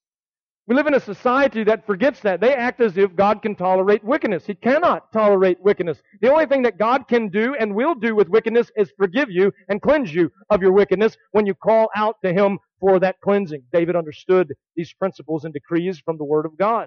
We 0.67 0.77
live 0.77 0.87
in 0.87 0.95
a 0.95 1.01
society 1.01 1.65
that 1.65 1.85
forgets 1.85 2.21
that. 2.21 2.41
They 2.41 2.55
act 2.55 2.81
as 2.81 2.97
if 2.97 3.17
God 3.17 3.43
can 3.43 3.57
tolerate 3.57 4.05
wickedness. 4.05 4.47
He 4.47 4.55
cannot 4.55 5.13
tolerate 5.13 5.61
wickedness. 5.61 6.01
The 6.21 6.31
only 6.31 6.47
thing 6.47 6.63
that 6.63 6.79
God 6.79 7.09
can 7.09 7.29
do 7.29 7.57
and 7.57 7.75
will 7.75 7.95
do 7.97 8.15
with 8.15 8.29
wickedness 8.29 8.71
is 8.77 8.93
forgive 8.97 9.31
you 9.31 9.53
and 9.69 9.83
cleanse 9.83 10.15
you 10.15 10.31
of 10.49 10.63
your 10.63 10.71
wickedness 10.71 11.17
when 11.33 11.45
you 11.45 11.55
call 11.55 11.89
out 11.97 12.17
to 12.25 12.33
Him 12.33 12.61
for 12.79 13.01
that 13.01 13.21
cleansing. 13.21 13.65
David 13.73 13.97
understood 13.97 14.55
these 14.77 14.93
principles 14.93 15.45
and 15.45 15.53
decrees 15.53 15.99
from 15.99 16.19
the 16.19 16.25
Word 16.25 16.47
of 16.47 16.57
God. 16.57 16.87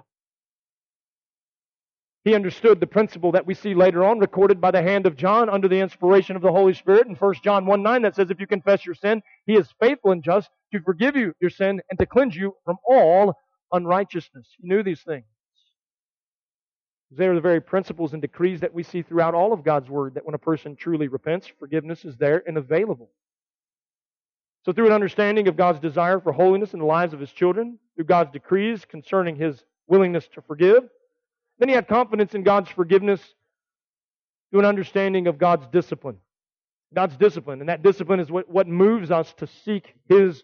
He 2.24 2.34
understood 2.34 2.80
the 2.80 2.86
principle 2.86 3.32
that 3.32 3.46
we 3.46 3.52
see 3.52 3.74
later 3.74 4.02
on 4.02 4.18
recorded 4.18 4.58
by 4.58 4.70
the 4.70 4.80
hand 4.80 5.06
of 5.06 5.14
John 5.14 5.50
under 5.50 5.68
the 5.68 5.80
inspiration 5.80 6.36
of 6.36 6.42
the 6.42 6.50
Holy 6.50 6.72
Spirit 6.72 7.06
in 7.06 7.14
1 7.14 7.34
John 7.42 7.66
1 7.66 7.82
9 7.82 8.02
that 8.02 8.16
says, 8.16 8.30
If 8.30 8.40
you 8.40 8.46
confess 8.46 8.86
your 8.86 8.94
sin, 8.94 9.22
He 9.46 9.54
is 9.54 9.68
faithful 9.78 10.10
and 10.10 10.24
just 10.24 10.48
to 10.72 10.80
forgive 10.80 11.16
you 11.16 11.34
your 11.40 11.50
sin 11.50 11.82
and 11.90 11.98
to 11.98 12.06
cleanse 12.06 12.34
you 12.34 12.54
from 12.64 12.76
all 12.88 13.34
unrighteousness. 13.72 14.46
He 14.58 14.66
knew 14.66 14.82
these 14.82 15.02
things. 15.02 15.26
They 17.10 17.28
are 17.28 17.34
the 17.34 17.42
very 17.42 17.60
principles 17.60 18.14
and 18.14 18.22
decrees 18.22 18.60
that 18.60 18.72
we 18.72 18.82
see 18.82 19.02
throughout 19.02 19.34
all 19.34 19.52
of 19.52 19.62
God's 19.62 19.90
Word 19.90 20.14
that 20.14 20.24
when 20.24 20.34
a 20.34 20.38
person 20.38 20.76
truly 20.76 21.08
repents, 21.08 21.46
forgiveness 21.58 22.06
is 22.06 22.16
there 22.16 22.42
and 22.46 22.56
available. 22.56 23.10
So, 24.64 24.72
through 24.72 24.86
an 24.86 24.92
understanding 24.92 25.46
of 25.46 25.58
God's 25.58 25.78
desire 25.78 26.20
for 26.20 26.32
holiness 26.32 26.72
in 26.72 26.80
the 26.80 26.86
lives 26.86 27.12
of 27.12 27.20
His 27.20 27.30
children, 27.32 27.78
through 27.96 28.06
God's 28.06 28.32
decrees 28.32 28.86
concerning 28.86 29.36
His 29.36 29.62
willingness 29.86 30.26
to 30.28 30.40
forgive, 30.40 30.84
then 31.58 31.68
he 31.68 31.74
had 31.74 31.88
confidence 31.88 32.34
in 32.34 32.42
God's 32.42 32.70
forgiveness 32.70 33.20
through 34.50 34.60
an 34.60 34.66
understanding 34.66 35.26
of 35.26 35.38
God's 35.38 35.66
discipline. 35.68 36.18
God's 36.94 37.16
discipline. 37.16 37.60
And 37.60 37.68
that 37.68 37.82
discipline 37.82 38.20
is 38.20 38.30
what, 38.30 38.48
what 38.48 38.68
moves 38.68 39.10
us 39.10 39.32
to 39.38 39.48
seek 39.64 39.94
His 40.08 40.42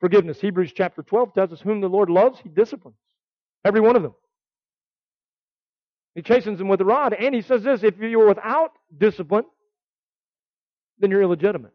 forgiveness. 0.00 0.40
Hebrews 0.40 0.72
chapter 0.74 1.02
12 1.02 1.34
tells 1.34 1.52
us, 1.52 1.60
Whom 1.60 1.80
the 1.80 1.88
Lord 1.88 2.10
loves, 2.10 2.40
He 2.40 2.48
disciplines. 2.48 2.96
Every 3.64 3.80
one 3.80 3.96
of 3.96 4.02
them. 4.02 4.14
He 6.14 6.22
chastens 6.22 6.58
them 6.58 6.68
with 6.68 6.80
a 6.80 6.84
rod. 6.84 7.12
And 7.12 7.34
He 7.34 7.42
says 7.42 7.62
this 7.62 7.82
if 7.82 7.98
you're 7.98 8.26
without 8.26 8.72
discipline, 8.96 9.44
then 10.98 11.10
you're 11.10 11.22
illegitimate. 11.22 11.72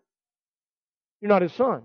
You're 1.22 1.30
not 1.30 1.42
His 1.44 1.54
son. 1.54 1.84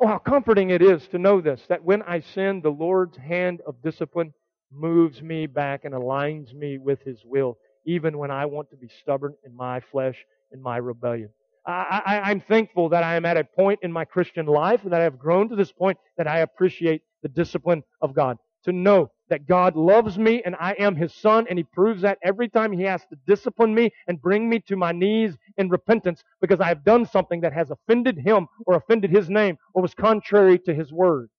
Oh, 0.00 0.08
how 0.08 0.18
comforting 0.18 0.70
it 0.70 0.82
is 0.82 1.06
to 1.08 1.18
know 1.18 1.40
this 1.40 1.62
that 1.68 1.84
when 1.84 2.02
I 2.02 2.20
sin, 2.20 2.60
the 2.62 2.70
Lord's 2.70 3.16
hand 3.16 3.60
of 3.64 3.80
discipline 3.80 4.34
moves 4.74 5.22
me 5.22 5.46
back 5.46 5.84
and 5.84 5.94
aligns 5.94 6.52
me 6.52 6.78
with 6.78 7.00
His 7.02 7.22
will, 7.24 7.58
even 7.86 8.18
when 8.18 8.30
I 8.30 8.46
want 8.46 8.70
to 8.70 8.76
be 8.76 8.88
stubborn 8.88 9.34
in 9.44 9.54
my 9.56 9.80
flesh, 9.80 10.24
in 10.52 10.62
my 10.62 10.76
rebellion. 10.76 11.30
I, 11.66 12.30
am 12.30 12.40
thankful 12.40 12.90
that 12.90 13.02
I 13.02 13.16
am 13.16 13.24
at 13.24 13.38
a 13.38 13.44
point 13.44 13.80
in 13.82 13.90
my 13.90 14.04
Christian 14.04 14.46
life 14.46 14.82
and 14.82 14.92
that 14.92 15.00
I 15.00 15.04
have 15.04 15.18
grown 15.18 15.48
to 15.48 15.56
this 15.56 15.72
point 15.72 15.96
that 16.18 16.26
I 16.26 16.40
appreciate 16.40 17.02
the 17.22 17.28
discipline 17.28 17.82
of 18.02 18.14
God. 18.14 18.36
To 18.64 18.72
know 18.72 19.10
that 19.30 19.46
God 19.46 19.76
loves 19.76 20.18
me 20.18 20.42
and 20.44 20.56
I 20.58 20.72
am 20.78 20.94
His 20.94 21.14
son, 21.14 21.46
and 21.48 21.58
He 21.58 21.64
proves 21.64 22.02
that 22.02 22.18
every 22.22 22.48
time 22.48 22.72
He 22.72 22.82
has 22.82 23.02
to 23.06 23.16
discipline 23.26 23.74
me 23.74 23.90
and 24.08 24.20
bring 24.20 24.48
me 24.48 24.60
to 24.68 24.76
my 24.76 24.92
knees 24.92 25.36
in 25.56 25.68
repentance 25.70 26.22
because 26.40 26.60
I 26.60 26.68
have 26.68 26.84
done 26.84 27.06
something 27.06 27.40
that 27.40 27.52
has 27.52 27.70
offended 27.70 28.18
Him 28.18 28.46
or 28.66 28.76
offended 28.76 29.10
His 29.10 29.30
name 29.30 29.56
or 29.74 29.82
was 29.82 29.94
contrary 29.94 30.58
to 30.60 30.74
His 30.74 30.92
word. 30.92 31.30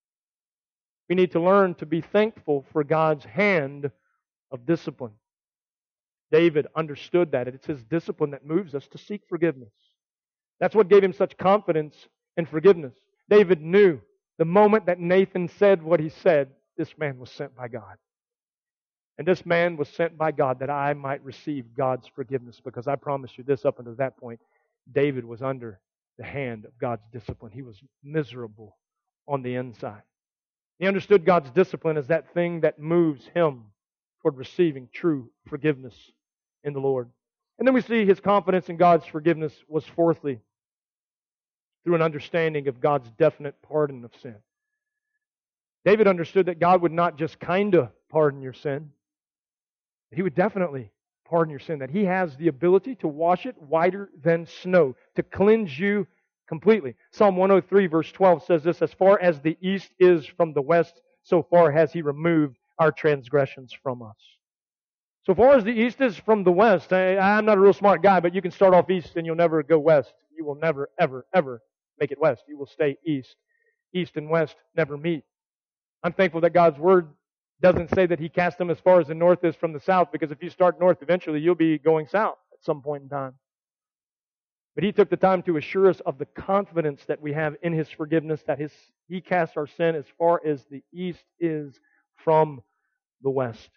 We 1.10 1.16
need 1.16 1.32
to 1.32 1.39
learn 1.39 1.76
to 1.76 1.86
be 1.86 2.01
thankful 2.01 2.66
for 2.72 2.84
God's 2.84 3.26
hand 3.26 3.91
of 4.51 4.66
discipline. 4.66 5.14
David 6.32 6.68
understood 6.76 7.32
that. 7.32 7.47
It's 7.47 7.68
his 7.68 7.84
discipline 7.84 8.32
that 8.32 8.45
moves 8.45 8.74
us 8.74 8.88
to 8.89 8.97
seek 8.97 9.22
forgiveness. 9.30 9.74
That's 10.60 10.76
what 10.76 10.89
gave 10.89 11.03
him 11.03 11.14
such 11.14 11.38
confidence 11.38 11.95
in 12.38 12.45
forgiveness. 12.45 12.95
David 13.30 13.62
knew 13.62 13.99
the 14.38 14.45
moment 14.45 14.88
that 14.88 14.99
Nathan 14.99 15.47
said 15.47 15.84
what 15.84 15.99
he 15.99 16.10
said, 16.10 16.49
this 16.78 16.97
man 16.97 17.20
was 17.20 17.32
sent 17.32 17.56
by 17.56 17.68
God. 17.68 17.97
And 19.18 19.26
this 19.26 19.45
man 19.45 19.78
was 19.78 19.88
sent 19.89 20.18
by 20.18 20.32
God 20.32 20.60
that 20.60 20.70
I 20.70 20.93
might 20.93 21.24
receive 21.24 21.74
God's 21.76 22.08
forgiveness 22.08 22.60
because 22.64 22.88
I 22.88 22.95
promise 22.95 23.32
you 23.38 23.43
this 23.43 23.64
up 23.64 23.80
until 23.80 23.95
that 23.95 24.18
point, 24.18 24.41
David 24.91 25.24
was 25.24 25.41
under 25.41 25.80
the 26.18 26.26
hand 26.26 26.66
of 26.66 26.78
God's 26.78 27.03
discipline. 27.14 27.51
He 27.53 27.62
was 27.62 27.82
miserable 28.03 28.78
on 29.28 29.41
the 29.41 29.56
inside. 29.56 30.01
He 30.80 30.88
understood 30.88 31.26
God's 31.26 31.49
discipline 31.51 31.97
as 31.97 32.07
that 32.07 32.34
thing 32.34 32.61
that 32.61 32.80
moves 32.80 33.28
him 33.34 33.65
toward 34.21 34.38
receiving 34.38 34.89
true 34.91 35.30
forgiveness 35.47 35.95
in 36.63 36.73
the 36.73 36.80
Lord. 36.80 37.09
And 37.57 37.67
then 37.67 37.73
we 37.73 37.82
see 37.82 38.05
his 38.05 38.19
confidence 38.19 38.67
in 38.69 38.78
God's 38.78 39.05
forgiveness 39.05 39.53
was 39.67 39.86
fourthly 39.86 40.41
through 41.84 41.95
an 41.95 42.01
understanding 42.01 42.67
of 42.67 42.82
God's 42.82 43.09
definite 43.11 43.55
pardon 43.61 44.03
of 44.03 44.11
sin. 44.21 44.36
David 45.86 46.07
understood 46.07 46.47
that 46.47 46.59
God 46.59 46.82
would 46.82 46.91
not 46.91 47.17
just 47.17 47.39
kind 47.39 47.76
of 47.76 47.89
pardon 48.09 48.41
your 48.41 48.53
sin, 48.53 48.89
he 50.11 50.23
would 50.23 50.36
definitely 50.36 50.91
pardon 51.26 51.51
your 51.51 51.59
sin, 51.59 51.80
that 51.80 51.89
he 51.89 52.05
has 52.05 52.36
the 52.38 52.47
ability 52.47 52.95
to 52.95 53.07
wash 53.07 53.45
it 53.45 53.55
whiter 53.61 54.09
than 54.23 54.45
snow, 54.45 54.95
to 55.15 55.23
cleanse 55.23 55.78
you 55.78 56.07
completely. 56.48 56.96
Psalm 57.12 57.36
103, 57.36 57.88
verse 57.88 58.12
12 58.12 58.43
says 58.43 58.64
this 58.64 58.82
As 58.82 58.93
far 58.93 59.20
as 59.20 59.39
the 59.39 59.58
east 59.62 59.91
is 60.00 60.26
from 60.26 60.54
the 60.54 60.62
west, 60.62 61.02
so 61.24 61.43
far 61.43 61.72
has 61.72 61.91
he 61.91 62.02
removed 62.02 62.58
our 62.80 62.91
transgressions 62.91 63.74
from 63.84 64.02
us. 64.02 64.16
So 65.26 65.34
far 65.34 65.54
as 65.54 65.64
the 65.64 65.72
east 65.72 66.02
is 66.02 66.18
from 66.18 66.43
the 66.43 66.52
west, 66.52 66.93
I, 66.93 67.18
I'm 67.18 67.46
not 67.46 67.58
a 67.58 67.62
real 67.62 67.74
smart 67.74 68.04
guy, 68.04 68.20
but 68.20 68.36
you 68.36 68.41
can 68.41 68.52
start 68.52 68.76
off 68.76 68.89
east 68.91 69.16
and 69.16 69.26
you'll 69.26 69.36
never 69.36 69.64
go 69.64 69.80
west. 69.80 70.14
You 70.38 70.46
will 70.46 70.56
never, 70.56 70.89
ever, 71.00 71.26
ever 71.34 71.62
make 72.00 72.12
it 72.12 72.20
west. 72.20 72.43
You 72.48 72.58
will 72.58 72.68
stay 72.68 72.98
east. 73.06 73.36
East 73.93 74.18
and 74.18 74.30
west 74.30 74.56
never 74.76 74.98
meet. 74.98 75.24
I'm 76.04 76.14
thankful 76.14 76.41
that 76.41 76.54
God's 76.54 76.78
word 76.78 77.08
doesn't 77.62 77.89
say 77.96 78.06
that 78.06 78.20
he 78.20 78.30
cast 78.30 78.58
them 78.58 78.70
as 78.70 78.80
far 78.80 79.00
as 79.00 79.08
the 79.08 79.16
north 79.16 79.43
is 79.43 79.56
from 79.56 79.74
the 79.74 79.80
south, 79.80 80.12
because 80.12 80.30
if 80.30 80.43
you 80.43 80.50
start 80.50 80.80
north, 80.80 81.02
eventually 81.02 81.39
you'll 81.39 81.56
be 81.56 81.80
going 81.80 82.06
south 82.06 82.38
at 82.54 82.64
some 82.64 82.82
point 82.82 83.04
in 83.04 83.10
time. 83.10 83.34
But 84.76 84.84
he 84.84 84.91
took 84.91 85.09
the 85.09 85.17
time 85.17 85.41
to 85.43 85.55
assure 85.55 85.89
us 85.89 86.01
of 86.01 86.17
the 86.17 86.26
confidence 86.26 87.05
that 87.05 87.21
we 87.21 87.32
have 87.32 87.55
in 87.63 87.71
his 87.71 87.89
forgiveness, 87.89 88.43
that 88.45 88.59
his, 88.59 88.73
he 89.07 89.21
cast 89.21 89.55
our 89.55 89.67
sin 89.67 89.95
as 89.95 90.05
far 90.17 90.41
as 90.45 90.65
the 90.65 90.84
east 90.93 91.23
is 91.39 91.80
from 92.17 92.61
the 93.23 93.30
west. 93.30 93.69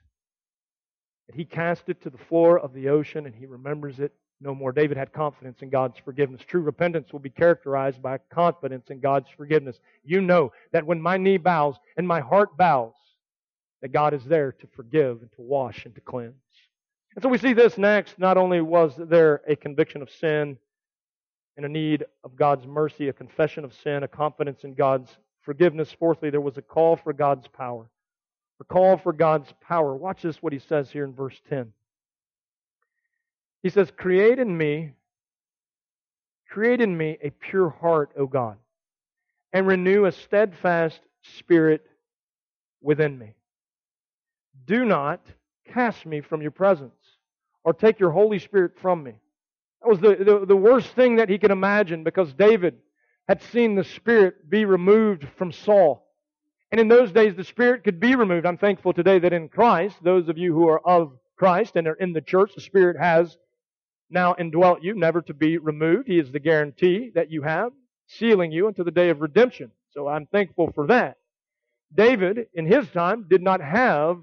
That 1.29 1.37
he 1.37 1.45
cast 1.45 1.89
it 1.89 2.03
to 2.03 2.11
the 2.11 2.19
floor 2.19 2.59
of 2.59 2.75
the 2.75 2.89
ocean 2.89 3.27
and 3.27 3.35
he 3.35 3.47
remembers 3.47 4.01
it 4.01 4.13
no 4.41 4.55
more. 4.55 4.73
David 4.73 4.97
had 4.97 5.13
confidence 5.13 5.63
in 5.63 5.71
God's 5.71 5.99
forgiveness. 6.05 6.43
True 6.45 6.63
repentance 6.63 7.13
will 7.13 7.21
be 7.21 7.31
characterized 7.31 8.03
by 8.03 8.19
confidence 8.33 8.91
in 8.91 8.99
God's 8.99 9.29
forgiveness. 9.37 9.79
You 10.05 10.21
know 10.21 10.53
that 10.73 10.87
when 10.87 11.01
my 11.01 11.17
knee 11.17 11.37
bows 11.37 11.77
and 11.97 12.09
my 12.09 12.21
heart 12.21 12.57
bows, 12.57 12.95
that 13.83 13.93
God 13.93 14.15
is 14.15 14.25
there 14.25 14.51
to 14.53 14.67
forgive 14.75 15.21
and 15.21 15.31
to 15.33 15.43
wash 15.43 15.85
and 15.87 15.95
to 15.95 16.01
cleanse. 16.01 16.35
And 17.15 17.23
so 17.23 17.29
we 17.29 17.39
see 17.39 17.53
this 17.53 17.79
next. 17.79 18.19
Not 18.19 18.37
only 18.37 18.61
was 18.61 18.95
there 18.97 19.43
a 19.47 19.55
conviction 19.55 20.03
of 20.03 20.11
sin 20.11 20.59
and 21.59 21.67
a 21.67 21.69
need 21.69 22.05
of 22.23 22.37
God's 22.37 22.69
mercy, 22.69 23.09
a 23.09 23.13
confession 23.13 23.65
of 23.65 23.75
sin, 23.75 24.05
a 24.05 24.09
confidence 24.09 24.63
in 24.63 24.75
God's 24.75 25.11
forgiveness. 25.41 25.93
Fourthly, 25.99 26.31
there 26.31 26.41
was 26.41 26.57
a 26.57 26.63
call 26.63 26.95
for 26.95 27.13
God's 27.13 27.49
power. 27.49 27.91
A 28.61 28.65
call 28.65 28.97
for 28.97 29.13
God's 29.13 29.53
power. 29.61 29.97
Watch 29.97 30.23
this, 30.23 30.41
what 30.41 30.53
he 30.53 30.61
says 30.61 30.89
here 30.89 31.03
in 31.05 31.13
verse 31.13 31.35
10. 31.51 31.73
He 33.65 33.71
says, 33.71 33.91
Create 33.97 34.39
in 34.39 34.57
me, 34.57 34.93
create 36.49 36.81
in 36.81 36.97
me 36.97 37.19
a 37.21 37.31
pure 37.31 37.71
heart, 37.71 38.13
O 38.17 38.29
God, 38.29 38.57
and 39.53 39.67
renew 39.67 40.05
a 40.05 40.13
steadfast 40.13 41.01
spirit 41.39 41.85
within 42.81 43.19
me. 43.19 43.33
Do 44.65 44.85
not 44.85 45.27
cast 45.73 46.07
me 46.07 46.21
from 46.21 46.41
your 46.41 46.53
presence, 46.53 46.95
or 47.65 47.73
take 47.73 47.99
your 47.99 48.13
Holy 48.13 48.39
Spirit 48.39 48.79
from 48.81 49.03
me. 49.03 49.15
That 49.83 49.89
was 49.89 50.01
the, 50.01 50.17
the, 50.25 50.47
the 50.47 50.57
worst 50.57 50.89
thing 50.95 51.17
that 51.17 51.29
he 51.29 51.39
could 51.39 51.51
imagine 51.51 52.05
because 52.05 52.33
David 52.35 52.79
had 53.29 53.43
seen 53.43 53.75
the 53.75 53.85
Spirit 53.85 54.49
be 54.49 54.65
removed 54.65 55.27
from 55.37 55.53
Saul. 55.53 56.07
And 56.71 56.81
in 56.81 56.89
those 56.89 57.13
days, 57.13 57.35
the 57.35 57.45
Spirit 57.45 57.85
could 57.85 58.01
be 58.01 58.15
removed. 58.15 58.47
I'm 58.47 58.59
thankful 58.59 58.93
today 58.93 59.19
that 59.19 59.33
in 59.33 59.49
Christ, 59.49 59.97
those 60.03 60.29
of 60.29 60.37
you 60.37 60.53
who 60.53 60.69
are 60.69 60.81
of 60.87 61.13
Christ 61.37 61.77
and 61.77 61.87
are 61.87 61.95
in 61.95 62.13
the 62.13 62.21
church, 62.21 62.53
the 62.55 62.61
Spirit 62.61 62.99
has 62.99 63.37
now 64.11 64.35
indwelt 64.39 64.83
you, 64.83 64.95
never 64.95 65.23
to 65.23 65.35
be 65.35 65.59
removed. 65.59 66.09
He 66.09 66.19
is 66.19 66.33
the 66.33 66.41
guarantee 66.41 67.11
that 67.15 67.31
you 67.31 67.43
have, 67.43 67.73
sealing 68.07 68.53
you 68.53 68.69
until 68.69 68.85
the 68.85 68.91
day 68.91 69.11
of 69.11 69.21
redemption. 69.21 69.71
So 69.91 70.09
I'm 70.09 70.27
thankful 70.27 70.73
for 70.75 70.87
that. 70.89 71.17
David, 71.95 72.49
in 72.55 72.67
his 72.67 72.89
time, 72.91 73.27
did 73.29 73.43
not 73.43 73.61
have 73.61 74.19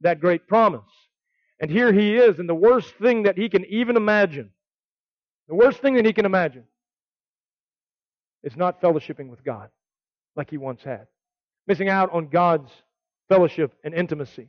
that 0.00 0.20
great 0.20 0.46
promise. 0.48 0.82
And 1.60 1.70
here 1.70 1.92
he 1.92 2.16
is, 2.16 2.38
and 2.38 2.48
the 2.48 2.54
worst 2.54 2.94
thing 2.94 3.24
that 3.24 3.36
he 3.36 3.48
can 3.48 3.64
even 3.66 3.96
imagine, 3.96 4.50
the 5.48 5.54
worst 5.54 5.80
thing 5.80 5.94
that 5.94 6.04
he 6.04 6.12
can 6.12 6.26
imagine, 6.26 6.64
is 8.42 8.56
not 8.56 8.80
fellowshipping 8.80 9.28
with 9.28 9.42
God 9.42 9.70
like 10.36 10.50
he 10.50 10.58
once 10.58 10.82
had. 10.82 11.06
Missing 11.66 11.88
out 11.88 12.12
on 12.12 12.28
God's 12.28 12.70
fellowship 13.28 13.74
and 13.84 13.94
intimacy. 13.94 14.48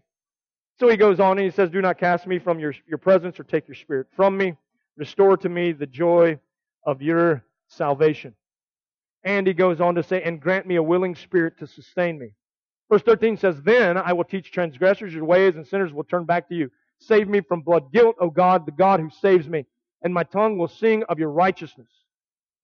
So 0.79 0.87
he 0.87 0.95
goes 0.95 1.19
on 1.19 1.37
and 1.37 1.45
he 1.45 1.51
says, 1.51 1.69
Do 1.69 1.81
not 1.81 1.97
cast 1.97 2.27
me 2.27 2.39
from 2.39 2.59
your, 2.59 2.73
your 2.87 2.97
presence 2.97 3.39
or 3.39 3.43
take 3.43 3.67
your 3.67 3.75
spirit 3.75 4.07
from 4.15 4.37
me. 4.37 4.55
Restore 4.95 5.37
to 5.37 5.49
me 5.49 5.71
the 5.71 5.87
joy 5.87 6.39
of 6.85 7.01
your 7.01 7.43
salvation. 7.67 8.33
And 9.23 9.45
he 9.45 9.53
goes 9.53 9.81
on 9.81 9.95
to 9.95 10.03
say, 10.03 10.21
And 10.21 10.39
grant 10.39 10.65
me 10.65 10.75
a 10.75 10.83
willing 10.83 11.15
spirit 11.15 11.57
to 11.59 11.67
sustain 11.67 12.17
me. 12.17 12.31
Verse 12.89 13.01
13 13.01 13.37
says, 13.37 13.61
Then 13.61 13.97
I 13.97 14.13
will 14.13 14.23
teach 14.23 14.51
transgressors 14.51 15.13
your 15.13 15.25
ways, 15.25 15.55
and 15.55 15.67
sinners 15.67 15.93
will 15.93 16.03
turn 16.03 16.25
back 16.25 16.47
to 16.49 16.55
you. 16.55 16.71
Save 16.99 17.27
me 17.27 17.41
from 17.41 17.61
blood 17.61 17.91
guilt, 17.93 18.15
O 18.19 18.29
God, 18.29 18.65
the 18.65 18.71
God 18.71 18.99
who 18.99 19.09
saves 19.09 19.47
me, 19.47 19.65
and 20.01 20.13
my 20.13 20.23
tongue 20.23 20.57
will 20.57 20.67
sing 20.67 21.03
of 21.09 21.19
your 21.19 21.29
righteousness. 21.29 21.89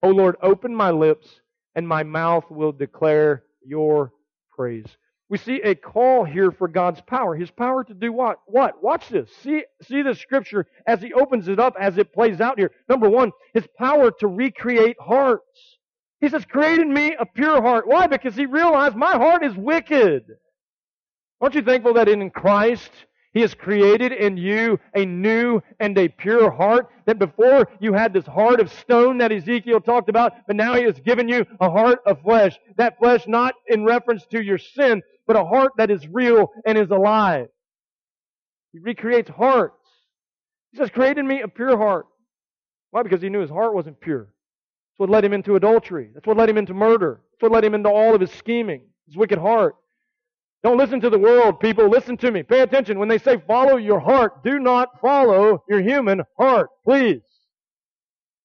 O 0.02 0.10
Lord, 0.10 0.36
open 0.42 0.74
my 0.74 0.90
lips, 0.90 1.40
and 1.74 1.86
my 1.86 2.02
mouth 2.02 2.50
will 2.50 2.72
declare 2.72 3.44
your 3.64 4.12
praise. 4.54 4.86
We 5.28 5.38
see 5.38 5.60
a 5.62 5.74
call 5.74 6.24
here 6.24 6.52
for 6.52 6.68
God's 6.68 7.00
power. 7.00 7.34
His 7.34 7.50
power 7.50 7.82
to 7.82 7.94
do 7.94 8.12
what? 8.12 8.38
What? 8.46 8.82
Watch 8.82 9.08
this. 9.08 9.28
See, 9.42 9.64
see 9.82 10.02
the 10.02 10.14
scripture 10.14 10.66
as 10.86 11.02
he 11.02 11.12
opens 11.12 11.48
it 11.48 11.58
up, 11.58 11.74
as 11.80 11.98
it 11.98 12.12
plays 12.12 12.40
out 12.40 12.58
here. 12.58 12.70
Number 12.88 13.10
one, 13.10 13.32
his 13.52 13.66
power 13.76 14.12
to 14.20 14.28
recreate 14.28 14.96
hearts. 15.00 15.42
He 16.20 16.28
says, 16.28 16.44
create 16.44 16.78
in 16.78 16.94
me 16.94 17.14
a 17.18 17.26
pure 17.26 17.60
heart. 17.60 17.88
Why? 17.88 18.06
Because 18.06 18.36
he 18.36 18.46
realized 18.46 18.94
my 18.94 19.12
heart 19.12 19.44
is 19.44 19.54
wicked. 19.56 20.24
Aren't 21.40 21.56
you 21.56 21.62
thankful 21.62 21.94
that 21.94 22.08
in 22.08 22.30
Christ 22.30 22.90
he 23.36 23.42
has 23.42 23.52
created 23.52 24.12
in 24.12 24.38
you 24.38 24.80
a 24.94 25.04
new 25.04 25.60
and 25.78 25.98
a 25.98 26.08
pure 26.08 26.50
heart. 26.50 26.88
That 27.04 27.18
before 27.18 27.68
you 27.80 27.92
had 27.92 28.14
this 28.14 28.24
heart 28.24 28.60
of 28.60 28.72
stone 28.72 29.18
that 29.18 29.30
Ezekiel 29.30 29.82
talked 29.82 30.08
about, 30.08 30.32
but 30.46 30.56
now 30.56 30.72
he 30.72 30.84
has 30.84 30.98
given 31.00 31.28
you 31.28 31.44
a 31.60 31.70
heart 31.70 31.98
of 32.06 32.22
flesh. 32.22 32.58
That 32.78 32.96
flesh 32.96 33.26
not 33.26 33.52
in 33.66 33.84
reference 33.84 34.24
to 34.30 34.42
your 34.42 34.56
sin, 34.56 35.02
but 35.26 35.36
a 35.36 35.44
heart 35.44 35.72
that 35.76 35.90
is 35.90 36.08
real 36.08 36.48
and 36.64 36.78
is 36.78 36.88
alive. 36.88 37.48
He 38.72 38.78
recreates 38.78 39.28
hearts. 39.28 39.86
He 40.72 40.78
says, 40.78 40.88
create 40.88 41.18
in 41.18 41.26
me 41.26 41.42
a 41.42 41.48
pure 41.48 41.76
heart. 41.76 42.06
Why? 42.90 43.02
Because 43.02 43.20
he 43.20 43.28
knew 43.28 43.40
his 43.40 43.50
heart 43.50 43.74
wasn't 43.74 44.00
pure. 44.00 44.24
That's 44.24 44.98
what 44.98 45.10
led 45.10 45.26
him 45.26 45.34
into 45.34 45.56
adultery. 45.56 46.08
That's 46.14 46.26
what 46.26 46.38
led 46.38 46.48
him 46.48 46.56
into 46.56 46.72
murder. 46.72 47.20
That's 47.32 47.42
what 47.42 47.52
led 47.52 47.66
him 47.66 47.74
into 47.74 47.90
all 47.90 48.14
of 48.14 48.22
his 48.22 48.30
scheming, 48.30 48.86
his 49.06 49.14
wicked 49.14 49.38
heart. 49.38 49.76
Don't 50.62 50.78
listen 50.78 51.00
to 51.00 51.10
the 51.10 51.18
world, 51.18 51.60
people. 51.60 51.88
Listen 51.88 52.16
to 52.18 52.30
me. 52.30 52.42
Pay 52.42 52.60
attention. 52.60 52.98
When 52.98 53.08
they 53.08 53.18
say 53.18 53.42
follow 53.46 53.76
your 53.76 54.00
heart, 54.00 54.42
do 54.42 54.58
not 54.58 55.00
follow 55.00 55.62
your 55.68 55.80
human 55.80 56.22
heart, 56.38 56.70
please. 56.84 57.22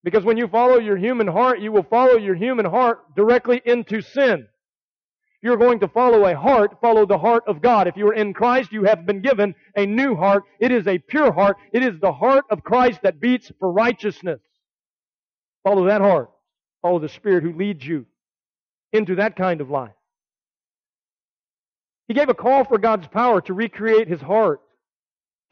Because 0.03 0.24
when 0.24 0.38
you 0.38 0.47
follow 0.47 0.78
your 0.78 0.97
human 0.97 1.28
heart, 1.28 1.62
you 1.62 1.72
will 1.72 1.84
follow 1.84 2.18
your 2.18 2.36
human 2.36 2.66
heart 2.66 3.16
directly 3.16 3.62
into 3.66 4.01
sin 4.01 4.47
you're 5.41 5.57
going 5.57 5.80
to 5.80 5.88
follow 5.88 6.26
a 6.26 6.36
heart, 6.36 6.78
follow 6.82 7.05
the 7.05 7.18
heart 7.18 7.43
of 7.47 7.62
God. 7.62 7.88
If 7.88 7.97
you 7.97 8.07
are 8.07 8.14
in 8.14 8.34
Christ, 8.34 8.72
you 8.72 8.84
have 8.84 9.05
been 9.05 9.22
given 9.22 9.55
a 9.76 9.86
new 9.86 10.16
heart. 10.16 10.43
It 10.59 10.72
is 10.72 10.88
a 10.88 10.99
pure 10.99 11.32
heart. 11.32 11.57
It 11.74 11.84
is 11.84 11.99
the 11.99 12.14
heart 12.14 12.45
of 12.51 12.64
Christ 12.64 12.99
that 13.03 13.20
beats 13.20 13.51
for 13.59 13.72
righteousness. 13.72 14.39
Follow 15.64 15.86
that 15.88 16.01
heart. 16.01 16.30
Follow 16.82 16.99
the 16.99 17.09
Spirit 17.09 17.43
who 17.43 17.53
leads 17.53 17.86
you 17.86 18.05
into 18.93 19.16
that 19.16 19.36
kind 19.36 19.62
of 19.62 19.70
life. 19.70 19.93
He 22.12 22.16
gave 22.16 22.28
a 22.28 22.34
call 22.34 22.66
for 22.66 22.78
God's 22.78 23.07
power 23.07 23.39
to 23.39 23.53
recreate 23.53 24.09
his 24.09 24.20
heart, 24.20 24.59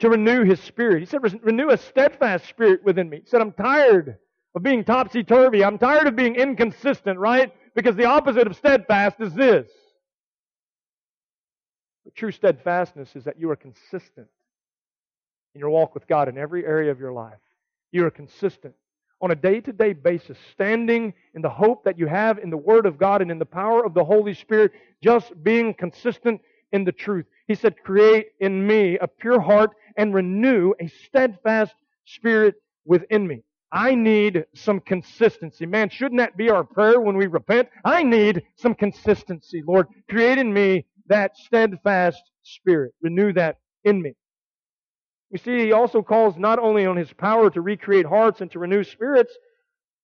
to 0.00 0.10
renew 0.10 0.44
his 0.44 0.60
spirit. 0.60 1.00
He 1.00 1.06
said, 1.06 1.22
renew 1.42 1.70
a 1.70 1.78
steadfast 1.78 2.46
spirit 2.50 2.84
within 2.84 3.08
me. 3.08 3.20
He 3.20 3.30
said, 3.30 3.40
I'm 3.40 3.52
tired 3.52 4.18
of 4.54 4.62
being 4.62 4.84
topsy 4.84 5.24
turvy. 5.24 5.64
I'm 5.64 5.78
tired 5.78 6.06
of 6.06 6.16
being 6.16 6.34
inconsistent, 6.34 7.18
right? 7.18 7.50
Because 7.74 7.96
the 7.96 8.04
opposite 8.04 8.46
of 8.46 8.54
steadfast 8.56 9.20
is 9.20 9.32
this. 9.32 9.70
But 12.04 12.14
true 12.14 12.30
steadfastness 12.30 13.16
is 13.16 13.24
that 13.24 13.40
you 13.40 13.50
are 13.50 13.56
consistent 13.56 14.28
in 15.54 15.60
your 15.60 15.70
walk 15.70 15.94
with 15.94 16.06
God 16.06 16.28
in 16.28 16.36
every 16.36 16.66
area 16.66 16.90
of 16.90 17.00
your 17.00 17.12
life. 17.12 17.40
You 17.90 18.04
are 18.04 18.10
consistent 18.10 18.74
on 19.22 19.30
a 19.30 19.34
day 19.34 19.62
to 19.62 19.72
day 19.72 19.94
basis, 19.94 20.36
standing 20.52 21.14
in 21.34 21.40
the 21.40 21.48
hope 21.48 21.84
that 21.84 21.98
you 21.98 22.06
have 22.06 22.38
in 22.38 22.50
the 22.50 22.56
Word 22.58 22.84
of 22.84 22.98
God 22.98 23.22
and 23.22 23.30
in 23.30 23.38
the 23.38 23.46
power 23.46 23.82
of 23.82 23.94
the 23.94 24.04
Holy 24.04 24.34
Spirit, 24.34 24.72
just 25.02 25.42
being 25.42 25.72
consistent 25.72 26.42
in 26.72 26.84
the 26.84 26.92
truth. 26.92 27.26
He 27.48 27.54
said, 27.54 27.82
Create 27.84 28.28
in 28.40 28.66
me 28.66 28.98
a 28.98 29.08
pure 29.08 29.40
heart 29.40 29.70
and 29.96 30.14
renew 30.14 30.72
a 30.80 30.88
steadfast 31.06 31.74
spirit 32.04 32.56
within 32.84 33.26
me. 33.26 33.42
I 33.72 33.94
need 33.94 34.44
some 34.54 34.80
consistency. 34.80 35.64
Man, 35.64 35.90
shouldn't 35.90 36.20
that 36.20 36.36
be 36.36 36.50
our 36.50 36.64
prayer 36.64 37.00
when 37.00 37.16
we 37.16 37.26
repent? 37.26 37.68
I 37.84 38.02
need 38.02 38.42
some 38.56 38.74
consistency, 38.74 39.62
Lord. 39.66 39.86
Create 40.08 40.38
in 40.38 40.52
me 40.52 40.86
that 41.06 41.36
steadfast 41.36 42.22
spirit. 42.42 42.92
Renew 43.00 43.32
that 43.34 43.58
in 43.84 44.02
me. 44.02 44.14
You 45.30 45.38
see, 45.38 45.66
he 45.66 45.72
also 45.72 46.02
calls 46.02 46.36
not 46.36 46.58
only 46.58 46.86
on 46.86 46.96
his 46.96 47.12
power 47.12 47.50
to 47.50 47.60
recreate 47.60 48.06
hearts 48.06 48.40
and 48.40 48.50
to 48.50 48.58
renew 48.58 48.82
spirits, 48.82 49.32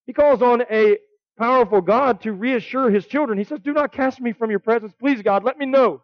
he 0.06 0.12
calls 0.12 0.40
on 0.40 0.62
a 0.70 0.98
powerful 1.36 1.80
God 1.80 2.20
to 2.22 2.32
reassure 2.32 2.90
his 2.90 3.06
children. 3.06 3.36
He 3.36 3.44
says, 3.44 3.58
Do 3.60 3.72
not 3.72 3.92
cast 3.92 4.20
me 4.20 4.32
from 4.32 4.50
your 4.50 4.60
presence. 4.60 4.92
Please, 5.00 5.22
God, 5.22 5.42
let 5.42 5.58
me 5.58 5.66
know. 5.66 6.02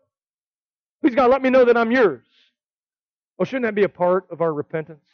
Please, 1.03 1.15
God, 1.15 1.31
let 1.31 1.43
me 1.43 1.51
know 1.51 1.65
that 1.65 1.77
I'm 1.77 1.91
yours. 1.91 2.23
Well, 3.37 3.45
shouldn't 3.45 3.65
that 3.65 3.75
be 3.75 3.83
a 3.83 3.89
part 3.89 4.27
of 4.31 4.41
our 4.41 4.53
repentance? 4.53 5.05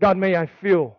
God, 0.00 0.16
may 0.16 0.36
I 0.36 0.46
feel 0.46 0.96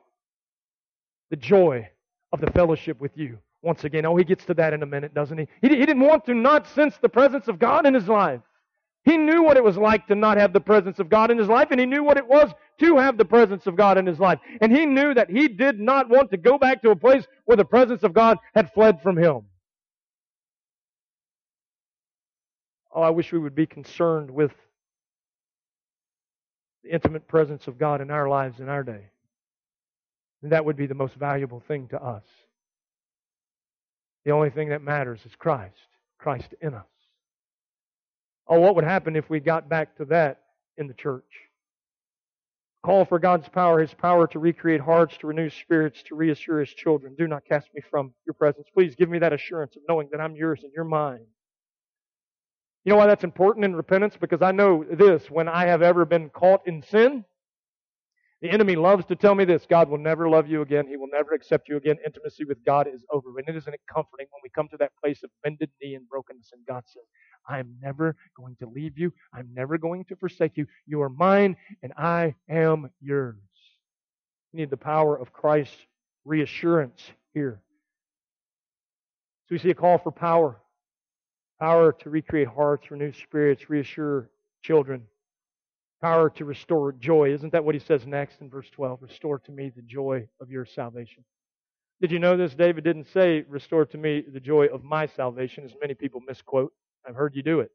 the 1.29 1.37
joy 1.37 1.89
of 2.33 2.41
the 2.41 2.51
fellowship 2.51 2.99
with 2.99 3.17
you 3.17 3.39
once 3.61 3.83
again. 3.83 4.05
Oh, 4.05 4.15
he 4.15 4.23
gets 4.23 4.45
to 4.45 4.53
that 4.55 4.73
in 4.73 4.83
a 4.83 4.85
minute, 4.85 5.13
doesn't 5.13 5.37
he? 5.37 5.47
He, 5.61 5.69
he 5.69 5.85
didn't 5.85 6.01
want 6.01 6.25
to 6.25 6.33
not 6.33 6.67
sense 6.67 6.97
the 7.01 7.09
presence 7.09 7.47
of 7.47 7.59
God 7.59 7.85
in 7.85 7.93
his 7.93 8.07
life. 8.07 8.41
He 9.05 9.17
knew 9.17 9.43
what 9.43 9.55
it 9.55 9.63
was 9.63 9.77
like 9.77 10.07
to 10.07 10.15
not 10.15 10.37
have 10.37 10.51
the 10.51 10.59
presence 10.59 10.99
of 10.99 11.09
God 11.09 11.29
in 11.31 11.37
his 11.37 11.47
life, 11.47 11.67
and 11.71 11.79
he 11.79 11.85
knew 11.85 12.03
what 12.03 12.17
it 12.17 12.27
was 12.27 12.51
to 12.79 12.97
have 12.97 13.17
the 13.17 13.25
presence 13.25 13.67
of 13.67 13.75
God 13.75 13.97
in 13.97 14.05
his 14.05 14.19
life. 14.19 14.39
And 14.61 14.75
he 14.75 14.85
knew 14.85 15.13
that 15.13 15.29
he 15.29 15.47
did 15.47 15.79
not 15.79 16.09
want 16.09 16.31
to 16.31 16.37
go 16.37 16.57
back 16.57 16.81
to 16.81 16.89
a 16.89 16.95
place 16.95 17.25
where 17.45 17.55
the 17.55 17.65
presence 17.65 18.03
of 18.03 18.13
God 18.13 18.37
had 18.53 18.73
fled 18.73 19.01
from 19.01 19.15
him. 19.15 19.41
Oh, 22.95 23.01
I 23.01 23.09
wish 23.09 23.33
we 23.33 23.39
would 23.39 23.55
be 23.55 23.65
concerned 23.65 24.31
with 24.31 24.53
the 26.83 26.93
intimate 26.93 27.27
presence 27.27 27.67
of 27.67 27.77
God 27.77 27.99
in 27.99 28.09
our 28.09 28.29
lives 28.29 28.61
in 28.61 28.69
our 28.69 28.83
day. 28.83 29.09
And 30.41 30.53
that 30.53 30.63
would 30.63 30.77
be 30.77 30.87
the 30.87 30.95
most 30.95 31.15
valuable 31.15 31.61
thing 31.67 31.89
to 31.89 32.01
us. 32.01 32.23
The 34.23 34.31
only 34.31 34.49
thing 34.49 34.69
that 34.69 34.81
matters 34.81 35.19
is 35.25 35.35
Christ, 35.35 35.75
Christ 36.17 36.55
in 36.61 36.73
us. 36.73 36.85
Oh, 38.47 38.61
what 38.61 38.75
would 38.75 38.85
happen 38.85 39.15
if 39.15 39.29
we 39.29 39.41
got 39.41 39.67
back 39.67 39.97
to 39.97 40.05
that 40.05 40.41
in 40.77 40.87
the 40.87 40.93
church? 40.93 41.23
Call 42.83 43.03
for 43.03 43.19
God's 43.19 43.49
power, 43.49 43.81
His 43.81 43.93
power 43.93 44.27
to 44.27 44.39
recreate 44.39 44.79
hearts, 44.79 45.17
to 45.17 45.27
renew 45.27 45.49
spirits, 45.49 46.01
to 46.03 46.15
reassure 46.15 46.59
His 46.59 46.69
children. 46.69 47.15
Do 47.17 47.27
not 47.27 47.43
cast 47.43 47.67
me 47.73 47.81
from 47.89 48.13
your 48.25 48.35
presence. 48.35 48.67
Please 48.73 48.95
give 48.95 49.09
me 49.09 49.19
that 49.19 49.33
assurance 49.33 49.75
of 49.75 49.81
knowing 49.89 50.07
that 50.11 50.21
I'm 50.21 50.35
yours 50.35 50.61
and 50.63 50.71
you're 50.73 50.85
mine. 50.85 51.25
You 52.85 52.91
know 52.91 52.97
why 52.97 53.07
that's 53.07 53.23
important 53.23 53.65
in 53.65 53.75
repentance? 53.75 54.15
Because 54.19 54.43
I 54.43 54.51
know 54.51 54.85
this 54.89 55.29
when 55.31 55.47
I 55.47 55.65
have 55.65 55.81
ever 55.81 56.05
been 56.05 56.29
caught 56.29 56.61
in 56.67 56.83
sin, 56.83 57.25
the 58.41 58.51
enemy 58.51 58.75
loves 58.75 59.05
to 59.07 59.15
tell 59.15 59.33
me 59.33 59.43
this 59.43 59.65
God 59.67 59.89
will 59.89 59.97
never 59.97 60.29
love 60.29 60.47
you 60.47 60.61
again. 60.61 60.87
He 60.87 60.95
will 60.95 61.09
never 61.11 61.33
accept 61.33 61.67
you 61.67 61.77
again. 61.77 61.97
Intimacy 62.05 62.45
with 62.45 62.63
God 62.63 62.87
is 62.87 63.03
over. 63.11 63.39
And 63.39 63.49
it 63.49 63.55
isn't 63.55 63.73
it 63.73 63.81
comforting 63.91 64.27
when 64.29 64.41
we 64.43 64.49
come 64.49 64.67
to 64.67 64.77
that 64.77 64.91
place 65.03 65.23
of 65.23 65.31
bended 65.43 65.71
knee 65.81 65.95
and 65.95 66.07
brokenness 66.07 66.51
and 66.53 66.63
God 66.67 66.83
says, 66.85 67.01
I 67.49 67.57
am 67.57 67.75
never 67.81 68.15
going 68.37 68.55
to 68.57 68.67
leave 68.67 68.99
you. 68.99 69.11
I'm 69.33 69.49
never 69.51 69.79
going 69.79 70.05
to 70.05 70.15
forsake 70.15 70.55
you. 70.55 70.67
You 70.85 71.01
are 71.01 71.09
mine 71.09 71.57
and 71.81 71.91
I 71.97 72.35
am 72.47 72.91
yours. 73.01 73.37
You 74.53 74.59
need 74.59 74.69
the 74.69 74.77
power 74.77 75.17
of 75.19 75.33
Christ's 75.33 75.75
reassurance 76.23 77.01
here. 77.33 77.61
So 79.47 79.55
we 79.55 79.57
see 79.59 79.71
a 79.71 79.75
call 79.75 79.97
for 79.97 80.11
power. 80.11 80.61
Power 81.59 81.93
to 81.93 82.09
recreate 82.09 82.47
hearts, 82.47 82.91
renew 82.91 83.13
spirits, 83.13 83.69
reassure 83.69 84.29
children. 84.61 85.03
Power 86.01 86.29
to 86.31 86.45
restore 86.45 86.91
joy. 86.91 87.31
Isn't 87.33 87.51
that 87.53 87.63
what 87.63 87.75
he 87.75 87.79
says 87.79 88.05
next 88.05 88.41
in 88.41 88.49
verse 88.49 88.69
12? 88.71 89.01
Restore 89.01 89.39
to 89.39 89.51
me 89.51 89.71
the 89.73 89.81
joy 89.81 90.27
of 90.41 90.49
your 90.49 90.65
salvation. 90.65 91.23
Did 92.01 92.11
you 92.11 92.19
know 92.19 92.35
this? 92.35 92.53
David 92.53 92.83
didn't 92.83 93.07
say, 93.13 93.45
Restore 93.47 93.85
to 93.85 93.97
me 93.97 94.23
the 94.27 94.39
joy 94.39 94.65
of 94.65 94.83
my 94.83 95.05
salvation, 95.05 95.63
as 95.63 95.73
many 95.79 95.93
people 95.93 96.21
misquote. 96.27 96.73
I've 97.07 97.15
heard 97.15 97.35
you 97.35 97.43
do 97.43 97.61
it. 97.61 97.71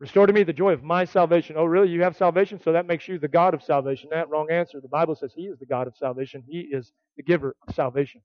Restore 0.00 0.26
to 0.26 0.32
me 0.32 0.42
the 0.42 0.52
joy 0.52 0.72
of 0.72 0.82
my 0.82 1.04
salvation. 1.04 1.56
Oh, 1.56 1.64
really? 1.64 1.88
You 1.88 2.02
have 2.02 2.16
salvation? 2.16 2.60
So 2.62 2.72
that 2.72 2.86
makes 2.86 3.08
you 3.08 3.18
the 3.18 3.28
God 3.28 3.54
of 3.54 3.62
salvation. 3.62 4.10
That 4.12 4.28
wrong 4.28 4.50
answer. 4.50 4.80
The 4.80 4.88
Bible 4.88 5.14
says 5.14 5.32
He 5.34 5.44
is 5.44 5.58
the 5.58 5.66
God 5.66 5.86
of 5.86 5.96
salvation. 5.96 6.42
He 6.46 6.60
is 6.60 6.92
the 7.16 7.22
giver 7.22 7.56
of 7.66 7.74
salvation. 7.74 8.20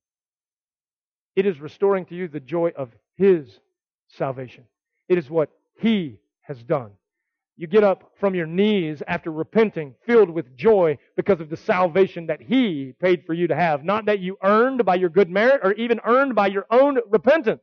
It 1.35 1.45
is 1.45 1.61
restoring 1.61 2.05
to 2.07 2.15
you 2.15 2.27
the 2.27 2.39
joy 2.39 2.73
of 2.75 2.89
His 3.15 3.59
salvation. 4.17 4.65
It 5.07 5.17
is 5.17 5.29
what 5.29 5.49
He 5.79 6.19
has 6.41 6.61
done. 6.63 6.91
You 7.57 7.67
get 7.67 7.83
up 7.83 8.11
from 8.19 8.35
your 8.35 8.45
knees 8.45 9.03
after 9.05 9.31
repenting, 9.31 9.95
filled 10.05 10.29
with 10.29 10.55
joy 10.55 10.97
because 11.17 11.41
of 11.41 11.49
the 11.49 11.57
salvation 11.57 12.27
that 12.27 12.41
He 12.41 12.93
paid 13.01 13.25
for 13.25 13.33
you 13.33 13.47
to 13.47 13.55
have. 13.55 13.83
Not 13.83 14.05
that 14.05 14.19
you 14.19 14.37
earned 14.43 14.85
by 14.85 14.95
your 14.95 15.09
good 15.09 15.29
merit 15.29 15.61
or 15.63 15.73
even 15.73 15.99
earned 16.05 16.35
by 16.35 16.47
your 16.47 16.65
own 16.71 16.99
repentance. 17.09 17.61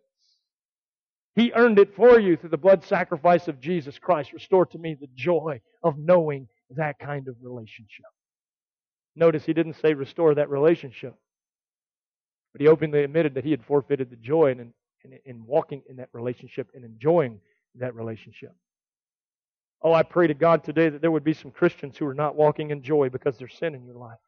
He 1.34 1.52
earned 1.54 1.78
it 1.78 1.94
for 1.94 2.18
you 2.18 2.36
through 2.36 2.50
the 2.50 2.56
blood 2.56 2.84
sacrifice 2.84 3.46
of 3.46 3.60
Jesus 3.60 3.98
Christ. 3.98 4.32
Restore 4.32 4.66
to 4.66 4.78
me 4.78 4.96
the 4.98 5.08
joy 5.14 5.60
of 5.82 5.98
knowing 5.98 6.48
that 6.70 6.98
kind 6.98 7.28
of 7.28 7.36
relationship. 7.42 8.06
Notice 9.14 9.44
he 9.44 9.52
didn't 9.52 9.76
say 9.80 9.94
restore 9.94 10.34
that 10.34 10.50
relationship, 10.50 11.14
but 12.52 12.60
he 12.60 12.68
openly 12.68 13.02
admitted 13.02 13.34
that 13.34 13.44
he 13.44 13.50
had 13.50 13.64
forfeited 13.64 14.10
the 14.10 14.16
joy 14.16 14.50
in, 14.50 14.72
in, 15.12 15.18
in 15.24 15.46
walking 15.46 15.82
in 15.88 15.96
that 15.96 16.08
relationship 16.12 16.68
and 16.74 16.84
enjoying 16.84 17.40
that 17.76 17.94
relationship. 17.94 18.54
Oh, 19.82 19.92
I 19.92 20.02
pray 20.02 20.26
to 20.26 20.34
God 20.34 20.64
today 20.64 20.88
that 20.88 21.00
there 21.00 21.10
would 21.10 21.24
be 21.24 21.34
some 21.34 21.50
Christians 21.50 21.96
who 21.96 22.06
are 22.06 22.14
not 22.14 22.34
walking 22.34 22.70
in 22.70 22.82
joy 22.82 23.08
because 23.08 23.36
there's 23.38 23.54
sin 23.54 23.74
in 23.74 23.84
your 23.84 23.96
life 23.96 24.18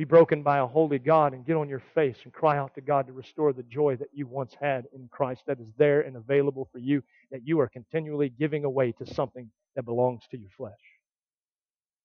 be 0.00 0.04
broken 0.04 0.42
by 0.42 0.58
a 0.58 0.66
holy 0.66 0.98
God 0.98 1.34
and 1.34 1.44
get 1.44 1.56
on 1.56 1.68
your 1.68 1.82
face 1.94 2.16
and 2.24 2.32
cry 2.32 2.56
out 2.56 2.74
to 2.74 2.80
God 2.80 3.06
to 3.06 3.12
restore 3.12 3.52
the 3.52 3.64
joy 3.64 3.96
that 3.96 4.08
you 4.14 4.26
once 4.26 4.54
had 4.58 4.86
in 4.94 5.08
Christ 5.10 5.42
that 5.46 5.60
is 5.60 5.68
there 5.76 6.00
and 6.00 6.16
available 6.16 6.68
for 6.72 6.78
you, 6.78 7.02
that 7.30 7.46
you 7.46 7.60
are 7.60 7.68
continually 7.68 8.30
giving 8.30 8.64
away 8.64 8.92
to 8.92 9.14
something 9.14 9.50
that 9.76 9.84
belongs 9.84 10.22
to 10.30 10.38
your 10.38 10.48
flesh. 10.56 10.72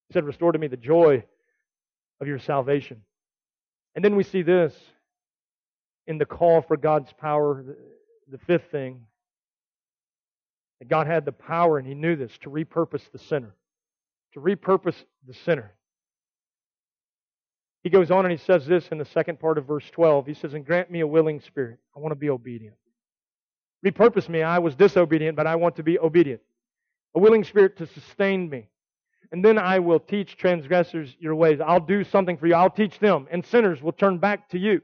He 0.09 0.13
said, 0.13 0.25
Restore 0.25 0.51
to 0.51 0.59
me 0.59 0.67
the 0.67 0.77
joy 0.77 1.23
of 2.19 2.27
your 2.27 2.39
salvation. 2.39 3.01
And 3.95 4.03
then 4.03 4.17
we 4.17 4.23
see 4.23 4.41
this 4.41 4.75
in 6.07 6.17
the 6.17 6.25
call 6.25 6.61
for 6.61 6.77
God's 6.77 7.11
power, 7.13 7.63
the, 8.29 8.37
fifth 8.39 8.71
thing, 8.71 9.01
that 10.79 10.87
God 10.87 11.07
had 11.07 11.25
the 11.25 11.31
power, 11.31 11.77
and 11.77 11.87
He 11.87 11.93
knew 11.93 12.15
this, 12.15 12.37
to 12.39 12.49
repurpose 12.49 13.09
the 13.11 13.19
sinner. 13.19 13.55
To 14.33 14.39
repurpose 14.39 14.95
the 15.27 15.33
sinner. 15.33 15.73
He 17.85 17.91
goes 17.91 18.09
on 18.09 18.25
and 18.25 18.31
he 18.31 18.43
says 18.43 18.65
this 18.65 18.87
in 18.87 18.97
the 18.97 19.05
second 19.05 19.39
part 19.39 19.59
of 19.59 19.67
verse 19.67 19.87
12. 19.91 20.25
He 20.25 20.33
says, 20.33 20.55
And 20.55 20.65
grant 20.65 20.89
me 20.89 21.01
a 21.01 21.07
willing 21.07 21.39
spirit. 21.39 21.77
I 21.95 21.99
want 21.99 22.13
to 22.13 22.15
be 22.15 22.31
obedient. 22.31 22.75
Repurpose 23.85 24.27
me. 24.27 24.41
I 24.41 24.57
was 24.57 24.73
disobedient, 24.73 25.37
but 25.37 25.45
I 25.45 25.55
want 25.55 25.75
to 25.75 25.83
be 25.83 25.99
obedient. 25.99 26.41
A 27.13 27.19
willing 27.19 27.43
spirit 27.43 27.77
to 27.77 27.85
sustain 27.85 28.49
me. 28.49 28.69
And 29.31 29.45
then 29.45 29.59
I 29.59 29.77
will 29.77 29.99
teach 29.99 30.35
transgressors 30.35 31.15
your 31.19 31.35
ways. 31.35 31.59
I'll 31.63 31.79
do 31.79 32.03
something 32.03 32.37
for 32.37 32.47
you. 32.47 32.55
I'll 32.55 32.71
teach 32.71 32.97
them. 32.97 33.27
And 33.29 33.45
sinners 33.45 33.83
will 33.83 33.91
turn 33.91 34.17
back 34.17 34.49
to 34.49 34.57
you. 34.57 34.81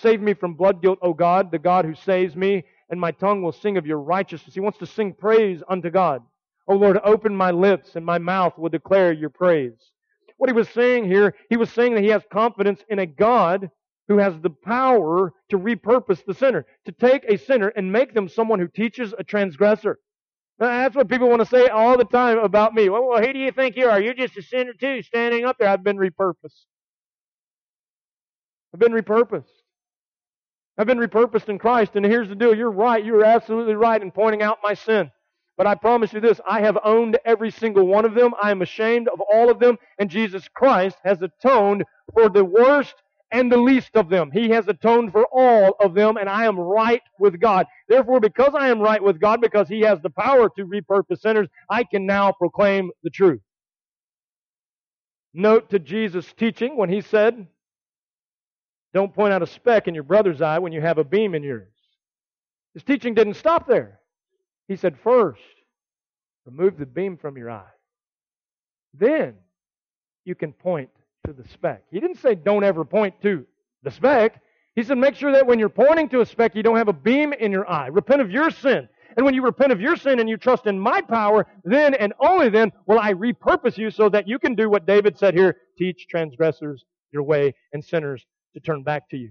Save 0.00 0.20
me 0.20 0.34
from 0.34 0.54
blood 0.54 0.80
guilt, 0.80 0.98
O 1.02 1.12
God, 1.12 1.50
the 1.50 1.58
God 1.58 1.84
who 1.84 1.94
saves 1.94 2.34
me, 2.34 2.64
and 2.88 3.00
my 3.00 3.10
tongue 3.10 3.42
will 3.42 3.52
sing 3.52 3.76
of 3.76 3.86
your 3.86 4.00
righteousness. 4.00 4.54
He 4.54 4.60
wants 4.60 4.78
to 4.78 4.86
sing 4.86 5.12
praise 5.12 5.62
unto 5.68 5.90
God. 5.90 6.22
O 6.68 6.74
Lord, 6.74 6.98
open 7.04 7.34
my 7.34 7.50
lips, 7.50 7.96
and 7.96 8.04
my 8.04 8.18
mouth 8.18 8.56
will 8.58 8.68
declare 8.68 9.12
your 9.12 9.30
praise. 9.30 9.92
What 10.38 10.48
he 10.48 10.54
was 10.54 10.68
saying 10.70 11.04
here, 11.04 11.34
he 11.50 11.56
was 11.56 11.70
saying 11.70 11.94
that 11.94 12.02
he 12.02 12.08
has 12.08 12.22
confidence 12.32 12.80
in 12.88 12.98
a 12.98 13.06
God 13.06 13.70
who 14.08 14.18
has 14.18 14.34
the 14.40 14.50
power 14.50 15.32
to 15.50 15.58
repurpose 15.58 16.24
the 16.24 16.34
sinner, 16.34 16.64
to 16.86 16.92
take 16.92 17.24
a 17.28 17.36
sinner 17.36 17.68
and 17.68 17.92
make 17.92 18.14
them 18.14 18.28
someone 18.28 18.58
who 18.58 18.68
teaches 18.68 19.14
a 19.18 19.24
transgressor. 19.24 19.98
That's 20.58 20.96
what 20.96 21.08
people 21.08 21.28
want 21.28 21.40
to 21.40 21.46
say 21.46 21.68
all 21.68 21.96
the 21.96 22.04
time 22.04 22.38
about 22.38 22.74
me. 22.74 22.88
Well, 22.88 23.06
well, 23.06 23.20
who 23.20 23.32
do 23.32 23.38
you 23.38 23.52
think 23.52 23.76
you 23.76 23.88
are? 23.88 24.00
You're 24.00 24.14
just 24.14 24.36
a 24.36 24.42
sinner 24.42 24.72
too, 24.72 25.02
standing 25.02 25.44
up 25.44 25.56
there. 25.58 25.68
I've 25.68 25.84
been 25.84 25.96
repurposed. 25.96 26.64
I've 28.72 28.80
been 28.80 28.92
repurposed. 28.92 29.59
I've 30.80 30.86
been 30.86 30.96
repurposed 30.96 31.50
in 31.50 31.58
Christ, 31.58 31.94
and 31.96 32.06
here's 32.06 32.30
the 32.30 32.34
deal. 32.34 32.54
You're 32.54 32.70
right. 32.70 33.04
You're 33.04 33.22
absolutely 33.22 33.74
right 33.74 34.00
in 34.00 34.10
pointing 34.10 34.40
out 34.40 34.60
my 34.62 34.72
sin. 34.72 35.10
But 35.58 35.66
I 35.66 35.74
promise 35.74 36.14
you 36.14 36.20
this, 36.20 36.40
I 36.48 36.62
have 36.62 36.78
owned 36.82 37.18
every 37.26 37.50
single 37.50 37.86
one 37.86 38.06
of 38.06 38.14
them. 38.14 38.32
I 38.42 38.50
am 38.50 38.62
ashamed 38.62 39.06
of 39.08 39.20
all 39.20 39.50
of 39.50 39.58
them, 39.58 39.76
and 39.98 40.08
Jesus 40.08 40.48
Christ 40.48 40.96
has 41.04 41.20
atoned 41.20 41.84
for 42.14 42.30
the 42.30 42.46
worst 42.46 42.94
and 43.30 43.52
the 43.52 43.58
least 43.58 43.90
of 43.94 44.08
them. 44.08 44.30
He 44.30 44.48
has 44.52 44.68
atoned 44.68 45.12
for 45.12 45.26
all 45.30 45.76
of 45.80 45.92
them, 45.92 46.16
and 46.16 46.30
I 46.30 46.46
am 46.46 46.58
right 46.58 47.02
with 47.18 47.38
God. 47.38 47.66
Therefore, 47.86 48.18
because 48.18 48.54
I 48.58 48.70
am 48.70 48.80
right 48.80 49.02
with 49.02 49.20
God, 49.20 49.42
because 49.42 49.68
He 49.68 49.82
has 49.82 50.00
the 50.00 50.08
power 50.08 50.48
to 50.56 50.64
repurpose 50.64 51.20
sinners, 51.20 51.48
I 51.68 51.84
can 51.84 52.06
now 52.06 52.32
proclaim 52.32 52.90
the 53.02 53.10
truth. 53.10 53.42
Note 55.34 55.68
to 55.68 55.78
Jesus' 55.78 56.32
teaching 56.32 56.78
when 56.78 56.88
He 56.88 57.02
said, 57.02 57.46
Don't 58.92 59.14
point 59.14 59.32
out 59.32 59.42
a 59.42 59.46
speck 59.46 59.88
in 59.88 59.94
your 59.94 60.02
brother's 60.02 60.42
eye 60.42 60.58
when 60.58 60.72
you 60.72 60.80
have 60.80 60.98
a 60.98 61.04
beam 61.04 61.34
in 61.34 61.42
yours. 61.42 61.72
His 62.74 62.82
teaching 62.82 63.14
didn't 63.14 63.34
stop 63.34 63.66
there. 63.66 64.00
He 64.68 64.76
said, 64.76 64.98
First, 65.02 65.40
remove 66.44 66.78
the 66.78 66.86
beam 66.86 67.16
from 67.16 67.36
your 67.36 67.50
eye. 67.50 67.70
Then 68.94 69.34
you 70.24 70.34
can 70.34 70.52
point 70.52 70.90
to 71.26 71.32
the 71.32 71.46
speck. 71.48 71.84
He 71.90 72.00
didn't 72.00 72.18
say 72.18 72.34
don't 72.34 72.64
ever 72.64 72.84
point 72.84 73.20
to 73.22 73.46
the 73.82 73.90
speck. 73.90 74.40
He 74.74 74.82
said 74.82 74.98
make 74.98 75.14
sure 75.14 75.32
that 75.32 75.46
when 75.46 75.58
you're 75.58 75.68
pointing 75.68 76.08
to 76.10 76.20
a 76.20 76.26
speck, 76.26 76.54
you 76.54 76.62
don't 76.62 76.76
have 76.76 76.88
a 76.88 76.92
beam 76.92 77.32
in 77.32 77.52
your 77.52 77.68
eye. 77.70 77.88
Repent 77.88 78.20
of 78.20 78.30
your 78.30 78.50
sin. 78.50 78.88
And 79.16 79.24
when 79.26 79.34
you 79.34 79.42
repent 79.42 79.72
of 79.72 79.80
your 79.80 79.96
sin 79.96 80.20
and 80.20 80.28
you 80.28 80.36
trust 80.36 80.66
in 80.66 80.78
my 80.78 81.00
power, 81.00 81.46
then 81.64 81.94
and 81.94 82.12
only 82.20 82.48
then 82.48 82.70
will 82.86 82.98
I 82.98 83.12
repurpose 83.12 83.76
you 83.76 83.90
so 83.90 84.08
that 84.08 84.28
you 84.28 84.38
can 84.38 84.54
do 84.54 84.70
what 84.70 84.86
David 84.86 85.18
said 85.18 85.34
here 85.34 85.56
teach 85.76 86.06
transgressors 86.08 86.84
your 87.12 87.24
way 87.24 87.54
and 87.72 87.84
sinners 87.84 88.24
to 88.54 88.60
turn 88.60 88.82
back 88.82 89.10
to 89.10 89.16
you. 89.16 89.30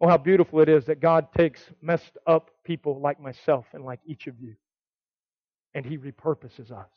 Oh, 0.00 0.08
how 0.08 0.18
beautiful 0.18 0.60
it 0.60 0.68
is 0.68 0.86
that 0.86 1.00
God 1.00 1.28
takes 1.36 1.62
messed 1.82 2.16
up 2.26 2.50
people 2.64 3.00
like 3.00 3.20
myself 3.20 3.66
and 3.72 3.84
like 3.84 4.00
each 4.06 4.26
of 4.26 4.40
you, 4.40 4.54
and 5.74 5.84
He 5.84 5.98
repurposes 5.98 6.70
us. 6.70 6.88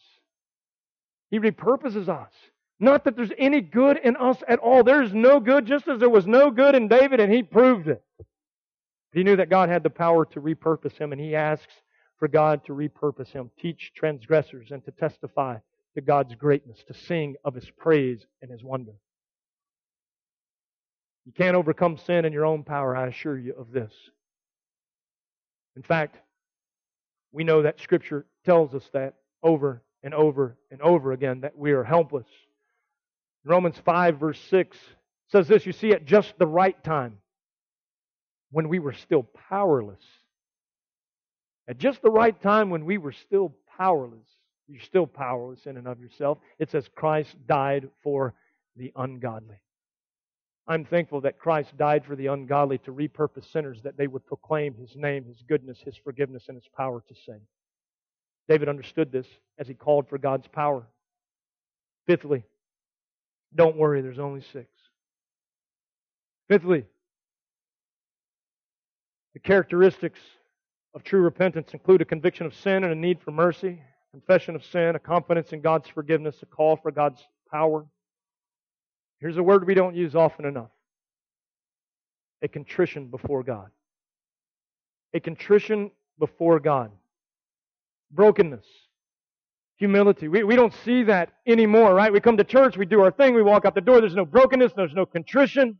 He 1.29 1.39
repurposes 1.39 2.07
us. 2.07 2.31
Not 2.79 3.05
that 3.05 3.15
there's 3.15 3.31
any 3.37 3.61
good 3.61 3.97
in 3.97 4.15
us 4.15 4.37
at 4.47 4.59
all. 4.59 4.83
There's 4.83 5.13
no 5.13 5.39
good, 5.39 5.65
just 5.65 5.87
as 5.87 5.99
there 5.99 6.09
was 6.09 6.27
no 6.27 6.51
good 6.51 6.75
in 6.75 6.87
David, 6.87 7.19
and 7.19 7.31
he 7.31 7.43
proved 7.43 7.87
it. 7.87 8.03
He 9.13 9.23
knew 9.23 9.35
that 9.35 9.49
God 9.49 9.69
had 9.69 9.83
the 9.83 9.89
power 9.89 10.25
to 10.25 10.41
repurpose 10.41 10.97
him, 10.97 11.11
and 11.11 11.21
he 11.21 11.35
asks 11.35 11.73
for 12.17 12.27
God 12.27 12.63
to 12.65 12.73
repurpose 12.73 13.29
him, 13.29 13.51
teach 13.59 13.93
transgressors, 13.95 14.71
and 14.71 14.83
to 14.85 14.91
testify 14.91 15.57
to 15.95 16.01
God's 16.01 16.35
greatness, 16.35 16.83
to 16.87 16.93
sing 16.93 17.35
of 17.45 17.53
his 17.53 17.69
praise 17.69 18.25
and 18.41 18.51
his 18.51 18.63
wonder. 18.63 18.93
You 21.25 21.31
can't 21.31 21.55
overcome 21.55 21.97
sin 21.97 22.25
in 22.25 22.33
your 22.33 22.45
own 22.45 22.63
power, 22.63 22.95
I 22.95 23.07
assure 23.07 23.37
you 23.37 23.53
of 23.53 23.71
this. 23.71 23.93
In 25.75 25.81
fact, 25.81 26.17
we 27.31 27.43
know 27.43 27.61
that 27.63 27.79
Scripture 27.79 28.25
tells 28.45 28.73
us 28.73 28.87
that 28.93 29.15
over 29.41 29.81
and 30.03 30.13
over 30.13 30.57
and 30.69 30.81
over 30.81 31.13
again 31.13 31.41
that 31.41 31.57
we 31.57 31.71
are 31.71 31.83
helpless. 31.83 32.27
Romans 33.45 33.77
5, 33.83 34.19
verse 34.19 34.39
6 34.49 34.77
says 35.29 35.47
this 35.47 35.65
You 35.65 35.71
see, 35.71 35.91
at 35.91 36.05
just 36.05 36.37
the 36.37 36.47
right 36.47 36.81
time, 36.83 37.17
when 38.51 38.69
we 38.69 38.79
were 38.79 38.93
still 38.93 39.23
powerless, 39.49 40.03
at 41.67 41.77
just 41.77 42.01
the 42.01 42.11
right 42.11 42.39
time 42.41 42.69
when 42.69 42.85
we 42.85 42.97
were 42.97 43.13
still 43.13 43.55
powerless, 43.77 44.27
you're 44.67 44.81
still 44.81 45.07
powerless 45.07 45.65
in 45.65 45.77
and 45.77 45.87
of 45.87 45.99
yourself. 45.99 46.37
It 46.59 46.69
says 46.69 46.87
Christ 46.93 47.35
died 47.47 47.89
for 48.01 48.33
the 48.75 48.91
ungodly. 48.95 49.57
I'm 50.67 50.85
thankful 50.85 51.21
that 51.21 51.39
Christ 51.39 51.75
died 51.77 52.05
for 52.05 52.15
the 52.15 52.27
ungodly 52.27 52.77
to 52.79 52.93
repurpose 52.93 53.51
sinners 53.51 53.81
that 53.83 53.97
they 53.97 54.07
would 54.07 54.25
proclaim 54.25 54.75
His 54.75 54.95
name, 54.95 55.25
His 55.25 55.43
goodness, 55.47 55.79
His 55.83 55.97
forgiveness, 55.97 56.45
and 56.47 56.55
His 56.55 56.69
power 56.75 57.03
to 57.07 57.15
save. 57.25 57.41
David 58.47 58.69
understood 58.69 59.11
this 59.11 59.27
as 59.57 59.67
he 59.67 59.73
called 59.73 60.07
for 60.07 60.17
God's 60.17 60.47
power. 60.47 60.85
Fifthly, 62.07 62.43
don't 63.55 63.77
worry, 63.77 64.01
there's 64.01 64.19
only 64.19 64.41
six. 64.41 64.67
Fifthly, 66.49 66.85
the 69.33 69.39
characteristics 69.39 70.19
of 70.93 71.03
true 71.03 71.21
repentance 71.21 71.73
include 71.73 72.01
a 72.01 72.05
conviction 72.05 72.45
of 72.45 72.53
sin 72.53 72.83
and 72.83 72.91
a 72.91 72.95
need 72.95 73.21
for 73.21 73.31
mercy, 73.31 73.81
confession 74.11 74.55
of 74.55 74.63
sin, 74.65 74.95
a 74.95 74.99
confidence 74.99 75.53
in 75.53 75.61
God's 75.61 75.87
forgiveness, 75.87 76.35
a 76.41 76.45
call 76.45 76.75
for 76.75 76.91
God's 76.91 77.21
power, 77.49 77.85
Here's 79.23 79.37
a 79.37 79.43
word 79.43 79.65
we 79.65 79.73
don't 79.73 79.95
use 79.95 80.15
often 80.15 80.43
enough 80.43 80.69
a 82.41 82.47
contrition 82.49 83.07
before 83.07 83.41
God. 83.41 83.69
A 85.13 85.21
contrition 85.21 85.91
before 86.19 86.59
God. 86.59 86.91
Brokenness. 88.11 88.65
Humility. 89.77 90.27
We, 90.27 90.43
we 90.43 90.57
don't 90.57 90.73
see 90.83 91.03
that 91.03 91.31
anymore, 91.47 91.95
right? 91.95 92.11
We 92.11 92.19
come 92.19 92.35
to 92.35 92.43
church, 92.43 92.75
we 92.75 92.85
do 92.85 92.99
our 92.99 93.11
thing, 93.11 93.33
we 93.33 93.41
walk 93.41 93.63
out 93.63 93.75
the 93.75 93.81
door, 93.81 94.01
there's 94.01 94.13
no 94.13 94.25
brokenness, 94.25 94.73
there's 94.75 94.93
no 94.93 95.05
contrition. 95.05 95.77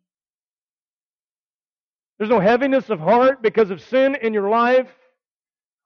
There's 2.18 2.30
no 2.30 2.40
heaviness 2.40 2.90
of 2.90 3.02
heart 3.02 3.44
because 3.44 3.72
of 3.72 3.82
sin 3.82 4.16
in 4.22 4.34
your 4.34 4.50
life, 4.50 4.88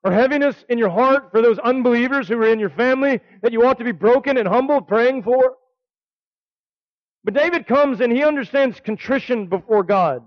or 0.03 0.11
heaviness 0.11 0.63
in 0.69 0.77
your 0.77 0.91
heart 0.91 1.31
for 1.31 1.41
those 1.41 1.57
unbelievers 1.57 2.27
who 2.27 2.37
are 2.37 2.51
in 2.51 2.59
your 2.59 2.69
family 2.69 3.19
that 3.41 3.51
you 3.51 3.65
ought 3.65 3.79
to 3.79 3.83
be 3.83 3.93
broken 3.93 4.37
and 4.37 4.47
humbled, 4.47 4.87
praying 4.87 5.23
for. 5.23 5.55
But 7.27 7.33
David 7.33 7.67
comes 7.67 7.99
and 7.99 8.09
he 8.09 8.23
understands 8.23 8.79
contrition 8.79 9.47
before 9.47 9.83
God. 9.83 10.23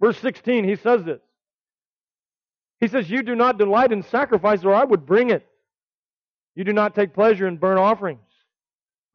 Verse 0.00 0.18
16, 0.18 0.64
he 0.64 0.74
says 0.74 1.04
this. 1.04 1.20
He 2.80 2.88
says, 2.88 3.08
You 3.08 3.22
do 3.22 3.36
not 3.36 3.58
delight 3.58 3.92
in 3.92 4.02
sacrifice, 4.02 4.64
or 4.64 4.74
I 4.74 4.82
would 4.82 5.06
bring 5.06 5.30
it. 5.30 5.46
You 6.56 6.64
do 6.64 6.72
not 6.72 6.96
take 6.96 7.14
pleasure 7.14 7.46
in 7.46 7.58
burnt 7.58 7.78
offerings. 7.78 8.26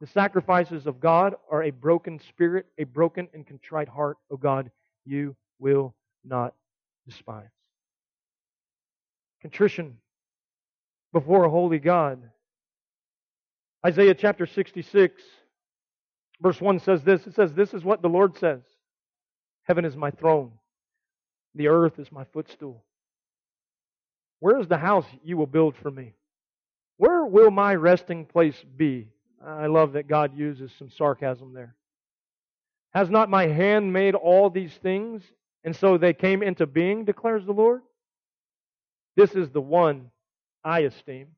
The 0.00 0.06
sacrifices 0.06 0.86
of 0.86 1.00
God 1.00 1.34
are 1.50 1.62
a 1.62 1.70
broken 1.70 2.18
spirit, 2.30 2.64
a 2.78 2.84
broken 2.84 3.28
and 3.34 3.46
contrite 3.46 3.90
heart, 3.90 4.16
O 4.30 4.38
God, 4.38 4.70
you 5.04 5.36
will 5.58 5.94
not 6.24 6.54
despise. 7.06 7.44
Contrition 9.42 9.98
before 11.12 11.44
a 11.44 11.50
holy 11.50 11.78
God. 11.78 12.22
Isaiah 13.84 14.14
chapter 14.14 14.46
66 14.46 15.22
Verse 16.42 16.60
1 16.60 16.80
says 16.80 17.02
this 17.04 17.26
it 17.26 17.34
says, 17.34 17.54
This 17.54 17.72
is 17.72 17.84
what 17.84 18.02
the 18.02 18.08
Lord 18.08 18.36
says 18.36 18.60
Heaven 19.62 19.84
is 19.84 19.96
my 19.96 20.10
throne, 20.10 20.52
the 21.54 21.68
earth 21.68 21.98
is 21.98 22.10
my 22.10 22.24
footstool. 22.24 22.84
Where 24.40 24.58
is 24.58 24.66
the 24.66 24.78
house 24.78 25.06
you 25.22 25.36
will 25.36 25.46
build 25.46 25.76
for 25.76 25.90
me? 25.90 26.14
Where 26.96 27.24
will 27.24 27.52
my 27.52 27.76
resting 27.76 28.26
place 28.26 28.60
be? 28.76 29.08
I 29.44 29.66
love 29.66 29.92
that 29.92 30.08
God 30.08 30.36
uses 30.36 30.72
some 30.78 30.90
sarcasm 30.90 31.54
there. 31.54 31.76
Has 32.92 33.08
not 33.08 33.30
my 33.30 33.46
hand 33.46 33.92
made 33.92 34.16
all 34.16 34.50
these 34.50 34.74
things, 34.82 35.22
and 35.64 35.74
so 35.74 35.96
they 35.96 36.12
came 36.12 36.42
into 36.42 36.66
being, 36.66 37.04
declares 37.04 37.46
the 37.46 37.52
Lord? 37.52 37.82
This 39.16 39.34
is 39.34 39.50
the 39.50 39.60
one 39.60 40.10
I 40.64 40.80
esteem. 40.80 41.28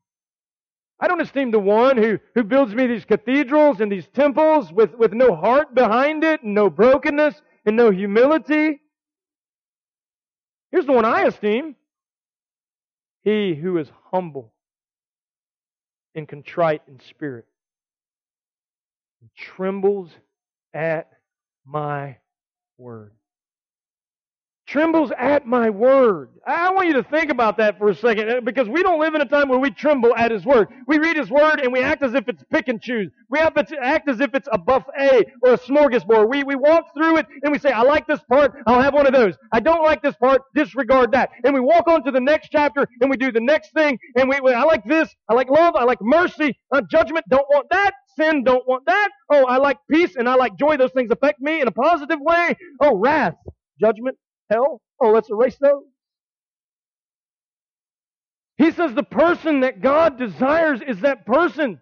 I 1.05 1.07
don't 1.07 1.21
esteem 1.21 1.51
the 1.51 1.59
one 1.59 1.99
who, 1.99 2.19
who 2.35 2.43
builds 2.43 2.75
me 2.75 2.87
these 2.87 3.05
cathedrals 3.05 3.83
and 3.83 3.93
these 3.93 4.09
temples 4.15 4.73
with, 4.73 4.95
with 4.95 5.13
no 5.13 5.37
heart 5.37 5.75
behind 5.75 6.25
it, 6.25 6.43
and 6.43 6.55
no 6.55 6.71
brokenness, 6.71 7.43
and 7.67 7.77
no 7.77 7.91
humility. 7.91 8.81
Here's 10.73 10.87
the 10.87 10.93
one 10.93 11.05
I 11.05 11.25
esteem. 11.25 11.77
He 13.23 13.55
who 13.55 13.77
is 13.77 13.87
humble 14.13 14.55
and 16.15 16.27
contrite 16.27 16.81
in 16.89 16.99
spirit 17.01 17.45
and 19.21 19.29
trembles 19.37 20.11
at 20.73 21.11
my 21.67 22.17
word 22.79 23.13
trembles 24.75 25.12
at 25.16 25.47
my 25.47 25.70
word. 25.70 26.31
I 26.49 26.72
want 26.72 26.89
you 26.89 26.95
to 26.95 27.05
think 27.05 27.31
about 27.31 27.57
that 27.59 27.79
for 27.79 27.91
a 27.91 27.95
second 27.95 28.29
uh, 28.29 28.41
because 28.41 28.68
we 28.68 28.83
don't 28.83 28.99
live 28.99 29.14
in 29.14 29.20
a 29.20 29.25
time 29.25 29.49
where 29.49 29.61
we 29.61 29.70
tremble 29.70 30.12
at 30.16 30.33
his 30.33 30.45
word. 30.45 30.66
We 30.89 30.99
read 30.99 31.16
his 31.16 31.31
word 31.31 31.61
and 31.61 31.72
we 31.72 31.81
act 31.81 32.03
as 32.03 32.14
if 32.14 32.27
it's 32.27 32.43
pick 32.51 32.66
and 32.66 32.83
choose. 32.83 33.09
We 33.31 33.39
act 33.39 33.57
as 34.09 34.18
if 34.18 34.35
it's 34.35 34.49
a 34.51 34.59
buffet 34.59 35.27
or 35.45 35.53
a 35.53 35.59
smorgasbord. 35.59 36.29
We, 36.29 36.43
we 36.43 36.57
walk 36.57 36.87
through 36.93 37.18
it 37.18 37.27
and 37.45 37.53
we 37.53 37.59
say, 37.61 37.70
I 37.70 37.83
like 37.83 38.09
this 38.09 38.18
part, 38.29 38.53
I'll 38.66 38.83
have 38.83 38.95
one 38.95 39.07
of 39.07 39.12
those. 39.12 39.37
I 39.53 39.61
don't 39.61 39.85
like 39.85 40.03
this 40.03 40.16
part, 40.16 40.43
disregard 40.57 41.12
that. 41.12 41.31
And 41.45 41.55
we 41.55 41.61
walk 41.61 41.87
on 41.87 42.03
to 42.03 42.11
the 42.11 42.20
next 42.20 42.49
chapter 42.51 42.85
and 43.01 43.09
we 43.09 43.16
do 43.16 43.31
the 43.31 43.41
next 43.41 43.72
thing 43.75 43.97
and 44.16 44.29
we, 44.29 44.41
we 44.41 44.55
I 44.55 44.64
like 44.64 44.85
this, 44.85 45.09
I 45.29 45.35
like 45.35 45.51
love, 45.51 45.77
I 45.77 45.85
like 45.85 46.03
mercy, 46.03 46.59
uh, 46.72 46.81
judgment, 46.91 47.25
don't 47.31 47.47
want 47.49 47.68
that. 47.70 47.93
Sin, 48.16 48.43
don't 48.43 48.66
want 48.66 48.87
that. 48.87 49.09
Oh, 49.31 49.45
I 49.45 49.59
like 49.59 49.79
peace 49.89 50.16
and 50.16 50.29
I 50.29 50.35
like 50.35 50.57
joy. 50.57 50.77
Those 50.77 50.93
things 50.93 51.12
affect 51.12 51.41
me 51.41 51.61
in 51.61 51.68
a 51.68 51.72
positive 51.72 52.18
way. 52.20 52.57
Oh, 52.81 52.97
wrath, 52.97 53.35
judgment, 53.81 54.16
hell? 54.51 54.81
Oh, 55.01 55.11
let's 55.11 55.31
erase 55.31 55.57
those. 55.61 55.85
He 58.57 58.71
says 58.71 58.95
the 58.95 59.03
person 59.03 59.61
that 59.61 59.81
God 59.81 60.19
desires 60.19 60.81
is 60.87 61.01
that 61.01 61.27
person 61.27 61.81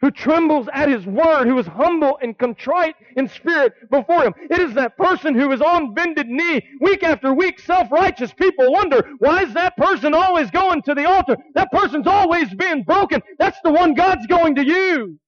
who 0.00 0.10
trembles 0.10 0.68
at 0.72 0.88
his 0.88 1.06
word, 1.06 1.46
who 1.46 1.58
is 1.58 1.66
humble 1.66 2.18
and 2.20 2.36
contrite 2.38 2.94
in 3.16 3.28
spirit 3.28 3.72
before 3.90 4.24
him. 4.24 4.34
It 4.50 4.58
is 4.58 4.74
that 4.74 4.96
person 4.96 5.34
who 5.34 5.52
is 5.52 5.62
on 5.62 5.94
bended 5.94 6.28
knee 6.28 6.62
week 6.80 7.02
after 7.02 7.32
week. 7.32 7.58
Self-righteous 7.58 8.32
people 8.34 8.72
wonder, 8.72 9.08
why 9.18 9.42
is 9.42 9.54
that 9.54 9.76
person 9.76 10.12
always 10.12 10.50
going 10.50 10.82
to 10.82 10.94
the 10.94 11.06
altar? 11.06 11.36
That 11.54 11.72
person's 11.72 12.06
always 12.06 12.52
being 12.54 12.82
broken. 12.82 13.22
That's 13.38 13.58
the 13.64 13.72
one 13.72 13.94
God's 13.94 14.26
going 14.26 14.54
to 14.56 14.66
use. 14.66 15.18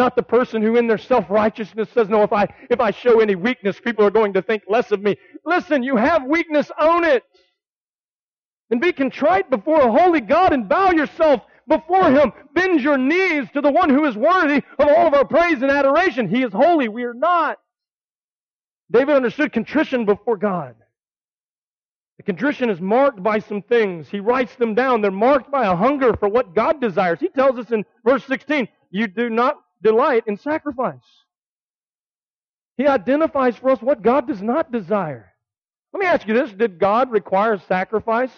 Not 0.00 0.16
the 0.16 0.22
person 0.22 0.62
who 0.62 0.78
in 0.78 0.86
their 0.86 0.96
self-righteousness 0.96 1.90
says, 1.92 2.08
no, 2.08 2.22
if 2.22 2.32
I, 2.32 2.46
if 2.70 2.80
I 2.80 2.90
show 2.90 3.20
any 3.20 3.34
weakness, 3.34 3.78
people 3.78 4.02
are 4.02 4.10
going 4.10 4.32
to 4.32 4.40
think 4.40 4.62
less 4.66 4.92
of 4.92 5.02
me. 5.02 5.14
Listen, 5.44 5.82
you 5.82 5.94
have 5.94 6.24
weakness, 6.24 6.70
own 6.80 7.04
it. 7.04 7.22
And 8.70 8.80
be 8.80 8.92
contrite 8.92 9.50
before 9.50 9.82
a 9.82 9.92
holy 9.92 10.22
God 10.22 10.54
and 10.54 10.66
bow 10.66 10.92
yourself 10.92 11.42
before 11.68 12.10
Him. 12.10 12.32
Bend 12.54 12.80
your 12.80 12.96
knees 12.96 13.50
to 13.52 13.60
the 13.60 13.70
one 13.70 13.90
who 13.90 14.06
is 14.06 14.16
worthy 14.16 14.62
of 14.78 14.88
all 14.88 15.06
of 15.06 15.12
our 15.12 15.26
praise 15.26 15.60
and 15.60 15.70
adoration. 15.70 16.34
He 16.34 16.44
is 16.44 16.52
holy. 16.54 16.88
We 16.88 17.04
are 17.04 17.12
not. 17.12 17.58
David 18.90 19.16
understood 19.16 19.52
contrition 19.52 20.06
before 20.06 20.38
God. 20.38 20.76
The 22.16 22.22
contrition 22.22 22.70
is 22.70 22.80
marked 22.80 23.22
by 23.22 23.40
some 23.40 23.60
things. 23.60 24.08
He 24.08 24.20
writes 24.20 24.56
them 24.56 24.74
down. 24.74 25.02
They're 25.02 25.10
marked 25.10 25.50
by 25.50 25.66
a 25.66 25.76
hunger 25.76 26.16
for 26.16 26.30
what 26.30 26.54
God 26.54 26.80
desires. 26.80 27.20
He 27.20 27.28
tells 27.28 27.58
us 27.58 27.70
in 27.70 27.84
verse 28.02 28.24
16, 28.24 28.66
you 28.90 29.06
do 29.06 29.28
not 29.28 29.58
delight 29.82 30.24
in 30.26 30.36
sacrifice. 30.36 30.98
He 32.76 32.86
identifies 32.86 33.56
for 33.56 33.70
us 33.70 33.80
what 33.82 34.02
God 34.02 34.26
does 34.26 34.42
not 34.42 34.72
desire. 34.72 35.32
Let 35.92 36.00
me 36.00 36.06
ask 36.06 36.26
you 36.26 36.34
this. 36.34 36.52
Did 36.52 36.78
God 36.78 37.10
require 37.10 37.58
sacrifice 37.68 38.32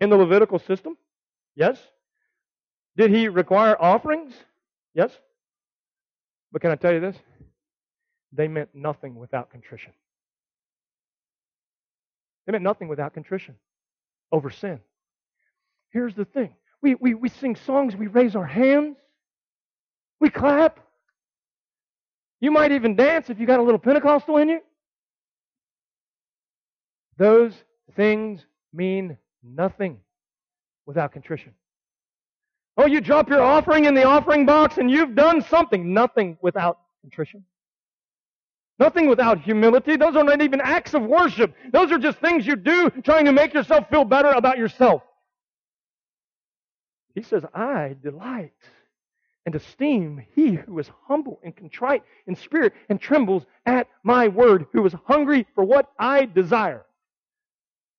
in 0.00 0.10
the 0.10 0.16
Levitical 0.16 0.58
system? 0.58 0.96
Yes. 1.54 1.78
Did 2.96 3.10
he 3.10 3.28
require 3.28 3.80
offerings? 3.80 4.32
Yes. 4.94 5.12
But 6.52 6.62
can 6.62 6.70
I 6.70 6.76
tell 6.76 6.92
you 6.92 7.00
this? 7.00 7.16
They 8.32 8.48
meant 8.48 8.70
nothing 8.74 9.14
without 9.14 9.50
contrition. 9.50 9.92
They 12.46 12.52
meant 12.52 12.64
nothing 12.64 12.88
without 12.88 13.14
contrition 13.14 13.56
over 14.32 14.50
sin. 14.50 14.80
Here's 15.90 16.14
the 16.14 16.24
thing 16.24 16.54
we, 16.82 16.94
we, 16.94 17.14
we 17.14 17.28
sing 17.28 17.56
songs, 17.56 17.94
we 17.94 18.06
raise 18.06 18.34
our 18.34 18.46
hands, 18.46 18.96
we 20.20 20.30
clap. 20.30 20.80
You 22.40 22.50
might 22.50 22.72
even 22.72 22.94
dance 22.94 23.30
if 23.30 23.40
you 23.40 23.46
got 23.46 23.58
a 23.58 23.62
little 23.62 23.78
Pentecostal 23.78 24.36
in 24.36 24.48
you. 24.48 24.60
Those 27.16 27.52
things 27.96 28.40
mean 28.72 29.18
nothing 29.42 29.98
without 30.86 31.12
contrition. 31.12 31.52
Oh, 32.76 32.86
you 32.86 33.00
drop 33.00 33.28
your 33.28 33.42
offering 33.42 33.84
in 33.84 33.94
the 33.94 34.04
offering 34.04 34.46
box 34.46 34.78
and 34.78 34.90
you've 34.90 35.14
done 35.14 35.42
something. 35.42 35.92
Nothing 35.92 36.38
without 36.40 36.78
contrition. 37.02 37.44
Nothing 38.78 39.08
without 39.08 39.40
humility. 39.40 39.96
Those 39.96 40.16
are 40.16 40.24
not 40.24 40.40
even 40.40 40.62
acts 40.62 40.94
of 40.94 41.02
worship. 41.02 41.54
Those 41.72 41.92
are 41.92 41.98
just 41.98 42.18
things 42.18 42.46
you 42.46 42.56
do 42.56 42.88
trying 43.04 43.26
to 43.26 43.32
make 43.32 43.52
yourself 43.52 43.90
feel 43.90 44.04
better 44.04 44.30
about 44.30 44.56
yourself. 44.56 45.02
He 47.14 47.22
says, 47.22 47.44
I 47.52 47.96
delight 48.02 48.54
and 49.46 49.54
esteem 49.54 50.22
he 50.34 50.52
who 50.52 50.78
is 50.78 50.90
humble 51.06 51.40
and 51.42 51.56
contrite 51.56 52.02
in 52.26 52.36
spirit 52.36 52.72
and 52.88 53.00
trembles 53.00 53.46
at 53.66 53.88
my 54.02 54.28
word, 54.28 54.66
who 54.72 54.84
is 54.84 54.94
hungry 55.06 55.46
for 55.54 55.64
what 55.64 55.90
I 55.98 56.26
desire. 56.26 56.84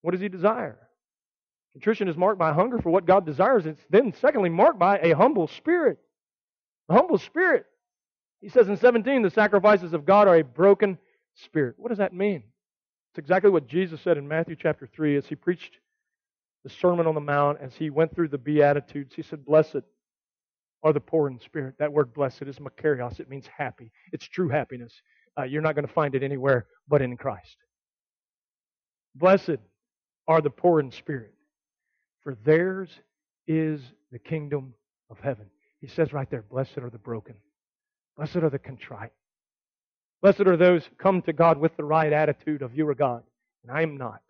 What 0.02 0.12
does 0.12 0.20
he 0.20 0.28
desire? 0.28 0.78
Contrition 1.72 2.08
is 2.08 2.16
marked 2.16 2.38
by 2.38 2.52
hunger 2.52 2.78
for 2.80 2.90
what 2.90 3.06
God 3.06 3.24
desires. 3.24 3.66
It's 3.66 3.80
then, 3.88 4.12
secondly, 4.20 4.50
marked 4.50 4.78
by 4.78 4.98
a 4.98 5.12
humble 5.12 5.46
spirit. 5.46 5.98
A 6.88 6.94
humble 6.94 7.18
spirit. 7.18 7.64
He 8.40 8.48
says 8.48 8.68
in 8.68 8.76
17, 8.76 9.22
the 9.22 9.30
sacrifices 9.30 9.94
of 9.94 10.04
God 10.04 10.28
are 10.28 10.36
a 10.36 10.44
broken 10.44 10.98
spirit. 11.34 11.76
What 11.78 11.88
does 11.88 11.98
that 11.98 12.12
mean? 12.12 12.42
It's 13.10 13.18
exactly 13.18 13.50
what 13.50 13.66
Jesus 13.66 14.00
said 14.00 14.18
in 14.18 14.28
Matthew 14.28 14.56
chapter 14.56 14.86
3 14.86 15.16
as 15.16 15.26
he 15.26 15.34
preached 15.34 15.78
the 16.64 16.70
Sermon 16.70 17.06
on 17.06 17.14
the 17.14 17.20
Mount, 17.20 17.58
as 17.60 17.74
he 17.74 17.90
went 17.90 18.14
through 18.14 18.28
the 18.28 18.38
Beatitudes. 18.38 19.14
He 19.14 19.22
said, 19.22 19.44
Blessed 19.44 19.82
are 20.82 20.92
the 20.92 21.00
poor 21.00 21.28
in 21.28 21.38
spirit. 21.40 21.74
That 21.78 21.92
word 21.92 22.12
blessed 22.12 22.42
is 22.42 22.58
makarios. 22.58 23.20
It 23.20 23.30
means 23.30 23.46
happy. 23.46 23.92
It's 24.12 24.26
true 24.26 24.48
happiness. 24.48 24.92
Uh, 25.38 25.44
you're 25.44 25.62
not 25.62 25.74
going 25.74 25.86
to 25.86 25.92
find 25.92 26.14
it 26.14 26.22
anywhere 26.22 26.66
but 26.88 27.02
in 27.02 27.16
Christ. 27.16 27.56
Blessed 29.14 29.58
are 30.28 30.40
the 30.40 30.50
poor 30.50 30.80
in 30.80 30.90
spirit 30.90 31.34
for 32.22 32.36
theirs 32.44 32.88
is 33.46 33.80
the 34.10 34.18
kingdom 34.18 34.74
of 35.10 35.18
heaven. 35.20 35.46
He 35.80 35.88
says 35.88 36.12
right 36.12 36.30
there, 36.30 36.42
blessed 36.42 36.78
are 36.78 36.90
the 36.90 36.98
broken. 36.98 37.34
Blessed 38.16 38.36
are 38.36 38.50
the 38.50 38.58
contrite. 38.58 39.12
Blessed 40.20 40.42
are 40.42 40.56
those 40.56 40.86
who 40.86 40.94
come 40.96 41.22
to 41.22 41.32
God 41.32 41.58
with 41.58 41.76
the 41.76 41.84
right 41.84 42.12
attitude 42.12 42.62
of 42.62 42.76
you 42.76 42.88
are 42.88 42.94
God, 42.94 43.24
and 43.62 43.76
I 43.76 43.82
am 43.82 43.96
not. 43.96 44.20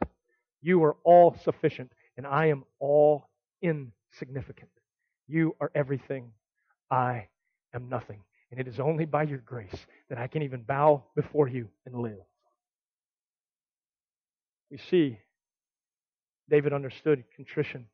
You 0.63 0.83
are 0.85 0.97
all 1.05 1.37
sufficient, 1.45 1.93
and 2.17 2.27
I 2.27 2.47
am 2.47 2.65
all 2.79 3.29
insignificant. 3.61 4.71
You 5.29 5.55
are 5.61 5.71
everything. 5.75 6.33
I 6.93 7.29
am 7.75 7.89
nothing. 7.89 8.21
And 8.51 8.61
it 8.61 8.69
is 8.69 8.79
only 8.79 9.07
by 9.07 9.23
your 9.23 9.39
grace 9.39 9.87
that 10.11 10.19
I 10.19 10.27
can 10.27 10.43
even 10.43 10.63
bow 10.63 11.05
before 11.17 11.49
you 11.49 11.69
and 11.87 11.95
live. 11.95 12.21
We 14.71 14.77
see 14.77 15.19
David 16.51 16.75
understood 16.75 17.25
contrition, 17.35 17.87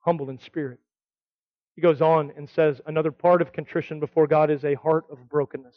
humble 0.00 0.28
in 0.28 0.38
spirit. 0.38 0.80
He 1.76 1.80
goes 1.80 2.02
on 2.02 2.30
and 2.36 2.48
says, 2.48 2.80
another 2.86 3.10
part 3.10 3.40
of 3.40 3.54
contrition 3.54 4.00
before 4.00 4.26
God 4.26 4.50
is 4.50 4.64
a 4.64 4.74
heart 4.74 5.06
of 5.10 5.28
brokenness. 5.30 5.76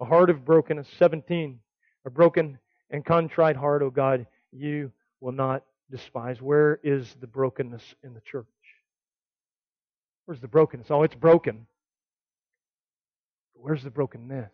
A 0.00 0.04
heart 0.04 0.28
of 0.28 0.44
brokenness. 0.44 0.88
17. 0.98 1.58
A 2.04 2.10
broken 2.10 2.58
and 2.90 3.04
contrite 3.04 3.56
heart, 3.56 3.82
O 3.82 3.90
God, 3.90 4.26
you 4.52 4.92
will 5.20 5.32
not 5.32 5.64
despise. 5.90 6.40
Where 6.42 6.80
is 6.82 7.16
the 7.20 7.26
brokenness 7.26 7.94
in 8.02 8.12
the 8.12 8.20
church? 8.20 8.46
Where's 10.30 10.40
the 10.40 10.46
brokenness? 10.46 10.86
Oh, 10.90 11.02
it's 11.02 11.16
broken. 11.16 11.66
But 13.52 13.64
where's 13.64 13.82
the 13.82 13.90
brokenness? 13.90 14.52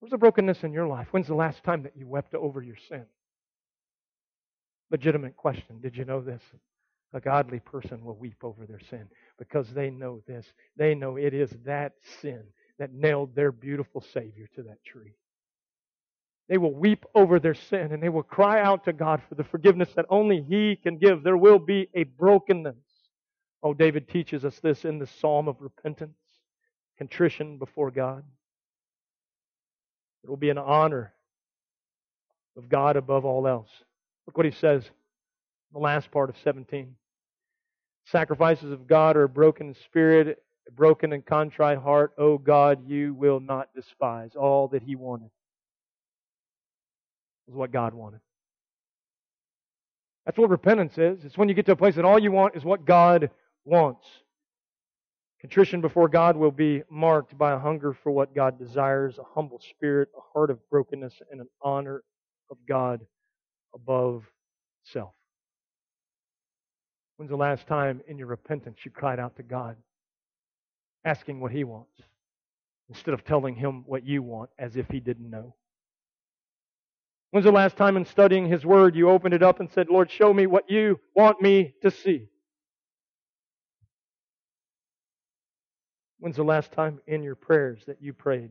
Where's 0.00 0.10
the 0.10 0.18
brokenness 0.18 0.64
in 0.64 0.72
your 0.72 0.88
life? 0.88 1.06
When's 1.12 1.28
the 1.28 1.36
last 1.36 1.62
time 1.62 1.84
that 1.84 1.96
you 1.96 2.08
wept 2.08 2.34
over 2.34 2.60
your 2.60 2.74
sin? 2.88 3.04
Legitimate 4.90 5.36
question. 5.36 5.80
Did 5.80 5.96
you 5.96 6.04
know 6.04 6.20
this? 6.20 6.42
A 7.12 7.20
godly 7.20 7.60
person 7.60 8.04
will 8.04 8.16
weep 8.16 8.42
over 8.42 8.66
their 8.66 8.80
sin 8.90 9.06
because 9.38 9.68
they 9.68 9.88
know 9.88 10.20
this. 10.26 10.44
They 10.76 10.96
know 10.96 11.14
it 11.14 11.32
is 11.32 11.52
that 11.64 11.92
sin 12.20 12.42
that 12.80 12.92
nailed 12.92 13.36
their 13.36 13.52
beautiful 13.52 14.00
Savior 14.12 14.48
to 14.56 14.64
that 14.64 14.84
tree. 14.84 15.14
They 16.48 16.58
will 16.58 16.74
weep 16.74 17.04
over 17.14 17.38
their 17.38 17.54
sin 17.54 17.92
and 17.92 18.02
they 18.02 18.08
will 18.08 18.24
cry 18.24 18.60
out 18.60 18.84
to 18.86 18.92
God 18.92 19.22
for 19.28 19.36
the 19.36 19.44
forgiveness 19.44 19.90
that 19.94 20.06
only 20.08 20.42
He 20.42 20.74
can 20.74 20.98
give. 20.98 21.22
There 21.22 21.36
will 21.36 21.60
be 21.60 21.88
a 21.94 22.02
brokenness. 22.02 22.74
Oh, 23.62 23.74
David 23.74 24.08
teaches 24.08 24.44
us 24.44 24.58
this 24.60 24.84
in 24.84 24.98
the 24.98 25.06
Psalm 25.06 25.48
of 25.48 25.60
repentance, 25.60 26.18
contrition 26.98 27.58
before 27.58 27.90
God. 27.90 28.22
It 30.22 30.30
will 30.30 30.36
be 30.36 30.50
an 30.50 30.58
honor 30.58 31.12
of 32.56 32.68
God 32.68 32.96
above 32.96 33.24
all 33.24 33.46
else. 33.46 33.70
Look 34.26 34.36
what 34.36 34.46
he 34.46 34.52
says 34.52 34.84
in 34.84 34.90
the 35.72 35.78
last 35.78 36.10
part 36.10 36.30
of 36.30 36.36
17. 36.42 36.94
Sacrifices 38.06 38.70
of 38.70 38.86
God 38.86 39.16
are 39.16 39.24
a 39.24 39.28
broken 39.28 39.74
spirit, 39.84 40.42
a 40.68 40.72
broken 40.72 41.12
and 41.12 41.24
contrite 41.24 41.78
heart. 41.78 42.12
Oh 42.18 42.38
God, 42.38 42.88
you 42.88 43.14
will 43.14 43.40
not 43.40 43.68
despise. 43.74 44.32
All 44.36 44.68
that 44.68 44.82
he 44.82 44.96
wanted 44.96 45.30
was 47.46 47.56
what 47.56 47.72
God 47.72 47.94
wanted. 47.94 48.20
That's 50.24 50.38
what 50.38 50.50
repentance 50.50 50.98
is. 50.98 51.24
It's 51.24 51.38
when 51.38 51.48
you 51.48 51.54
get 51.54 51.66
to 51.66 51.72
a 51.72 51.76
place 51.76 51.94
that 51.94 52.04
all 52.04 52.18
you 52.18 52.32
want 52.32 52.56
is 52.56 52.64
what 52.64 52.84
God 52.84 53.30
wants. 53.66 54.06
Contrition 55.40 55.80
before 55.80 56.08
God 56.08 56.36
will 56.36 56.50
be 56.50 56.82
marked 56.90 57.36
by 57.36 57.52
a 57.52 57.58
hunger 57.58 57.92
for 57.92 58.10
what 58.10 58.34
God 58.34 58.58
desires, 58.58 59.18
a 59.18 59.24
humble 59.34 59.60
spirit, 59.60 60.08
a 60.16 60.20
heart 60.32 60.50
of 60.50 60.58
brokenness, 60.70 61.14
and 61.30 61.40
an 61.40 61.48
honor 61.60 62.02
of 62.50 62.56
God 62.66 63.04
above 63.74 64.24
self. 64.84 65.12
When's 67.16 67.30
the 67.30 67.36
last 67.36 67.66
time 67.66 68.00
in 68.08 68.18
your 68.18 68.28
repentance 68.28 68.78
you 68.84 68.90
cried 68.90 69.18
out 69.18 69.36
to 69.36 69.42
God, 69.42 69.76
asking 71.04 71.40
what 71.40 71.52
He 71.52 71.64
wants, 71.64 72.00
instead 72.88 73.14
of 73.14 73.24
telling 73.24 73.54
Him 73.54 73.84
what 73.86 74.06
you 74.06 74.22
want 74.22 74.50
as 74.58 74.76
if 74.76 74.88
He 74.88 75.00
didn't 75.00 75.30
know? 75.30 75.54
When's 77.30 77.44
the 77.44 77.52
last 77.52 77.76
time 77.76 77.96
in 77.96 78.04
studying 78.04 78.46
His 78.46 78.64
Word 78.64 78.96
you 78.96 79.10
opened 79.10 79.34
it 79.34 79.42
up 79.42 79.60
and 79.60 79.70
said, 79.70 79.88
Lord, 79.90 80.10
show 80.10 80.32
me 80.32 80.46
what 80.46 80.70
you 80.70 80.98
want 81.14 81.42
me 81.42 81.74
to 81.82 81.90
see? 81.90 82.28
When's 86.18 86.36
the 86.36 86.44
last 86.44 86.72
time 86.72 87.00
in 87.06 87.22
your 87.22 87.34
prayers 87.34 87.82
that 87.86 88.00
you 88.00 88.12
prayed, 88.12 88.50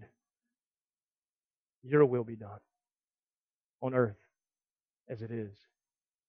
Your 1.84 2.06
will 2.06 2.24
be 2.24 2.36
done 2.36 2.60
on 3.82 3.94
earth 3.94 4.18
as 5.10 5.22
it 5.22 5.32
is 5.32 5.52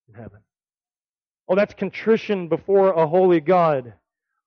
in 0.08 0.14
heaven. 0.14 0.40
Oh, 1.48 1.54
that's 1.54 1.74
contrition 1.74 2.48
before 2.48 2.92
a 2.92 3.06
holy 3.06 3.40
God. 3.40 3.92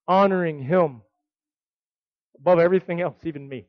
honoring 0.08 0.62
Him 0.62 1.02
above 2.38 2.58
everything 2.58 3.00
else, 3.00 3.18
even 3.24 3.48
me. 3.48 3.66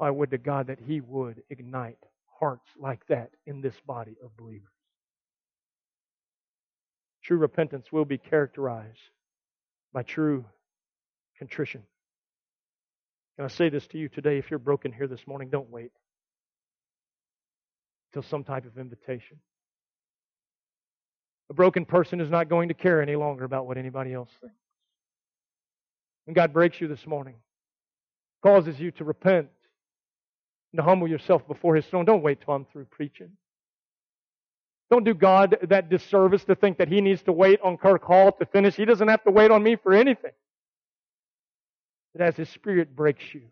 I 0.00 0.10
would 0.10 0.30
to 0.32 0.38
God 0.38 0.66
that 0.66 0.80
He 0.80 1.00
would 1.00 1.42
ignite 1.50 1.98
hearts 2.40 2.68
like 2.78 3.06
that 3.06 3.30
in 3.46 3.60
this 3.60 3.76
body 3.86 4.16
of 4.22 4.36
believers. 4.36 4.68
True 7.22 7.38
repentance 7.38 7.92
will 7.92 8.04
be 8.04 8.18
characterized 8.18 8.98
by 9.92 10.02
true 10.02 10.44
contrition. 11.38 11.82
Can 13.36 13.44
I 13.44 13.48
say 13.48 13.68
this 13.68 13.86
to 13.88 13.98
you 13.98 14.08
today? 14.08 14.38
If 14.38 14.50
you're 14.50 14.58
broken 14.58 14.92
here 14.92 15.08
this 15.08 15.26
morning, 15.26 15.48
don't 15.50 15.70
wait 15.70 15.90
until 18.12 18.28
some 18.28 18.44
type 18.44 18.64
of 18.64 18.78
invitation. 18.78 19.38
A 21.50 21.54
broken 21.54 21.84
person 21.84 22.20
is 22.20 22.30
not 22.30 22.48
going 22.48 22.68
to 22.68 22.74
care 22.74 23.02
any 23.02 23.16
longer 23.16 23.44
about 23.44 23.66
what 23.66 23.76
anybody 23.76 24.12
else 24.12 24.30
thinks. 24.40 24.54
When 26.24 26.34
God 26.34 26.52
breaks 26.52 26.80
you 26.80 26.88
this 26.88 27.06
morning, 27.06 27.34
causes 28.42 28.78
you 28.78 28.92
to 28.92 29.04
repent, 29.04 29.48
and 30.72 30.78
to 30.78 30.82
humble 30.82 31.08
yourself 31.08 31.46
before 31.46 31.76
His 31.76 31.84
throne, 31.86 32.04
don't 32.04 32.22
wait 32.22 32.40
till 32.40 32.54
I'm 32.54 32.64
through 32.66 32.86
preaching. 32.86 33.30
Don't 34.90 35.04
do 35.04 35.14
God 35.14 35.56
that 35.68 35.90
disservice 35.90 36.44
to 36.44 36.54
think 36.54 36.78
that 36.78 36.88
He 36.88 37.00
needs 37.00 37.22
to 37.24 37.32
wait 37.32 37.60
on 37.62 37.76
Kirk 37.76 38.04
Hall 38.04 38.32
to 38.32 38.46
finish. 38.46 38.74
He 38.74 38.84
doesn't 38.84 39.08
have 39.08 39.24
to 39.24 39.30
wait 39.30 39.50
on 39.50 39.62
me 39.62 39.76
for 39.76 39.92
anything. 39.92 40.32
But 42.14 42.22
as 42.22 42.36
His 42.36 42.48
Spirit 42.48 42.94
breaks 42.94 43.34
you, 43.34 43.42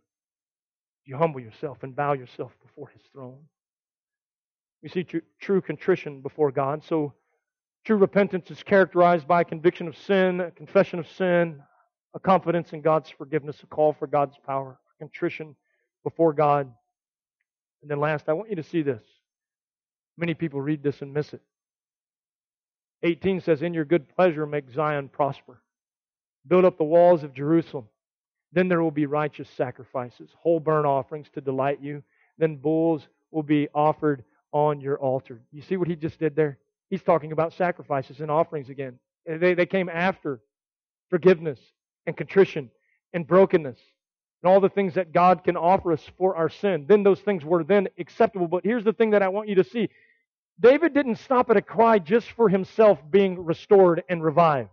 you 1.05 1.17
humble 1.17 1.41
yourself 1.41 1.83
and 1.83 1.97
bow 1.97 2.13
yourself 2.13 2.53
before 2.63 2.89
His 2.89 3.03
throne. 3.13 3.41
You 4.83 4.89
see 4.89 5.05
true, 5.05 5.23
true 5.41 5.61
contrition 5.61 6.21
before 6.21 6.53
God. 6.53 6.85
So, 6.85 7.13
true 7.85 7.97
repentance 7.97 8.51
is 8.51 8.63
characterized 8.63 9.27
by 9.27 9.41
a 9.41 9.45
conviction 9.45 9.89
of 9.89 9.97
sin, 9.97 10.41
a 10.41 10.51
confession 10.51 10.99
of 10.99 11.09
sin, 11.09 11.61
a 12.15 12.21
confidence 12.21 12.73
in 12.73 12.83
God's 12.83 13.11
forgiveness, 13.11 13.63
a 13.63 13.67
call 13.67 13.93
for 13.93 14.07
God's 14.07 14.37
power, 14.47 14.79
contrition 14.99 15.57
before 16.05 16.33
God. 16.33 16.73
And 17.83 17.91
then, 17.91 17.99
last, 17.99 18.29
I 18.29 18.33
want 18.33 18.51
you 18.51 18.57
to 18.57 18.63
see 18.63 18.83
this. 18.83 19.03
Many 20.17 20.35
people 20.35 20.61
read 20.61 20.83
this 20.83 21.03
and 21.03 21.13
miss 21.13 21.33
it. 21.33 21.43
18 23.03 23.41
says, 23.41 23.63
In 23.63 23.75
your 23.75 23.85
good 23.85 24.09
pleasure 24.15 24.47
make 24.47 24.71
Zion 24.71 25.09
prosper. 25.09 25.61
Build 26.47 26.65
up 26.65 26.79
the 26.79 26.85
walls 26.85 27.25
of 27.25 27.35
Jerusalem. 27.35 27.89
Then 28.53 28.69
there 28.69 28.83
will 28.83 28.91
be 28.91 29.07
righteous 29.07 29.49
sacrifices, 29.57 30.31
whole 30.37 30.61
burnt 30.61 30.87
offerings 30.87 31.29
to 31.35 31.41
delight 31.41 31.81
you. 31.81 32.03
Then 32.39 32.57
bulls 32.57 33.09
will 33.31 33.43
be 33.43 33.69
offered 33.75 34.25
on 34.53 34.81
your 34.81 34.99
altar. 34.99 35.41
You 35.53 35.63
see 35.63 35.77
what 35.77 35.89
he 35.89 35.97
just 35.97 36.19
did 36.19 36.37
there? 36.37 36.59
He's 36.91 37.03
talking 37.03 37.33
about 37.33 37.55
sacrifices 37.55 38.21
and 38.21 38.31
offerings 38.31 38.69
again. 38.69 38.99
They, 39.27 39.55
they 39.55 39.67
came 39.67 39.89
after 39.89 40.41
forgiveness 41.09 41.59
and 42.07 42.17
contrition 42.17 42.71
and 43.15 43.27
brokenness 43.27 43.79
and 44.43 44.51
all 44.51 44.61
the 44.61 44.69
things 44.69 44.95
that 44.95 45.13
God 45.13 45.45
can 45.45 45.57
offer 45.57 45.93
us 45.93 46.03
for 46.19 46.37
our 46.37 46.51
sin. 46.51 46.85
Then 46.89 47.03
those 47.03 47.21
things 47.21 47.45
were 47.45 47.65
then 47.65 47.89
acceptable. 47.99 48.49
But 48.49 48.65
here's 48.65 48.85
the 48.85 48.93
thing 48.93 49.11
that 49.11 49.23
I 49.23 49.29
want 49.29 49.49
you 49.49 49.55
to 49.57 49.65
see 49.65 49.89
David 50.61 50.93
didn't 50.93 51.17
stop 51.17 51.51
at 51.51 51.57
a 51.57 51.63
cry 51.63 51.99
just 51.99 52.31
for 52.33 52.49
himself 52.49 52.99
being 53.11 53.43
restored 53.43 54.03
and 54.09 54.23
revived. 54.23 54.69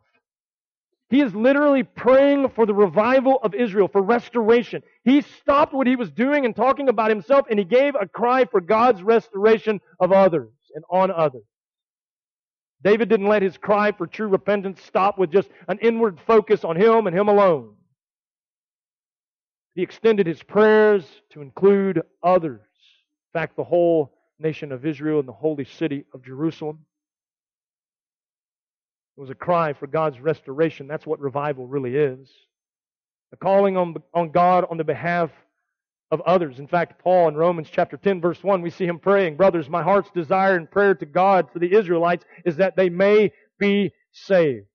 He 1.10 1.22
is 1.22 1.34
literally 1.34 1.84
praying 1.84 2.50
for 2.50 2.66
the 2.68 2.74
revival 2.74 3.40
of 3.42 3.56
Israel, 3.56 3.88
for 3.88 4.02
restoration. 4.02 4.84
He 5.04 5.22
stopped 5.22 5.74
what 5.74 5.88
he 5.88 5.96
was 5.96 6.12
doing 6.12 6.46
and 6.46 6.56
talking 6.56 6.88
about 6.88 7.10
himself, 7.10 7.48
and 7.50 7.58
he 7.58 7.66
gave 7.66 7.96
a 7.96 8.08
cry 8.08 8.46
for 8.46 8.62
God's 8.62 9.02
restoration 9.02 9.82
of 10.00 10.12
others 10.12 10.52
and 10.76 10.84
on 10.90 11.10
others. 11.10 11.46
David 12.84 13.10
didn't 13.10 13.28
let 13.28 13.42
his 13.42 13.58
cry 13.58 13.92
for 13.92 14.08
true 14.08 14.28
repentance 14.28 14.82
stop 14.84 15.18
with 15.18 15.32
just 15.32 15.50
an 15.68 15.80
inward 15.80 16.20
focus 16.26 16.64
on 16.64 16.76
him 16.76 17.08
and 17.08 17.18
him 17.18 17.28
alone. 17.28 17.76
He 19.76 19.82
extended 19.82 20.28
his 20.28 20.44
prayers 20.44 21.06
to 21.32 21.42
include 21.42 22.02
others. 22.24 22.62
In 22.62 23.40
fact, 23.40 23.56
the 23.56 23.64
whole 23.64 24.14
nation 24.40 24.72
of 24.72 24.86
Israel 24.86 25.20
and 25.20 25.28
the 25.28 25.34
holy 25.34 25.66
city 25.66 26.06
of 26.14 26.24
Jerusalem. 26.24 26.86
It 29.20 29.24
was 29.24 29.30
a 29.30 29.36
cry 29.36 29.74
for 29.74 29.86
God's 29.86 30.18
restoration. 30.22 30.88
That's 30.88 31.06
what 31.06 31.20
revival 31.20 31.68
really 31.68 31.94
is. 31.94 32.32
A 33.34 33.36
calling 33.36 33.76
on, 33.76 33.94
on 34.14 34.32
God 34.32 34.66
on 34.72 34.78
the 34.78 34.86
behalf 34.86 35.30
of 36.10 36.22
others. 36.22 36.58
In 36.58 36.68
fact, 36.68 37.04
Paul 37.04 37.28
in 37.28 37.36
Romans 37.36 37.68
chapter 37.70 37.98
10 37.98 38.22
verse 38.22 38.42
1, 38.42 38.62
we 38.62 38.70
see 38.70 38.86
him 38.86 38.98
praying, 38.98 39.36
Brothers, 39.36 39.68
my 39.68 39.84
heart's 39.84 40.10
desire 40.12 40.56
and 40.56 40.72
prayer 40.72 40.96
to 40.96 41.06
God 41.06 41.50
for 41.52 41.60
the 41.60 41.74
Israelites 41.74 42.24
is 42.46 42.56
that 42.56 42.78
they 42.78 42.88
may 42.88 43.34
be 43.60 43.92
saved. 44.14 44.68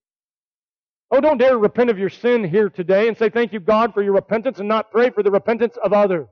Oh, 1.09 1.21
don't 1.21 1.39
dare 1.39 1.57
repent 1.57 1.89
of 1.89 1.97
your 1.97 2.11
sin 2.11 2.43
here 2.43 2.69
today 2.69 3.07
and 3.07 3.17
say 3.17 3.31
thank 3.31 3.51
you 3.51 3.59
God 3.59 3.95
for 3.95 4.03
your 4.03 4.13
repentance 4.13 4.59
and 4.59 4.69
not 4.69 4.91
pray 4.91 5.09
for 5.09 5.23
the 5.23 5.31
repentance 5.31 5.75
of 5.83 5.91
others. 5.91 6.27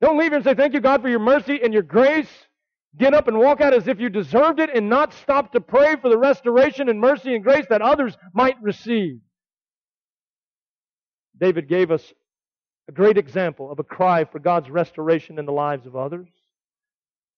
Don't 0.00 0.18
leave 0.18 0.32
here 0.32 0.38
and 0.38 0.44
say, 0.44 0.54
Thank 0.54 0.74
you, 0.74 0.80
God, 0.80 1.02
for 1.02 1.08
your 1.08 1.20
mercy 1.20 1.60
and 1.62 1.72
your 1.72 1.84
grace. 1.84 2.47
Get 2.96 3.14
up 3.14 3.28
and 3.28 3.38
walk 3.38 3.60
out 3.60 3.74
as 3.74 3.86
if 3.86 4.00
you 4.00 4.08
deserved 4.08 4.60
it 4.60 4.70
and 4.74 4.88
not 4.88 5.12
stop 5.12 5.52
to 5.52 5.60
pray 5.60 5.96
for 5.96 6.08
the 6.08 6.18
restoration 6.18 6.88
and 6.88 7.00
mercy 7.00 7.34
and 7.34 7.44
grace 7.44 7.66
that 7.68 7.82
others 7.82 8.16
might 8.32 8.60
receive. 8.62 9.20
David 11.38 11.68
gave 11.68 11.90
us 11.90 12.12
a 12.88 12.92
great 12.92 13.18
example 13.18 13.70
of 13.70 13.78
a 13.78 13.84
cry 13.84 14.24
for 14.24 14.38
God's 14.38 14.70
restoration 14.70 15.38
in 15.38 15.44
the 15.44 15.52
lives 15.52 15.86
of 15.86 15.94
others, 15.94 16.28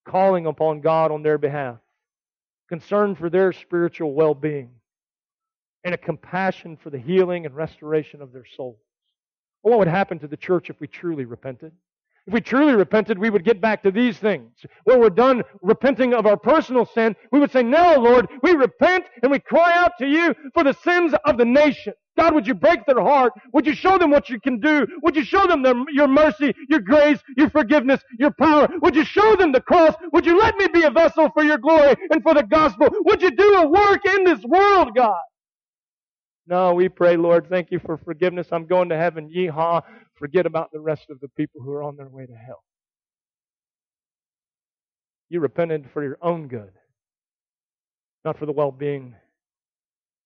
calling 0.08 0.46
upon 0.46 0.80
God 0.80 1.10
on 1.10 1.22
their 1.22 1.38
behalf, 1.38 1.78
concern 2.68 3.14
for 3.14 3.28
their 3.28 3.52
spiritual 3.52 4.14
well 4.14 4.34
being, 4.34 4.70
and 5.84 5.92
a 5.92 5.98
compassion 5.98 6.76
for 6.76 6.90
the 6.90 6.98
healing 6.98 7.44
and 7.44 7.54
restoration 7.54 8.22
of 8.22 8.32
their 8.32 8.46
souls. 8.56 8.78
what 9.62 9.78
would 9.78 9.88
happen 9.88 10.18
to 10.20 10.28
the 10.28 10.36
church 10.36 10.70
if 10.70 10.80
we 10.80 10.86
truly 10.86 11.24
repented? 11.24 11.72
If 12.26 12.34
we 12.34 12.40
truly 12.40 12.74
repented, 12.74 13.18
we 13.18 13.30
would 13.30 13.44
get 13.44 13.60
back 13.60 13.82
to 13.82 13.90
these 13.90 14.18
things. 14.18 14.52
When 14.84 15.00
we're 15.00 15.10
done 15.10 15.42
repenting 15.62 16.14
of 16.14 16.26
our 16.26 16.36
personal 16.36 16.84
sin, 16.84 17.16
we 17.32 17.40
would 17.40 17.50
say, 17.50 17.62
No, 17.62 17.96
Lord, 17.98 18.28
we 18.42 18.52
repent 18.52 19.06
and 19.22 19.32
we 19.32 19.38
cry 19.38 19.72
out 19.76 19.92
to 19.98 20.06
you 20.06 20.34
for 20.54 20.62
the 20.62 20.74
sins 20.74 21.14
of 21.24 21.38
the 21.38 21.44
nation. 21.44 21.94
God, 22.18 22.34
would 22.34 22.46
you 22.46 22.54
break 22.54 22.84
their 22.86 23.00
heart? 23.00 23.32
Would 23.54 23.66
you 23.66 23.74
show 23.74 23.96
them 23.96 24.10
what 24.10 24.28
you 24.28 24.38
can 24.38 24.60
do? 24.60 24.86
Would 25.02 25.16
you 25.16 25.24
show 25.24 25.46
them 25.46 25.62
the, 25.62 25.86
your 25.92 26.08
mercy, 26.08 26.54
your 26.68 26.80
grace, 26.80 27.18
your 27.36 27.48
forgiveness, 27.48 28.02
your 28.18 28.32
power? 28.32 28.68
Would 28.82 28.94
you 28.94 29.04
show 29.04 29.36
them 29.36 29.52
the 29.52 29.60
cross? 29.62 29.94
Would 30.12 30.26
you 30.26 30.38
let 30.38 30.56
me 30.56 30.66
be 30.68 30.82
a 30.82 30.90
vessel 30.90 31.30
for 31.32 31.42
your 31.42 31.58
glory 31.58 31.96
and 32.10 32.22
for 32.22 32.34
the 32.34 32.42
gospel? 32.42 32.88
Would 33.06 33.22
you 33.22 33.30
do 33.30 33.54
a 33.54 33.68
work 33.68 34.04
in 34.04 34.24
this 34.24 34.42
world, 34.44 34.94
God? 34.94 35.16
No, 36.46 36.74
we 36.74 36.88
pray, 36.88 37.16
Lord, 37.16 37.48
thank 37.48 37.70
you 37.70 37.78
for 37.78 37.96
forgiveness. 37.96 38.48
I'm 38.50 38.66
going 38.66 38.88
to 38.88 38.96
heaven. 38.96 39.30
Yeehaw. 39.30 39.82
Forget 40.20 40.44
about 40.44 40.70
the 40.70 40.80
rest 40.80 41.08
of 41.08 41.18
the 41.20 41.28
people 41.28 41.62
who 41.62 41.72
are 41.72 41.82
on 41.82 41.96
their 41.96 42.08
way 42.08 42.26
to 42.26 42.34
hell. 42.34 42.62
You 45.30 45.40
repented 45.40 45.88
for 45.92 46.04
your 46.04 46.18
own 46.20 46.46
good, 46.46 46.72
not 48.24 48.38
for 48.38 48.44
the 48.44 48.52
well 48.52 48.70
being 48.70 49.14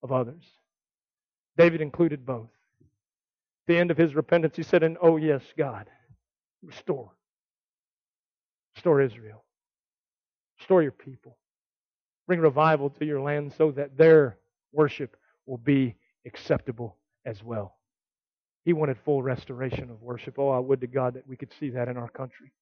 of 0.02 0.10
others. 0.10 0.42
David 1.56 1.80
included 1.80 2.26
both. 2.26 2.50
At 2.82 3.68
the 3.68 3.78
end 3.78 3.92
of 3.92 3.96
his 3.96 4.16
repentance, 4.16 4.56
he 4.56 4.64
said, 4.64 4.82
And 4.82 4.98
oh, 5.00 5.16
yes, 5.16 5.42
God, 5.56 5.86
restore. 6.60 7.12
Restore 8.74 9.00
Israel. 9.00 9.44
Restore 10.58 10.82
your 10.82 10.92
people. 10.92 11.38
Bring 12.26 12.40
revival 12.40 12.90
to 12.90 13.04
your 13.04 13.20
land 13.20 13.52
so 13.56 13.70
that 13.72 13.96
their 13.96 14.38
worship 14.72 15.16
will 15.46 15.58
be 15.58 15.94
acceptable 16.26 16.96
as 17.24 17.44
well. 17.44 17.76
He 18.64 18.72
wanted 18.72 18.96
full 19.04 19.22
restoration 19.22 19.90
of 19.90 20.02
worship. 20.02 20.38
Oh, 20.38 20.50
I 20.50 20.58
would 20.58 20.80
to 20.80 20.86
God 20.86 21.14
that 21.14 21.28
we 21.28 21.36
could 21.36 21.52
see 21.60 21.70
that 21.70 21.88
in 21.88 21.96
our 21.96 22.08
country. 22.08 22.52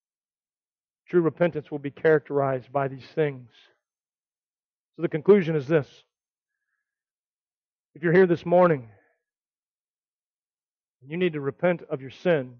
True 1.08 1.20
repentance 1.20 1.70
will 1.70 1.78
be 1.78 1.90
characterized 1.90 2.72
by 2.72 2.88
these 2.88 3.06
things. 3.14 3.48
So 4.96 5.02
the 5.02 5.08
conclusion 5.08 5.54
is 5.56 5.66
this. 5.66 5.86
If 7.94 8.02
you're 8.02 8.12
here 8.12 8.26
this 8.26 8.44
morning 8.44 8.88
and 11.02 11.10
you 11.10 11.16
need 11.16 11.34
to 11.34 11.40
repent 11.40 11.82
of 11.90 12.00
your 12.00 12.10
sin, 12.10 12.54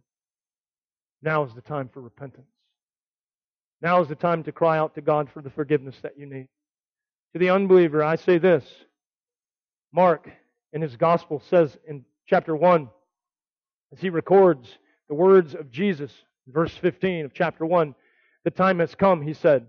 now 1.23 1.45
is 1.45 1.55
the 1.55 1.63
time 1.63 1.89
for 1.89 2.01
repentance. 2.01 2.47
Now 3.81 4.01
is 4.01 4.09
the 4.09 4.15
time 4.15 4.45
to 4.45 4.53
cry 4.53 4.79
out 4.79 4.95
to 4.95 5.01
God 5.01 5.29
for 5.33 5.43
the 5.43 5.51
forgiveness 5.51 5.97
that 6.03 6.19
you 6.19 6.27
need. 6.27 6.49
To 7.33 7.39
the 7.39 7.51
unbeliever, 7.51 8.05
I 8.05 8.17
say 8.17 8.39
this. 8.39 8.65
Mark 9.93 10.29
in 10.73 10.83
his 10.83 10.97
gospel 10.97 11.43
says 11.49 11.77
in 11.89 12.05
chapter 12.27 12.55
1, 12.55 12.89
as 13.93 14.01
he 14.01 14.11
records 14.11 14.79
the 15.09 15.15
words 15.15 15.55
of 15.55 15.71
Jesus, 15.71 16.11
verse 16.47 16.73
15 16.73 17.27
of 17.27 17.35
chapter 17.35 17.67
1. 17.67 17.95
The 18.45 18.51
time 18.51 18.79
has 18.79 18.95
come, 18.95 19.23
he 19.23 19.35
said. 19.35 19.67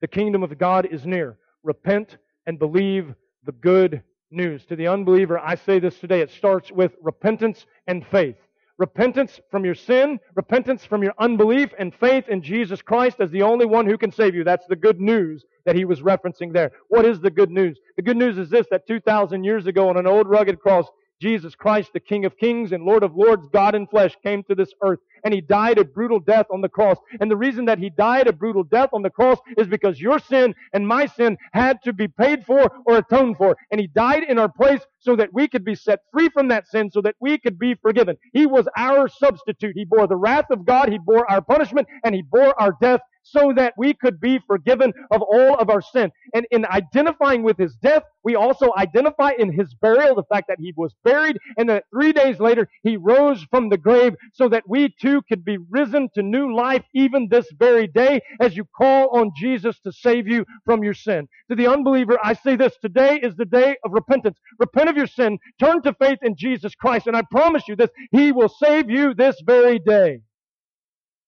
The 0.00 0.08
kingdom 0.08 0.42
of 0.42 0.58
God 0.58 0.88
is 0.90 1.04
near. 1.04 1.38
Repent 1.62 2.16
and 2.46 2.58
believe 2.58 3.14
the 3.44 3.52
good 3.52 4.02
news. 4.30 4.64
To 4.66 4.76
the 4.76 4.88
unbeliever, 4.88 5.38
I 5.38 5.54
say 5.54 5.78
this 5.78 5.98
today. 5.98 6.20
It 6.20 6.30
starts 6.30 6.72
with 6.72 6.92
repentance 7.02 7.66
and 7.86 8.06
faith. 8.06 8.36
Repentance 8.78 9.40
from 9.50 9.64
your 9.64 9.74
sin, 9.74 10.20
repentance 10.34 10.84
from 10.84 11.02
your 11.02 11.14
unbelief, 11.18 11.70
and 11.78 11.94
faith 11.94 12.28
in 12.28 12.42
Jesus 12.42 12.82
Christ 12.82 13.16
as 13.20 13.30
the 13.30 13.42
only 13.42 13.64
one 13.64 13.86
who 13.86 13.96
can 13.96 14.12
save 14.12 14.34
you. 14.34 14.44
That's 14.44 14.66
the 14.66 14.76
good 14.76 15.00
news 15.00 15.44
that 15.64 15.76
he 15.76 15.86
was 15.86 16.02
referencing 16.02 16.52
there. 16.52 16.72
What 16.88 17.06
is 17.06 17.20
the 17.20 17.30
good 17.30 17.50
news? 17.50 17.78
The 17.96 18.02
good 18.02 18.18
news 18.18 18.36
is 18.36 18.50
this 18.50 18.66
that 18.70 18.86
2,000 18.86 19.44
years 19.44 19.66
ago 19.66 19.88
on 19.88 19.96
an 19.96 20.06
old 20.06 20.28
rugged 20.28 20.60
cross, 20.60 20.86
Jesus 21.20 21.54
Christ, 21.54 21.92
the 21.92 22.00
King 22.00 22.24
of 22.24 22.36
Kings 22.36 22.72
and 22.72 22.84
Lord 22.84 23.02
of 23.02 23.16
Lords, 23.16 23.48
God 23.52 23.74
in 23.74 23.86
flesh, 23.86 24.16
came 24.22 24.42
to 24.44 24.54
this 24.54 24.72
earth 24.82 24.98
and 25.24 25.32
he 25.32 25.40
died 25.40 25.78
a 25.78 25.84
brutal 25.84 26.20
death 26.20 26.46
on 26.52 26.60
the 26.60 26.68
cross. 26.68 26.98
And 27.20 27.30
the 27.30 27.36
reason 27.36 27.64
that 27.64 27.78
he 27.78 27.90
died 27.90 28.28
a 28.28 28.32
brutal 28.32 28.62
death 28.62 28.90
on 28.92 29.02
the 29.02 29.10
cross 29.10 29.38
is 29.56 29.66
because 29.66 30.00
your 30.00 30.18
sin 30.18 30.54
and 30.72 30.86
my 30.86 31.06
sin 31.06 31.36
had 31.52 31.82
to 31.82 31.92
be 31.92 32.06
paid 32.06 32.44
for 32.44 32.70
or 32.86 32.98
atoned 32.98 33.36
for. 33.38 33.56
And 33.70 33.80
he 33.80 33.86
died 33.88 34.22
in 34.22 34.38
our 34.38 34.48
place 34.48 34.82
so 34.98 35.16
that 35.16 35.32
we 35.32 35.48
could 35.48 35.64
be 35.64 35.74
set 35.74 36.00
free 36.12 36.28
from 36.28 36.48
that 36.48 36.68
sin, 36.68 36.90
so 36.90 37.00
that 37.02 37.16
we 37.20 37.38
could 37.38 37.58
be 37.58 37.74
forgiven. 37.74 38.16
He 38.32 38.46
was 38.46 38.68
our 38.76 39.08
substitute. 39.08 39.74
He 39.74 39.84
bore 39.84 40.06
the 40.06 40.16
wrath 40.16 40.50
of 40.50 40.64
God, 40.64 40.90
he 40.90 40.98
bore 40.98 41.28
our 41.30 41.40
punishment, 41.40 41.88
and 42.04 42.14
he 42.14 42.22
bore 42.22 42.60
our 42.60 42.76
death 42.80 43.00
so 43.30 43.52
that 43.56 43.74
we 43.76 43.94
could 43.94 44.20
be 44.20 44.38
forgiven 44.46 44.92
of 45.10 45.22
all 45.22 45.56
of 45.56 45.70
our 45.70 45.82
sin. 45.82 46.10
And 46.34 46.46
in 46.50 46.64
identifying 46.66 47.42
with 47.42 47.56
his 47.56 47.74
death, 47.76 48.02
we 48.22 48.34
also 48.34 48.72
identify 48.76 49.32
in 49.38 49.52
his 49.52 49.74
burial 49.74 50.14
the 50.14 50.24
fact 50.24 50.48
that 50.48 50.58
he 50.60 50.72
was 50.76 50.94
buried 51.04 51.38
and 51.56 51.68
that 51.68 51.84
three 51.92 52.12
days 52.12 52.40
later 52.40 52.68
he 52.82 52.96
rose 52.96 53.44
from 53.50 53.68
the 53.68 53.76
grave 53.76 54.14
so 54.32 54.48
that 54.48 54.64
we 54.68 54.94
too 55.00 55.22
could 55.28 55.44
be 55.44 55.58
risen 55.70 56.08
to 56.14 56.22
new 56.22 56.54
life 56.54 56.84
even 56.94 57.28
this 57.28 57.46
very 57.58 57.86
day 57.86 58.20
as 58.40 58.56
you 58.56 58.64
call 58.76 59.16
on 59.16 59.32
Jesus 59.36 59.78
to 59.80 59.92
save 59.92 60.26
you 60.26 60.44
from 60.64 60.82
your 60.82 60.94
sin. 60.94 61.28
To 61.50 61.56
the 61.56 61.66
unbeliever, 61.68 62.18
I 62.22 62.34
say 62.34 62.56
this, 62.56 62.76
today 62.80 63.20
is 63.22 63.36
the 63.36 63.44
day 63.44 63.76
of 63.84 63.92
repentance. 63.92 64.38
Repent 64.58 64.88
of 64.88 64.96
your 64.96 65.06
sin, 65.06 65.38
turn 65.60 65.82
to 65.82 65.94
faith 65.94 66.18
in 66.22 66.36
Jesus 66.36 66.74
Christ, 66.74 67.06
and 67.06 67.16
I 67.16 67.22
promise 67.30 67.62
you 67.68 67.76
this, 67.76 67.90
he 68.10 68.32
will 68.32 68.48
save 68.48 68.90
you 68.90 69.14
this 69.14 69.36
very 69.44 69.78
day. 69.78 70.20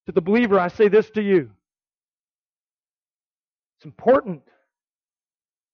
To 0.06 0.12
the 0.12 0.20
believer, 0.20 0.58
I 0.58 0.68
say 0.68 0.88
this 0.88 1.10
to 1.10 1.22
you. 1.22 1.50
It's 3.78 3.84
important 3.84 4.42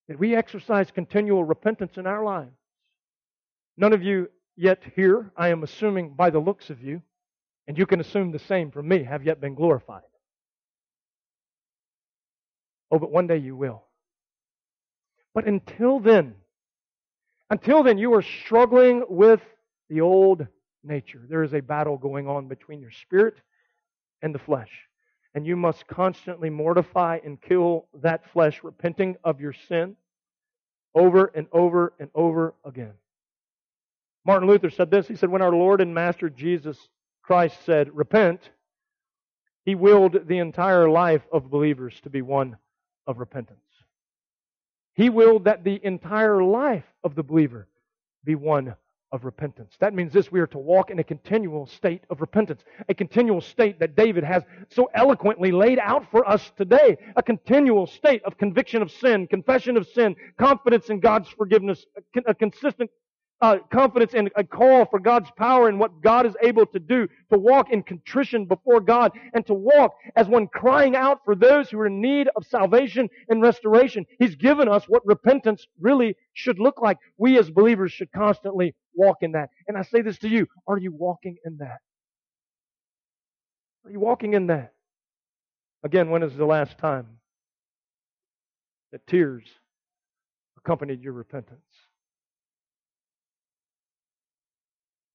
that 0.09 0.19
we 0.19 0.37
exercise 0.37 0.91
continual 0.91 1.43
repentance 1.43 1.97
in 1.97 2.07
our 2.07 2.23
lives. 2.23 2.53
None 3.79 3.95
of 3.95 4.03
you 4.03 4.29
yet 4.57 4.83
here, 4.95 5.33
I 5.39 5.49
am 5.49 5.63
assuming 5.63 6.11
by 6.11 6.29
the 6.29 6.39
looks 6.39 6.69
of 6.69 6.83
you, 6.83 7.01
and 7.67 7.79
you 7.79 7.87
can 7.87 8.01
assume 8.01 8.31
the 8.31 8.39
same 8.39 8.71
from 8.71 8.89
me, 8.89 9.05
have 9.05 9.25
yet 9.25 9.41
been 9.41 9.55
glorified. 9.55 10.03
Oh, 12.91 12.99
but 12.99 13.11
one 13.11 13.27
day 13.27 13.39
you 13.39 13.57
will. 13.57 13.85
But 15.33 15.47
until 15.47 15.99
then, 15.99 16.35
until 17.49 17.83
then, 17.83 17.97
you 17.97 18.13
are 18.13 18.23
struggling 18.23 19.03
with 19.09 19.41
the 19.89 20.03
old 20.03 20.47
nature. 20.83 21.23
There 21.27 21.43
is 21.43 21.55
a 21.55 21.61
battle 21.61 21.97
going 21.97 22.29
on 22.29 22.49
between 22.49 22.83
your 22.83 22.91
spirit 22.91 23.37
and 24.21 24.35
the 24.35 24.39
flesh 24.39 24.71
and 25.35 25.47
you 25.47 25.57
must 25.57 25.87
constantly 25.87 26.49
mortify 26.49 27.18
and 27.24 27.41
kill 27.41 27.87
that 28.03 28.30
flesh, 28.32 28.62
repenting 28.62 29.16
of 29.24 29.41
your 29.41 29.53
sin 29.53 29.97
over 30.95 31.30
and 31.35 31.47
over 31.53 31.93
and 31.99 32.09
over 32.14 32.55
again. 32.64 32.93
Martin 34.24 34.49
Luther 34.49 34.70
said 34.70 34.91
this. 34.91 35.09
He 35.09 35.16
said, 35.16 35.28
When 35.28 35.43
our 35.43 35.53
Lord 35.53 35.80
and 35.80 35.95
Master 35.95 36.30
Jesus 36.30 36.78
Christ 37.22 37.57
said, 37.66 37.95
Repent, 37.95 38.51
he 39.64 39.74
willed 39.74 40.28
the 40.28 40.39
entire 40.39 40.89
life 40.89 41.22
of 41.32 41.51
believers 41.51 41.99
to 42.03 42.11
be 42.11 42.22
one 42.22 42.57
of 43.07 43.18
repentance. 43.18 43.59
He 44.95 45.11
willed 45.11 45.45
that 45.45 45.64
the 45.64 45.80
entire 45.85 46.43
life 46.43 46.85
of 47.03 47.14
the 47.14 47.22
believer 47.22 47.66
be 48.24 48.35
one 48.35 48.76
of 49.15 49.25
repentance. 49.25 49.77
That 49.79 49.95
means 49.95 50.12
this 50.12 50.33
we 50.33 50.41
are 50.41 50.47
to 50.49 50.59
walk 50.59 50.91
in 50.91 50.99
a 50.99 51.05
continual 51.05 51.67
state 51.67 52.03
of 52.11 52.21
repentance, 52.21 52.65
a 52.89 52.95
continual 52.95 53.41
state 53.41 53.79
that 53.79 53.95
David 53.95 54.25
has 54.25 54.43
so 54.71 54.91
eloquently 54.93 55.53
laid 55.53 55.79
out 55.79 56.11
for 56.11 56.29
us 56.29 56.51
today, 56.57 56.99
a 57.15 57.23
continual 57.23 57.87
state 57.87 58.25
of 58.25 58.37
conviction 58.37 58.83
of 58.83 58.91
sin, 58.91 59.29
confession 59.29 59.77
of 59.77 59.87
sin, 59.87 60.17
confidence 60.37 60.91
in 60.91 60.99
God's 60.99 61.29
forgiveness, 61.29 61.87
a 62.27 62.35
consistent 62.35 62.91
uh, 63.41 63.59
confidence 63.70 64.14
and 64.14 64.30
a 64.37 64.45
call 64.45 64.87
for 64.87 64.99
God's 64.99 65.30
power 65.37 65.68
and 65.68 65.78
what 65.78 66.01
God 66.01 66.26
is 66.26 66.35
able 66.43 66.66
to 66.66 66.78
do, 66.78 67.09
to 67.32 67.39
walk 67.39 67.70
in 67.70 67.82
contrition 67.82 68.47
before 68.47 68.80
God, 68.80 69.12
and 69.35 69.45
to 69.47 69.55
walk 69.55 69.95
as 70.16 70.28
one 70.28 70.47
crying 70.47 70.97
out 70.97 71.20
for 71.24 71.35
those 71.35 71.68
who 71.68 71.78
are 71.78 71.87
in 71.87 72.01
need 72.01 72.28
of 72.37 72.47
salvation 72.47 73.09
and 73.28 73.43
restoration. 73.43 74.07
He's 74.18 74.37
given 74.37 74.68
us 74.68 74.85
what 74.89 75.05
repentance 75.05 75.66
really 75.78 76.16
should 76.32 76.59
look 76.59 76.80
like. 76.80 76.99
We 77.18 77.39
as 77.39 77.51
believers 77.51 77.93
should 77.93 78.12
constantly 78.12 78.74
walk 78.95 79.18
in 79.20 79.32
that. 79.32 79.51
And 79.68 79.76
I 79.76 79.82
say 79.82 80.01
this 80.01 80.18
to 80.18 80.28
you 80.28 80.47
are 80.66 80.78
you 80.78 80.93
walking 80.93 81.37
in 81.45 81.59
that? 81.59 81.80
Are 83.85 83.91
you 83.91 84.01
walking 84.01 84.32
in 84.35 84.47
that? 84.47 84.72
Again, 85.82 86.09
when 86.09 86.22
is 86.22 86.35
the 86.35 86.47
last 86.47 86.78
time 86.78 87.07
that 88.91 89.07
tears 89.07 89.45
accompanied 90.57 91.03
your 91.03 91.12
repentance? 91.12 91.61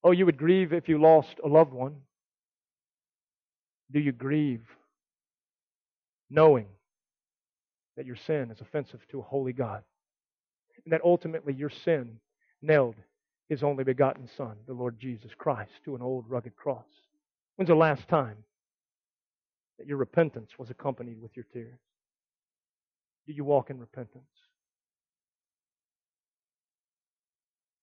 Oh, 0.10 0.12
you 0.12 0.26
would 0.26 0.40
grieve 0.40 0.74
if 0.74 0.90
you 0.90 1.00
lost 1.00 1.36
a 1.46 1.48
loved 1.48 1.72
one. 1.72 1.98
Do 3.92 4.00
you 4.00 4.12
grieve 4.12 4.64
knowing 6.32 6.66
that 7.96 8.08
your 8.08 8.16
sin 8.16 8.50
is 8.50 8.60
offensive 8.60 9.02
to 9.12 9.20
a 9.20 9.22
holy 9.22 9.54
God? 9.54 9.84
And 10.84 10.94
that 10.94 11.02
ultimately 11.04 11.54
your 11.54 11.70
sin 11.70 12.20
nailed 12.60 12.96
his 13.50 13.62
only 13.62 13.84
begotten 13.84 14.28
Son, 14.36 14.56
the 14.66 14.74
Lord 14.74 15.00
Jesus 15.00 15.30
Christ, 15.38 15.74
to 15.86 15.94
an 15.94 16.02
old 16.02 16.28
rugged 16.28 16.56
cross? 16.56 16.88
When's 17.56 17.70
the 17.70 17.76
last 17.76 18.08
time 18.08 18.38
that 19.78 19.86
your 19.86 19.98
repentance 19.98 20.50
was 20.58 20.72
accompanied 20.72 21.22
with 21.22 21.36
your 21.36 21.46
tears? 21.54 21.78
Do 23.28 23.34
you 23.34 23.44
walk 23.44 23.70
in 23.70 23.80
repentance? 23.80 24.24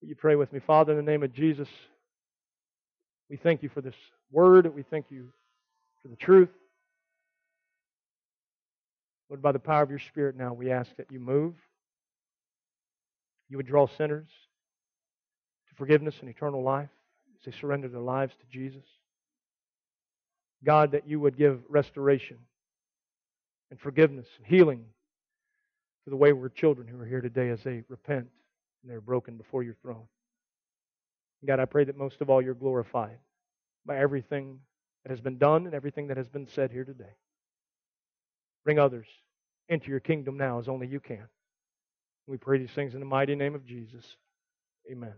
Will 0.03 0.09
you 0.09 0.17
pray 0.17 0.35
with 0.35 0.53
me? 0.53 0.59
Father, 0.59 0.91
in 0.91 1.05
the 1.05 1.09
name 1.09 1.23
of 1.23 1.33
Jesus, 1.33 1.69
we 3.29 3.37
thank 3.37 3.63
you 3.63 3.69
for 3.69 3.81
this 3.81 3.95
word. 4.31 4.73
We 4.75 4.83
thank 4.83 5.07
you 5.11 5.29
for 6.03 6.09
the 6.09 6.17
truth. 6.17 6.51
Lord, 9.29 9.43
by 9.43 9.53
the 9.53 9.59
power 9.59 9.83
of 9.83 9.91
your 9.91 9.99
Spirit 9.99 10.37
now, 10.37 10.53
we 10.53 10.71
ask 10.71 10.95
that 10.97 11.11
you 11.11 11.19
move. 11.19 11.55
You 13.49 13.57
would 13.57 13.67
draw 13.67 13.87
sinners 13.87 14.29
to 15.69 15.75
forgiveness 15.75 16.15
and 16.21 16.29
eternal 16.29 16.63
life 16.63 16.89
as 17.39 17.45
they 17.45 17.59
surrender 17.59 17.89
their 17.89 18.01
lives 18.01 18.35
to 18.35 18.47
Jesus. 18.51 18.85
God, 20.65 20.93
that 20.93 21.09
you 21.09 21.21
would 21.21 21.37
give 21.37 21.61
restoration 21.69 22.39
and 23.71 23.81
forgiveness 23.81 24.27
and 24.39 24.47
healing 24.47 24.85
to 26.05 26.11
the 26.11 26.17
wayward 26.17 26.55
children 26.55 26.87
who 26.87 27.01
are 27.01 27.07
here 27.07 27.21
today 27.21 27.51
as 27.51 27.63
they 27.65 27.83
repent 27.89 28.29
and 28.83 28.91
they're 28.91 29.01
broken 29.01 29.37
before 29.37 29.63
your 29.63 29.75
throne. 29.83 30.07
God, 31.45 31.61
I 31.61 31.65
pray 31.65 31.85
that 31.85 31.97
most 31.97 32.21
of 32.21 32.31
all 32.31 32.41
you're 32.43 32.55
glorified 32.55 33.19
by 33.85 33.99
everything 33.99 34.61
that 35.05 35.11
has 35.11 35.21
been 35.21 35.39
done 35.39 35.67
and 35.67 35.75
everything 35.75 36.09
that 36.09 36.17
has 36.17 36.29
been 36.29 36.49
said 36.49 36.71
here 36.71 36.85
today. 36.85 37.15
Bring 38.65 38.79
others 38.79 39.07
into 39.69 39.91
your 39.91 40.01
kingdom 40.01 40.37
now 40.37 40.59
as 40.59 40.69
only 40.69 40.87
you 40.87 41.01
can. 41.01 41.29
We 42.27 42.37
pray 42.37 42.59
these 42.59 42.73
things 42.73 42.95
in 42.95 43.01
the 43.01 43.07
mighty 43.07 43.37
name 43.37 43.55
of 43.55 43.65
Jesus. 43.65 44.17
Amen. 44.91 45.15